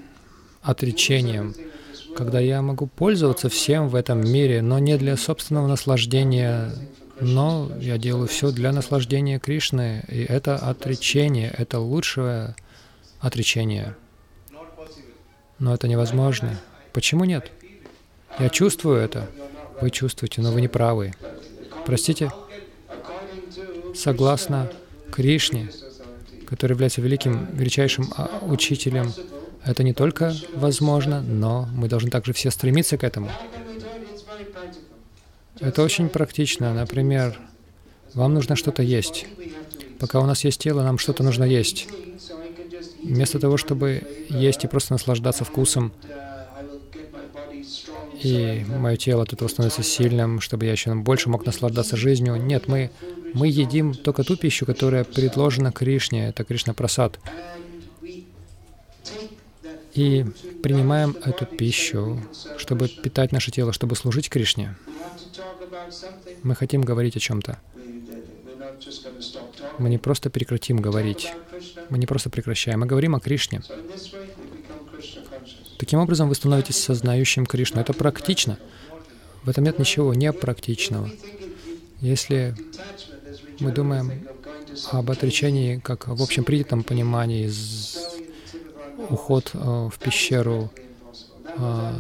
отречением, 0.63 1.55
когда 2.17 2.41
я 2.41 2.63
могу 2.63 2.87
пользоваться 2.87 3.49
всем 3.49 3.89
в 3.89 3.95
этом 3.95 4.21
мире, 4.21 4.63
но 4.63 4.79
не 4.79 4.97
для 4.97 5.17
собственного 5.17 5.67
наслаждения, 5.67 6.73
но 7.21 7.71
я 7.81 7.99
делаю 7.99 8.27
все 8.29 8.51
для 8.51 8.73
наслаждения 8.73 9.39
Кришны, 9.39 10.05
и 10.09 10.23
это 10.23 10.57
отречение, 10.57 11.53
это 11.57 11.79
лучшее 11.79 12.57
отречение. 13.21 13.97
Но 15.59 15.75
это 15.75 15.89
невозможно. 15.89 16.59
Почему 16.93 17.25
нет? 17.25 17.51
Я 18.39 18.49
чувствую 18.49 18.99
это. 18.99 19.29
Вы 19.81 19.91
чувствуете, 19.91 20.41
но 20.41 20.53
вы 20.53 20.61
не 20.61 20.69
правы. 20.69 21.13
Простите? 21.85 22.31
Согласно 23.99 24.71
Кришне, 25.11 25.71
который 26.47 26.73
является 26.73 27.01
великим, 27.01 27.49
величайшим 27.53 28.13
а, 28.17 28.41
учителем, 28.47 29.13
это 29.65 29.83
не 29.83 29.93
только 29.93 30.35
возможно, 30.55 31.21
но 31.21 31.69
мы 31.75 31.89
должны 31.89 32.11
также 32.11 32.33
все 32.33 32.51
стремиться 32.51 32.97
к 32.97 33.05
этому. 33.05 33.31
Это 35.61 35.83
очень 35.83 36.09
практично. 36.09 36.73
Например, 36.73 37.39
вам 38.15 38.35
нужно 38.35 38.55
что-то 38.55 38.83
есть. 38.83 39.27
Пока 39.99 40.21
у 40.21 40.27
нас 40.27 40.45
есть 40.45 40.61
тело, 40.61 40.83
нам 40.83 40.99
что-то 40.99 41.25
нужно 41.25 41.45
есть. 41.45 41.89
Вместо 43.03 43.41
того, 43.41 43.57
чтобы 43.57 44.03
есть 44.29 44.65
и 44.65 44.69
просто 44.69 44.93
наслаждаться 44.93 45.45
вкусом, 45.45 45.93
и 48.23 48.65
мое 48.69 48.97
тело 48.97 49.23
от 49.23 49.33
этого 49.33 49.49
становится 49.49 49.83
сильным, 49.83 50.41
чтобы 50.41 50.67
я 50.67 50.73
еще 50.73 50.95
больше 50.95 51.29
мог 51.29 51.47
наслаждаться 51.47 51.97
жизнью. 51.97 52.37
Нет, 52.37 52.69
мы 52.69 52.91
мы 53.35 53.49
едим 53.49 53.95
только 53.95 54.25
ту 54.25 54.37
пищу, 54.37 54.67
которая 54.67 55.05
предложена 55.05 55.73
Кришне, 55.73 56.29
это 56.29 56.45
Кришна 56.45 56.75
Прасад. 56.75 57.19
И 59.95 60.25
принимаем 60.63 61.17
эту 61.25 61.45
пищу, 61.45 62.21
чтобы 62.57 62.89
питать 62.89 63.33
наше 63.33 63.51
тело, 63.51 63.73
чтобы 63.73 63.97
служить 63.97 64.31
Кришне. 64.31 64.77
Мы 66.43 66.55
хотим 66.55 66.83
говорить 66.83 67.17
о 67.17 67.21
чем-то. 67.21 67.59
Мы 69.79 69.89
не 69.91 69.99
просто 69.99 70.31
прекратим 70.31 70.79
говорить. 70.79 71.33
Мы 71.91 71.99
не 71.99 72.07
просто 72.07 72.31
прекращаем. 72.31 72.81
Мы 72.81 72.87
говорим 72.87 73.15
о 73.15 73.21
Кришне. 73.21 73.63
Таким 75.79 76.01
образом, 76.01 76.29
вы 76.29 76.35
становитесь 76.35 76.77
сознающим 76.77 77.47
Кришну. 77.47 77.81
Это 77.81 77.93
практично. 77.93 78.59
В 79.45 79.49
этом 79.49 79.65
нет 79.65 79.79
ничего 79.79 80.13
непрактичного. 80.13 81.09
Если 82.01 82.55
мы 83.61 83.71
думаем 83.73 84.27
об 84.91 85.11
отречении 85.11 85.79
как 85.79 86.09
в 86.09 86.23
общем 86.23 86.45
принятом 86.45 86.83
понимании, 86.83 87.51
уход 89.09 89.51
э, 89.55 89.59
в 89.59 89.99
пещеру, 89.99 90.71
э, 91.57 91.93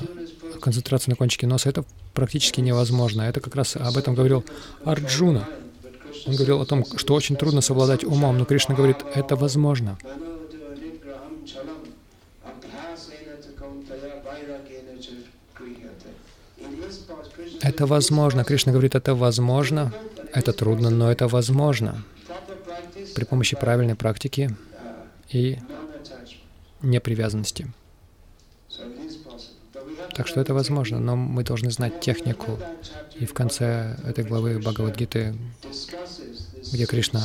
концентрация 0.61 1.13
на 1.13 1.17
кончике 1.17 1.47
носа, 1.47 1.69
это 1.69 1.85
практически 2.15 2.61
невозможно. 2.61 3.23
Это 3.23 3.41
как 3.41 3.55
раз 3.55 3.77
об 3.77 3.97
этом 3.97 4.15
говорил 4.15 4.45
Арджуна. 4.85 5.49
Он 6.27 6.35
говорил 6.35 6.61
о 6.61 6.67
том, 6.67 6.85
что 6.97 7.15
очень 7.15 7.37
трудно 7.37 7.61
совладать 7.61 8.05
умом, 8.05 8.39
но 8.39 8.45
Кришна 8.45 8.75
говорит, 8.75 8.99
это 9.15 9.37
возможно. 9.37 9.97
Это 17.69 17.85
возможно. 17.85 18.45
Кришна 18.45 18.73
говорит, 18.73 18.95
это 18.95 19.15
возможно. 19.15 19.93
Это 20.33 20.55
трудно, 20.55 20.89
но 20.89 21.13
это 21.13 21.29
возможно 21.29 22.03
при 23.15 23.25
помощи 23.25 23.57
правильной 23.57 23.95
практики 23.95 24.57
и 25.29 25.59
непривязанности. 26.81 27.71
Так 30.15 30.27
что 30.27 30.41
это 30.41 30.55
возможно, 30.55 30.99
но 30.99 31.15
мы 31.15 31.45
должны 31.45 31.71
знать 31.71 32.01
технику. 32.01 32.59
И 33.21 33.27
в 33.27 33.35
конце 33.35 33.99
этой 34.07 34.25
главы 34.25 34.59
Бхагавадгиты, 34.59 35.35
где 36.73 36.87
Кришна 36.87 37.23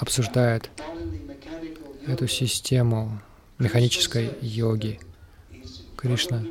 обсуждает 0.00 0.70
эту 2.06 2.26
систему 2.26 3.20
механической 3.58 4.30
йоги, 4.40 4.98
Кришна 5.98 6.42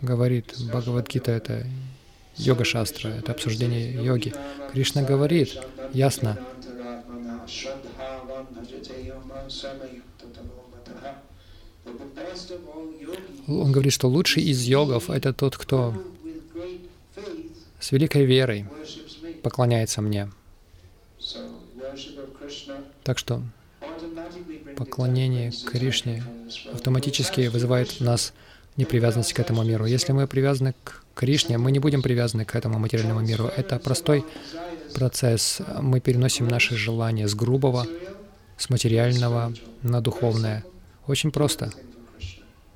говорит, 0.00 0.54
Бхагавадгита— 0.58 1.30
это 1.32 1.66
йога-шастра, 2.36 3.08
это 3.08 3.32
обсуждение 3.32 3.92
йоги. 3.92 4.32
Кришна 4.72 5.02
говорит 5.02 5.58
ясно, 5.92 6.38
Он 13.48 13.72
говорит, 13.72 13.92
что 13.94 14.08
лучший 14.08 14.42
из 14.42 14.62
йогов— 14.62 15.08
это 15.10 15.32
тот, 15.32 15.56
кто 15.56 15.94
с 17.80 17.92
великой 17.92 18.26
верой 18.26 18.66
поклоняется 19.42 20.02
мне. 20.02 20.30
Так 23.04 23.18
что 23.18 23.42
поклонение 24.76 25.50
Кришне 25.50 26.22
автоматически 26.72 27.48
вызывает 27.48 28.00
нас 28.00 28.34
непривязанность 28.78 29.34
к 29.34 29.40
этому 29.40 29.62
миру. 29.64 29.84
Если 29.84 30.12
мы 30.12 30.26
привязаны 30.26 30.74
к 30.84 31.02
Кришне, 31.14 31.58
мы 31.58 31.70
не 31.72 31.80
будем 31.80 32.00
привязаны 32.00 32.44
к 32.44 32.54
этому 32.54 32.78
материальному 32.78 33.20
миру. 33.20 33.50
Это 33.56 33.78
простой 33.78 34.24
процесс. 34.94 35.60
Мы 35.82 36.00
переносим 36.00 36.48
наши 36.48 36.76
желания 36.76 37.28
с 37.28 37.34
грубого, 37.34 37.86
с 38.56 38.70
материального 38.70 39.52
на 39.82 40.00
духовное. 40.00 40.64
Очень 41.06 41.32
просто. 41.32 41.72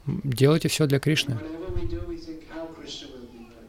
Делайте 0.06 0.68
все 0.68 0.86
для 0.86 0.98
Кришны. 0.98 1.38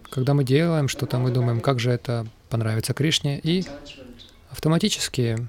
Когда 0.10 0.34
мы 0.34 0.44
делаем 0.44 0.88
что-то, 0.88 1.20
мы 1.20 1.32
думаем, 1.32 1.62
как 1.62 1.80
же 1.80 1.92
это 1.92 2.26
понравится 2.50 2.94
Кришне, 2.94 3.40
и 3.40 3.66
автоматически 4.50 5.48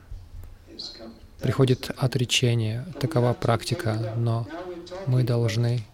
приходит 1.40 1.90
отречение. 1.96 2.84
Такова 3.00 3.32
практика, 3.34 4.14
но 4.16 4.46
мы 5.06 5.22
должны 5.22 5.84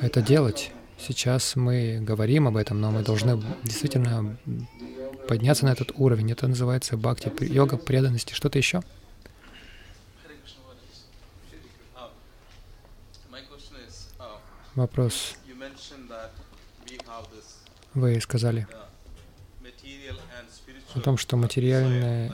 это 0.00 0.22
делать. 0.22 0.72
Сейчас 0.98 1.56
мы 1.56 1.98
говорим 2.00 2.46
об 2.46 2.56
этом, 2.56 2.80
но 2.80 2.90
мы 2.90 3.02
должны 3.02 3.42
действительно 3.64 4.36
подняться 5.28 5.64
на 5.64 5.70
этот 5.70 5.92
уровень. 5.96 6.32
Это 6.32 6.46
называется 6.46 6.96
бхакти, 6.96 7.32
йога 7.44 7.76
преданности. 7.76 8.34
Что-то 8.34 8.58
еще? 8.58 8.82
Вопрос. 14.74 15.34
Вы 17.94 18.20
сказали 18.20 18.66
о 20.94 21.00
том, 21.00 21.16
что 21.16 21.36
материальное 21.36 22.32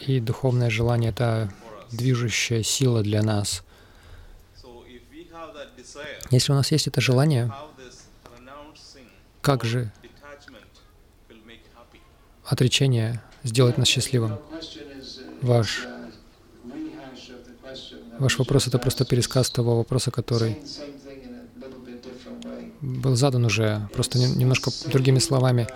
и 0.00 0.20
духовное 0.20 0.70
желание— 0.70 1.10
это 1.12 1.52
движущая 1.90 2.62
сила 2.62 3.02
для 3.02 3.22
нас. 3.22 3.62
Если 6.30 6.52
у 6.52 6.54
нас 6.54 6.70
есть 6.72 6.86
это 6.86 7.00
желание, 7.00 7.52
как 9.40 9.64
же 9.64 9.90
отречение 12.44 13.22
сделать 13.42 13.78
нас 13.78 13.88
счастливым? 13.88 14.38
Ваш, 15.40 15.86
ваш 18.18 18.38
вопрос— 18.38 18.66
это 18.68 18.78
просто 18.78 19.04
пересказ 19.04 19.50
того 19.50 19.76
вопроса, 19.76 20.10
который 20.10 20.58
был 22.80 23.16
задан 23.16 23.44
уже, 23.44 23.88
просто 23.92 24.18
немножко 24.18 24.70
другими 24.86 25.18
словами. 25.18 25.66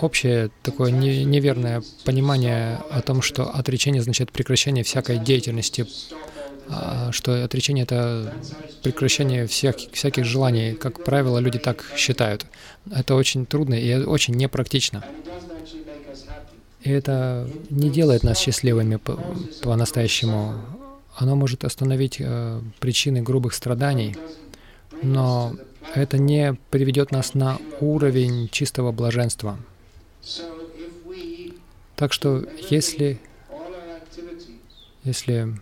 Общее 0.00 0.50
такое 0.62 0.90
неверное 0.90 1.82
понимание 2.04 2.78
о 2.90 3.00
том, 3.00 3.22
что 3.22 3.44
отречение 3.44 4.00
означает 4.00 4.30
прекращение 4.30 4.84
всякой 4.84 5.18
деятельности, 5.18 5.86
а, 6.68 7.10
что 7.12 7.44
отречение— 7.44 7.84
это 7.84 8.34
прекращение 8.82 9.46
всех, 9.46 9.76
всяких 9.92 10.24
желаний. 10.24 10.74
Как 10.74 11.02
правило, 11.04 11.38
люди 11.38 11.58
так 11.58 11.84
считают. 11.96 12.46
Это 12.90 13.14
очень 13.14 13.46
трудно 13.46 13.74
и 13.74 13.94
очень 14.04 14.34
непрактично. 14.34 15.04
И 16.82 16.90
это 16.90 17.48
не 17.70 17.90
делает 17.90 18.22
нас 18.22 18.38
счастливыми 18.38 19.00
по-настоящему. 19.62 20.54
Оно 21.16 21.34
может 21.34 21.64
остановить 21.64 22.16
э, 22.18 22.60
причины 22.78 23.22
грубых 23.22 23.54
страданий, 23.54 24.16
но 25.02 25.56
это 25.94 26.18
не 26.18 26.56
приведет 26.70 27.10
нас 27.10 27.34
на 27.34 27.58
уровень 27.80 28.48
чистого 28.52 28.92
блаженства. 28.92 29.58
Так 31.96 32.12
что 32.12 32.44
если, 32.70 33.20
если 35.04 35.56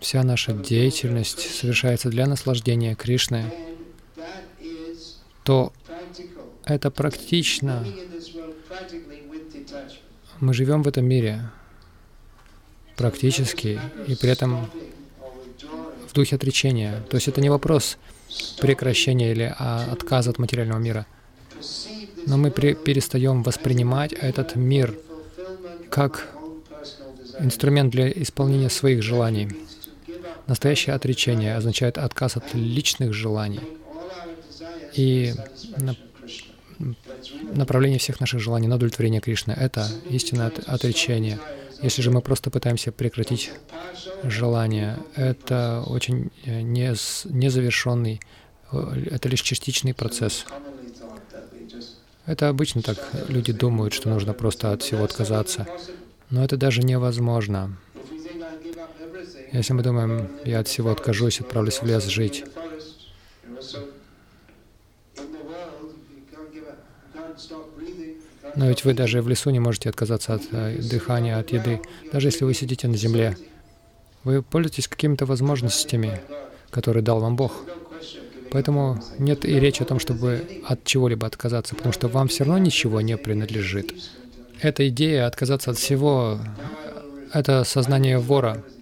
вся 0.00 0.22
наша 0.24 0.52
деятельность 0.52 1.40
совершается 1.54 2.08
для 2.08 2.26
наслаждения 2.26 2.94
Кришны, 2.94 3.52
то 5.44 5.72
это 6.64 6.90
практично. 6.90 7.86
Мы 10.40 10.52
живем 10.52 10.82
в 10.82 10.88
этом 10.88 11.04
мире 11.04 11.50
практически, 12.96 13.80
и 14.08 14.16
при 14.16 14.30
этом 14.30 14.68
в 16.08 16.12
духе 16.12 16.36
отречения. 16.36 17.02
То 17.08 17.16
есть 17.16 17.28
это 17.28 17.40
не 17.40 17.48
вопрос 17.48 17.96
прекращения 18.60 19.30
или 19.30 19.54
а, 19.58 19.86
отказа 19.92 20.30
от 20.30 20.38
материального 20.38 20.78
мира. 20.78 21.06
Но 22.26 22.36
мы 22.36 22.50
перестаем 22.50 23.42
воспринимать 23.42 24.12
этот 24.12 24.56
мир 24.56 24.94
как 25.90 26.28
инструмент 27.38 27.92
для 27.92 28.10
исполнения 28.10 28.68
своих 28.70 29.02
желаний. 29.02 29.48
Настоящее 30.46 30.94
отречение 30.94 31.56
означает 31.56 31.98
отказ 31.98 32.36
от 32.36 32.54
личных 32.54 33.12
желаний 33.12 33.60
и 34.94 35.34
направление 37.54 37.98
всех 37.98 38.20
наших 38.20 38.40
желаний 38.40 38.68
на 38.68 38.76
удовлетворение 38.76 39.20
Кришны. 39.20 39.52
Это 39.52 39.88
истинное 40.10 40.52
отречение. 40.66 41.38
Если 41.82 42.02
же 42.02 42.10
мы 42.10 42.22
просто 42.22 42.50
пытаемся 42.50 42.92
прекратить 42.92 43.50
желание, 44.22 44.98
это 45.14 45.82
очень 45.86 46.30
э, 46.44 46.62
незавершенный, 46.62 48.20
э, 48.72 49.04
это 49.10 49.28
лишь 49.28 49.42
частичный 49.42 49.92
процесс. 49.92 50.46
Это 52.26 52.48
обычно 52.48 52.82
так 52.82 52.98
люди 53.28 53.52
думают, 53.52 53.94
что 53.94 54.08
нужно 54.08 54.34
просто 54.34 54.72
от 54.72 54.82
всего 54.82 55.04
отказаться. 55.04 55.66
Но 56.30 56.44
это 56.44 56.56
даже 56.56 56.82
невозможно. 56.82 57.76
Если 59.52 59.72
мы 59.72 59.82
думаем, 59.82 60.28
я 60.44 60.58
от 60.58 60.68
всего 60.68 60.90
откажусь, 60.90 61.40
отправлюсь 61.40 61.80
в 61.80 61.86
лес 61.86 62.04
жить, 62.06 62.44
но 68.56 68.68
ведь 68.68 68.84
вы 68.84 68.94
даже 68.94 69.22
в 69.22 69.28
лесу 69.28 69.50
не 69.50 69.60
можете 69.60 69.90
отказаться 69.90 70.34
от 70.34 70.42
э, 70.50 70.78
дыхания, 70.78 71.38
от 71.38 71.50
еды. 71.50 71.80
Даже 72.10 72.28
если 72.28 72.44
вы 72.44 72.54
сидите 72.54 72.88
на 72.88 72.96
земле, 72.96 73.36
вы 74.24 74.42
пользуетесь 74.42 74.88
какими-то 74.88 75.26
возможностями, 75.26 76.20
которые 76.70 77.02
дал 77.02 77.20
вам 77.20 77.36
Бог. 77.36 77.64
Поэтому 78.50 79.02
нет 79.18 79.44
и 79.44 79.58
речи 79.58 79.82
о 79.82 79.86
том, 79.86 79.98
чтобы 79.98 80.42
от 80.64 80.84
чего-либо 80.84 81.26
отказаться, 81.26 81.74
потому 81.74 81.92
что 81.92 82.08
вам 82.08 82.28
все 82.28 82.44
равно 82.44 82.58
ничего 82.58 83.00
не 83.00 83.16
принадлежит. 83.16 83.94
Эта 84.60 84.88
идея 84.88 85.26
отказаться 85.26 85.70
от 85.70 85.78
всего— 85.78 86.38
это 87.32 87.64
сознание 87.64 88.18
вора— 88.18 88.64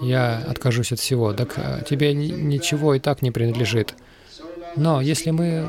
я 0.00 0.38
откажусь 0.46 0.92
от 0.92 0.98
всего. 0.98 1.32
Так 1.32 1.54
э, 1.56 1.82
тебе 1.88 2.12
ничего 2.14 2.94
и 2.94 3.00
так 3.00 3.22
не 3.22 3.30
принадлежит. 3.30 3.94
Но 4.76 5.00
если 5.00 5.30
мы 5.30 5.68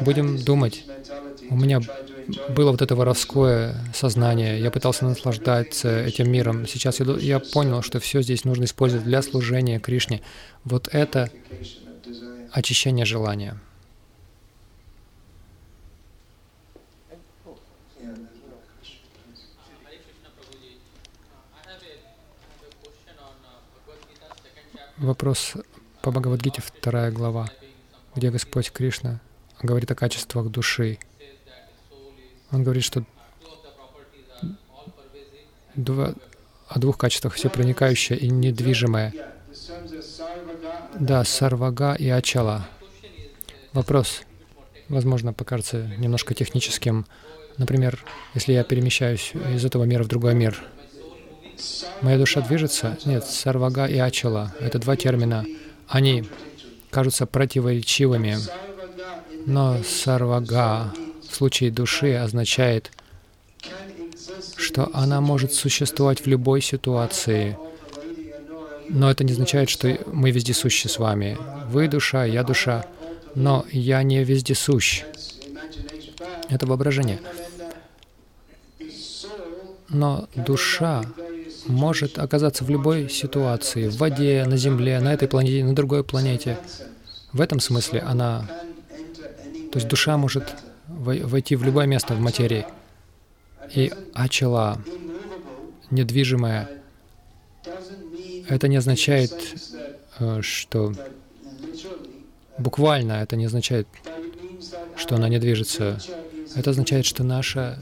будем 0.00 0.38
думать, 0.38 0.84
у 1.50 1.56
меня 1.56 1.80
было 2.50 2.72
вот 2.72 2.82
это 2.82 2.94
воровское 2.94 3.74
сознание, 3.94 4.60
я 4.60 4.70
пытался 4.70 5.04
наслаждаться 5.04 6.04
этим 6.04 6.30
миром. 6.30 6.66
Сейчас 6.66 7.00
я, 7.00 7.06
я 7.18 7.38
понял, 7.38 7.82
что 7.82 8.00
все 8.00 8.22
здесь 8.22 8.44
нужно 8.44 8.64
использовать 8.64 9.04
для 9.04 9.22
служения 9.22 9.78
Кришне. 9.78 10.22
Вот 10.64 10.88
это 10.92 11.30
очищение 12.56 13.04
желания. 13.04 13.58
Вопрос 24.96 25.52
по 26.00 26.10
Бхагавадгите, 26.10 26.62
вторая 26.62 27.10
глава, 27.12 27.50
где 28.14 28.30
Господь 28.30 28.72
Кришна 28.72 29.20
говорит 29.62 29.90
о 29.90 29.94
качествах 29.94 30.48
души. 30.48 30.98
Он 32.50 32.64
говорит, 32.64 32.84
что 32.84 33.04
два, 35.74 36.14
о 36.68 36.78
двух 36.78 36.96
качествах 36.96 37.34
все 37.34 37.50
проникающее 37.50 38.18
и 38.18 38.30
недвижимое. 38.30 39.35
Да, 40.98 41.24
сарвага 41.24 41.94
и 41.94 42.08
ачала. 42.08 42.66
Вопрос, 43.72 44.22
возможно, 44.88 45.32
покажется 45.32 45.90
немножко 45.98 46.34
техническим. 46.34 47.06
Например, 47.58 47.98
если 48.34 48.52
я 48.52 48.64
перемещаюсь 48.64 49.32
из 49.54 49.64
этого 49.64 49.84
мира 49.84 50.02
в 50.04 50.08
другой 50.08 50.34
мир, 50.34 50.62
Моя 52.02 52.18
душа 52.18 52.40
движется? 52.40 52.98
Нет, 53.04 53.24
сарвага 53.24 53.86
и 53.86 53.98
ачала— 53.98 54.52
это 54.60 54.78
два 54.78 54.96
термина. 54.96 55.44
Они 55.88 56.24
кажутся 56.90 57.26
противоречивыми, 57.26 58.36
но 59.46 59.82
сарвага 59.82 60.92
в 61.28 61.34
случае 61.34 61.70
души 61.70 62.14
означает, 62.14 62.90
что 64.56 64.90
она 64.92 65.20
может 65.20 65.52
существовать 65.52 66.20
в 66.20 66.26
любой 66.26 66.60
ситуации, 66.60 67.56
Но 68.88 69.10
это 69.10 69.24
не 69.24 69.32
означает, 69.32 69.68
что 69.68 69.98
мы 70.12 70.30
вездесущи 70.30 70.86
с 70.86 70.98
вами. 70.98 71.36
Вы 71.68 71.88
душа, 71.88 72.24
я 72.24 72.42
душа, 72.42 72.86
но 73.34 73.64
я 73.70 74.02
не 74.02 74.22
вездесущ. 74.24 75.04
Это 76.48 76.66
воображение. 76.66 77.20
Но 79.88 80.28
душа 80.34 81.04
может 81.66 82.18
оказаться 82.18 82.64
в 82.64 82.70
любой 82.70 83.08
ситуации, 83.08 83.88
в 83.88 83.96
воде, 83.96 84.44
на 84.46 84.56
Земле, 84.56 85.00
на 85.00 85.12
этой 85.12 85.28
планете, 85.28 85.64
на 85.64 85.74
другой 85.74 86.04
планете. 86.04 86.58
В 87.32 87.40
этом 87.40 87.60
смысле 87.60 88.00
она... 88.00 88.48
То 89.72 89.78
есть 89.78 89.88
душа 89.88 90.16
может 90.16 90.54
войти 90.88 91.56
в 91.56 91.64
любое 91.64 91.86
место 91.86 92.14
в 92.14 92.20
материи. 92.20 92.66
И 93.74 93.92
ачала, 94.14 94.78
недвижимая, 95.90 96.70
это 98.48 98.68
не 98.68 98.76
означает, 98.76 99.32
э, 100.18 100.40
что 100.42 100.92
буквально 102.58 103.14
это 103.14 103.36
не 103.36 103.46
означает, 103.46 103.86
что 104.96 105.16
она 105.16 105.28
не 105.28 105.38
движется. 105.38 105.98
Это 106.54 106.70
означает, 106.70 107.04
что 107.04 107.24
наша 107.24 107.78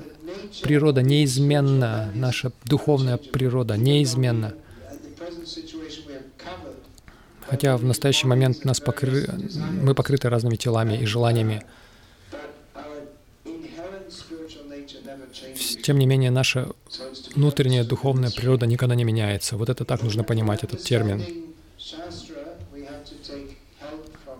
природа 0.62 1.02
неизменна, 1.02 2.10
наша 2.14 2.52
духовная 2.64 3.16
природа 3.16 3.76
неизменна. 3.76 4.54
Хотя 7.46 7.76
в 7.76 7.84
настоящий 7.84 8.26
момент 8.26 8.64
нас 8.64 8.80
покры... 8.80 9.28
мы 9.82 9.94
покрыты 9.94 10.28
разными 10.28 10.56
телами 10.56 10.96
и 10.96 11.06
желаниями. 11.06 11.62
Тем 15.84 15.98
не 15.98 16.06
менее, 16.06 16.30
наша 16.30 16.70
внутренняя 17.34 17.84
духовная 17.84 18.30
природа 18.30 18.64
никогда 18.64 18.94
не 18.94 19.04
меняется. 19.04 19.58
Вот 19.58 19.68
это 19.68 19.84
так 19.84 20.02
нужно 20.02 20.24
понимать, 20.24 20.64
этот 20.64 20.82
термин. 20.82 21.22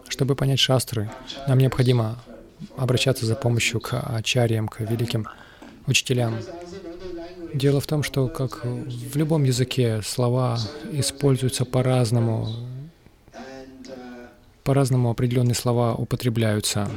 Чтобы 0.09 0.37
понять 0.37 0.59
шастры, 0.59 1.11
нам 1.47 1.59
необходимо 1.59 2.19
обращаться 2.79 3.27
за 3.27 3.37
помощью 3.37 3.79
к 3.81 3.93
ачарьям, 3.93 4.69
к 4.69 4.81
великим 4.81 5.29
учителям. 5.87 6.39
Дело 7.53 7.79
в 7.83 7.87
том, 7.87 8.03
что 8.03 8.29
как 8.29 8.65
в 8.65 9.15
любом 9.15 9.45
языке 9.45 10.01
слова 10.01 10.59
используются 10.93 11.67
по-разному, 11.67 12.49
по-разному 14.63 15.11
определенные 15.11 15.55
слова 15.55 15.95
употребляются. 15.95 16.89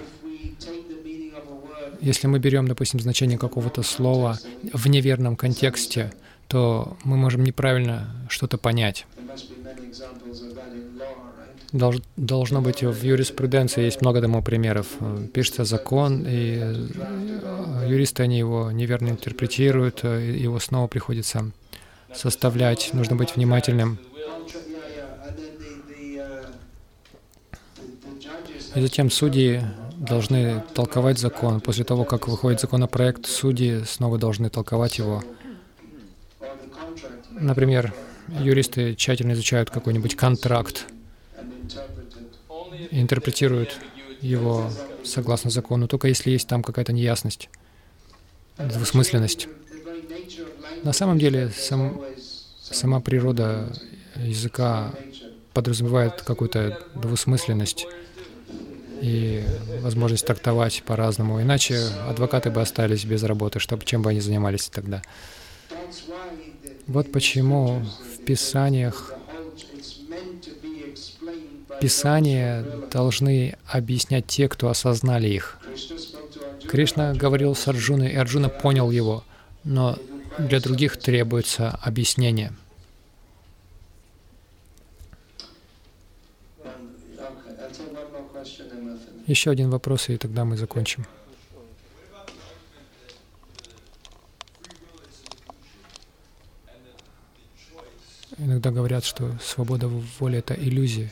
Если 2.02 2.28
мы 2.28 2.40
берем, 2.40 2.68
допустим, 2.68 3.00
значение 3.00 3.38
какого-то 3.38 3.84
слова 3.84 4.38
в 4.74 4.88
неверном 4.88 5.36
контексте, 5.36 6.12
то 6.48 6.98
мы 7.04 7.18
можем 7.18 7.44
неправильно 7.44 8.08
что-то 8.30 8.58
понять. 8.58 9.06
Долж, 11.74 11.98
должно 12.16 12.62
быть 12.62 12.82
в 12.82 13.04
юриспруденции 13.04 13.84
есть 13.84 14.00
много 14.02 14.22
тому 14.22 14.42
примеров. 14.42 14.88
Пишется 15.34 15.66
закон, 15.66 16.24
и 16.26 16.60
э, 16.62 17.88
юристы 17.90 18.24
они 18.24 18.38
его 18.38 18.72
неверно 18.72 19.10
интерпретируют, 19.10 20.00
э, 20.04 20.32
его 20.38 20.60
снова 20.60 20.88
приходится 20.88 21.52
составлять. 22.14 22.92
Нужно 22.94 23.18
быть 23.18 23.36
внимательным. 23.36 24.00
И 28.76 28.82
затем 28.82 29.12
судьи 29.12 29.62
должны 29.98 30.64
толковать 30.74 31.18
закон. 31.18 31.60
После 31.60 31.84
того, 31.84 32.06
как 32.06 32.28
выходит 32.28 32.62
законопроект, 32.62 33.26
судьи 33.26 33.84
снова 33.86 34.18
должны 34.18 34.50
толковать 34.50 34.98
его. 34.98 35.24
Например, 37.32 37.94
юристы 38.40 38.96
тщательно 38.96 39.34
изучают 39.34 39.70
какой-нибудь 39.70 40.16
контракт, 40.16 40.86
интерпретируют 42.92 43.78
его 44.22 44.70
согласно 45.04 45.50
закону, 45.50 45.88
только 45.88 46.08
если 46.08 46.32
есть 46.32 46.48
там 46.48 46.64
какая-то 46.64 46.94
неясность, 46.94 47.50
двусмысленность. 48.58 49.48
На 50.84 50.94
самом 50.94 51.20
деле 51.20 51.50
сам, 51.50 52.02
сама 52.62 53.00
природа 53.00 53.72
языка 54.16 54.94
подразумевает 55.54 56.22
какую-то 56.22 56.80
двусмысленность 56.96 57.88
и 59.02 59.44
возможность 59.82 60.26
трактовать 60.26 60.84
по-разному. 60.84 61.42
Иначе 61.42 61.80
адвокаты 62.08 62.50
бы 62.50 62.62
остались 62.62 63.06
без 63.06 63.24
работы, 63.24 63.60
чтобы 63.60 63.86
чем 63.86 64.02
бы 64.02 64.10
они 64.10 64.20
занимались 64.20 64.70
тогда. 64.70 65.02
Вот 66.88 67.12
почему 67.12 67.84
в 68.16 68.26
Писаниях 68.26 69.14
Писания 71.80 72.66
должны 72.92 73.56
объяснять 73.68 74.26
те, 74.28 74.50
кто 74.50 74.70
осознали 74.70 75.28
их. 75.28 75.60
Кришна 76.68 77.14
говорил 77.14 77.56
с 77.56 77.68
Арджуной, 77.68 78.12
и 78.12 78.16
Арджуна 78.16 78.50
понял 78.50 78.90
его, 78.90 79.24
но 79.64 79.98
для 80.38 80.60
других 80.60 80.98
требуется 80.98 81.80
объяснение. 81.82 82.52
Еще 89.28 89.52
один 89.52 89.70
вопрос, 89.70 90.08
и 90.08 90.16
тогда 90.16 90.46
мы 90.46 90.56
закончим. 90.56 91.06
Иногда 98.38 98.72
говорят, 98.72 99.04
что 99.04 99.38
свобода 99.44 99.90
воли— 99.90 100.38
это 100.40 100.54
иллюзия. 100.54 101.12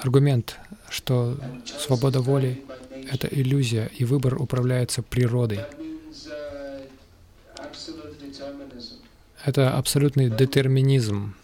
Аргумент, 0.00 0.56
что 0.88 1.36
свобода 1.66 2.22
воли— 2.22 2.64
это 3.12 3.26
иллюзия, 3.26 3.90
и 3.98 4.06
выбор 4.06 4.40
управляется 4.40 5.02
природой. 5.02 5.60
Это 9.44 9.76
абсолютный 9.76 10.30
детерминизм. 10.30 11.34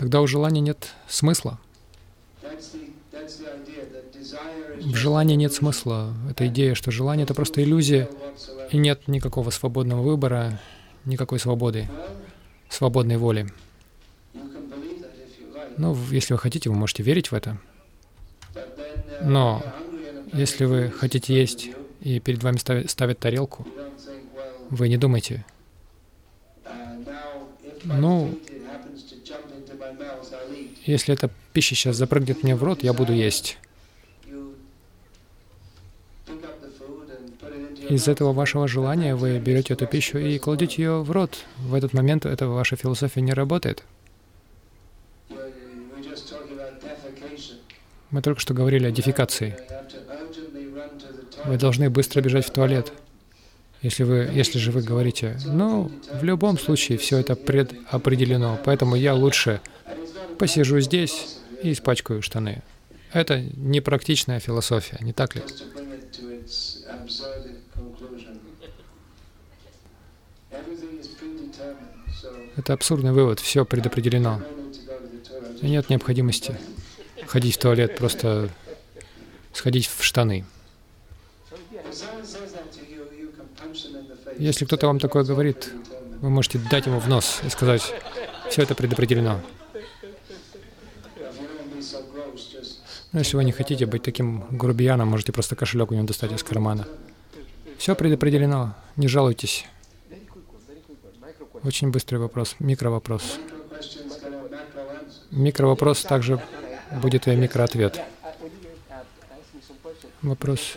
Тогда 0.00 0.22
у 0.22 0.26
желания 0.26 0.62
нет 0.62 0.94
смысла. 1.08 1.60
В 4.80 4.96
желании 4.96 5.36
нет 5.36 5.52
смысла. 5.52 6.14
Это 6.30 6.46
идея, 6.46 6.74
что 6.74 6.90
желание— 6.90 7.24
это 7.24 7.34
просто 7.34 7.62
иллюзия, 7.62 8.08
и 8.70 8.78
нет 8.78 9.08
никакого 9.08 9.50
свободного 9.50 10.00
выбора, 10.00 10.58
никакой 11.04 11.38
свободы, 11.38 11.86
свободной 12.70 13.18
воли. 13.18 13.52
Ну, 15.76 15.94
если 16.10 16.32
вы 16.32 16.38
хотите, 16.38 16.70
вы 16.70 16.76
можете 16.76 17.02
верить 17.02 17.30
в 17.30 17.34
это. 17.34 17.58
Но 19.20 19.62
если 20.32 20.64
вы 20.64 20.88
хотите 20.88 21.38
есть, 21.38 21.68
и 22.00 22.20
перед 22.20 22.42
вами 22.42 22.56
ставят, 22.56 22.90
ставят 22.90 23.18
тарелку, 23.18 23.68
вы 24.70 24.88
не 24.88 24.96
думайте, 24.96 25.44
ну, 27.84 28.34
если 30.84 31.14
эта 31.14 31.30
пища 31.52 31.74
сейчас 31.74 31.96
запрыгнет 31.96 32.42
мне 32.42 32.56
в 32.56 32.62
рот, 32.62 32.82
я 32.82 32.92
буду 32.92 33.12
есть. 33.12 33.58
Из 37.88 38.06
этого 38.06 38.32
вашего 38.32 38.68
желания 38.68 39.16
вы 39.16 39.38
берете 39.40 39.74
эту 39.74 39.86
пищу 39.86 40.18
и 40.18 40.38
кладете 40.38 40.82
ее 40.82 41.02
в 41.02 41.10
рот. 41.10 41.44
В 41.58 41.74
этот 41.74 41.92
момент 41.92 42.24
эта 42.24 42.46
ваша 42.46 42.76
философия 42.76 43.20
не 43.20 43.32
работает. 43.32 43.82
Мы 48.10 48.22
только 48.22 48.40
что 48.40 48.54
говорили 48.54 48.86
о 48.86 48.90
дефекации. 48.92 49.56
Вы 51.44 51.56
должны 51.56 51.90
быстро 51.90 52.20
бежать 52.20 52.46
в 52.46 52.50
туалет. 52.50 52.92
Если, 53.82 54.04
вы, 54.04 54.30
если 54.32 54.58
же 54.58 54.72
вы 54.72 54.82
говорите, 54.82 55.38
ну, 55.46 55.90
в 56.12 56.22
любом 56.22 56.58
случае 56.58 56.98
все 56.98 57.18
это 57.18 57.34
предопределено, 57.34 58.58
поэтому 58.62 58.94
я 58.94 59.14
лучше 59.14 59.60
посижу 60.40 60.80
здесь 60.80 61.36
и 61.62 61.72
испачкаю 61.72 62.22
штаны. 62.22 62.62
Это 63.12 63.40
непрактичная 63.40 64.40
философия, 64.40 64.96
не 65.02 65.12
так 65.12 65.34
ли? 65.34 65.42
Это 72.56 72.72
абсурдный 72.72 73.12
вывод, 73.12 73.38
все 73.38 73.66
предопределено. 73.66 74.40
И 75.60 75.68
нет 75.68 75.90
необходимости 75.90 76.56
ходить 77.26 77.56
в 77.56 77.58
туалет, 77.58 77.96
просто 77.96 78.48
сходить 79.52 79.88
в 79.88 80.02
штаны. 80.02 80.46
Если 84.38 84.64
кто-то 84.64 84.86
вам 84.86 85.00
такое 85.00 85.22
говорит, 85.24 85.70
вы 86.22 86.30
можете 86.30 86.58
дать 86.70 86.86
ему 86.86 86.98
в 86.98 87.08
нос 87.08 87.40
и 87.44 87.50
сказать, 87.50 87.82
все 88.48 88.62
это 88.62 88.74
предопределено. 88.74 89.42
Но 93.12 93.18
если 93.18 93.36
вы 93.36 93.44
не 93.44 93.52
хотите 93.52 93.86
быть 93.86 94.02
таким 94.02 94.44
грубияном, 94.50 95.08
можете 95.08 95.32
просто 95.32 95.56
кошелек 95.56 95.90
у 95.90 95.94
него 95.94 96.06
достать 96.06 96.32
из 96.32 96.42
кармана. 96.42 96.86
Все 97.78 97.94
предопределено, 97.94 98.74
не 98.96 99.08
жалуйтесь. 99.08 99.66
Очень 101.64 101.90
быстрый 101.90 102.16
вопрос, 102.16 102.56
микровопрос. 102.58 103.38
Микровопрос 105.30 106.02
также 106.02 106.40
будет 107.02 107.26
и 107.26 107.34
микроответ. 107.34 108.00
Вопрос. 110.22 110.76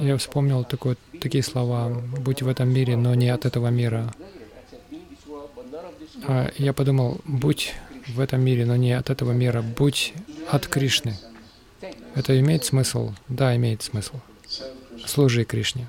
Я 0.00 0.16
вспомнил 0.16 0.64
такое, 0.64 0.96
такие 1.20 1.44
слова. 1.44 1.88
«Будь 1.88 2.42
в 2.42 2.48
этом 2.48 2.68
мире, 2.68 2.96
но 2.96 3.14
не 3.14 3.28
от 3.28 3.46
этого 3.46 3.68
мира». 3.68 4.12
А 6.26 6.50
я 6.58 6.72
подумал, 6.72 7.20
будь 7.24 7.74
в 8.08 8.18
этом 8.18 8.40
мире, 8.40 8.66
но 8.66 8.76
не 8.76 8.92
от 8.92 9.10
этого 9.10 9.32
мира, 9.32 9.62
будь 9.62 10.12
от 10.50 10.66
Кришны. 10.66 11.16
Это 12.14 12.38
имеет 12.40 12.64
смысл? 12.64 13.12
Да, 13.28 13.54
имеет 13.56 13.82
смысл. 13.82 14.16
Служи 15.06 15.44
Кришне. 15.44 15.86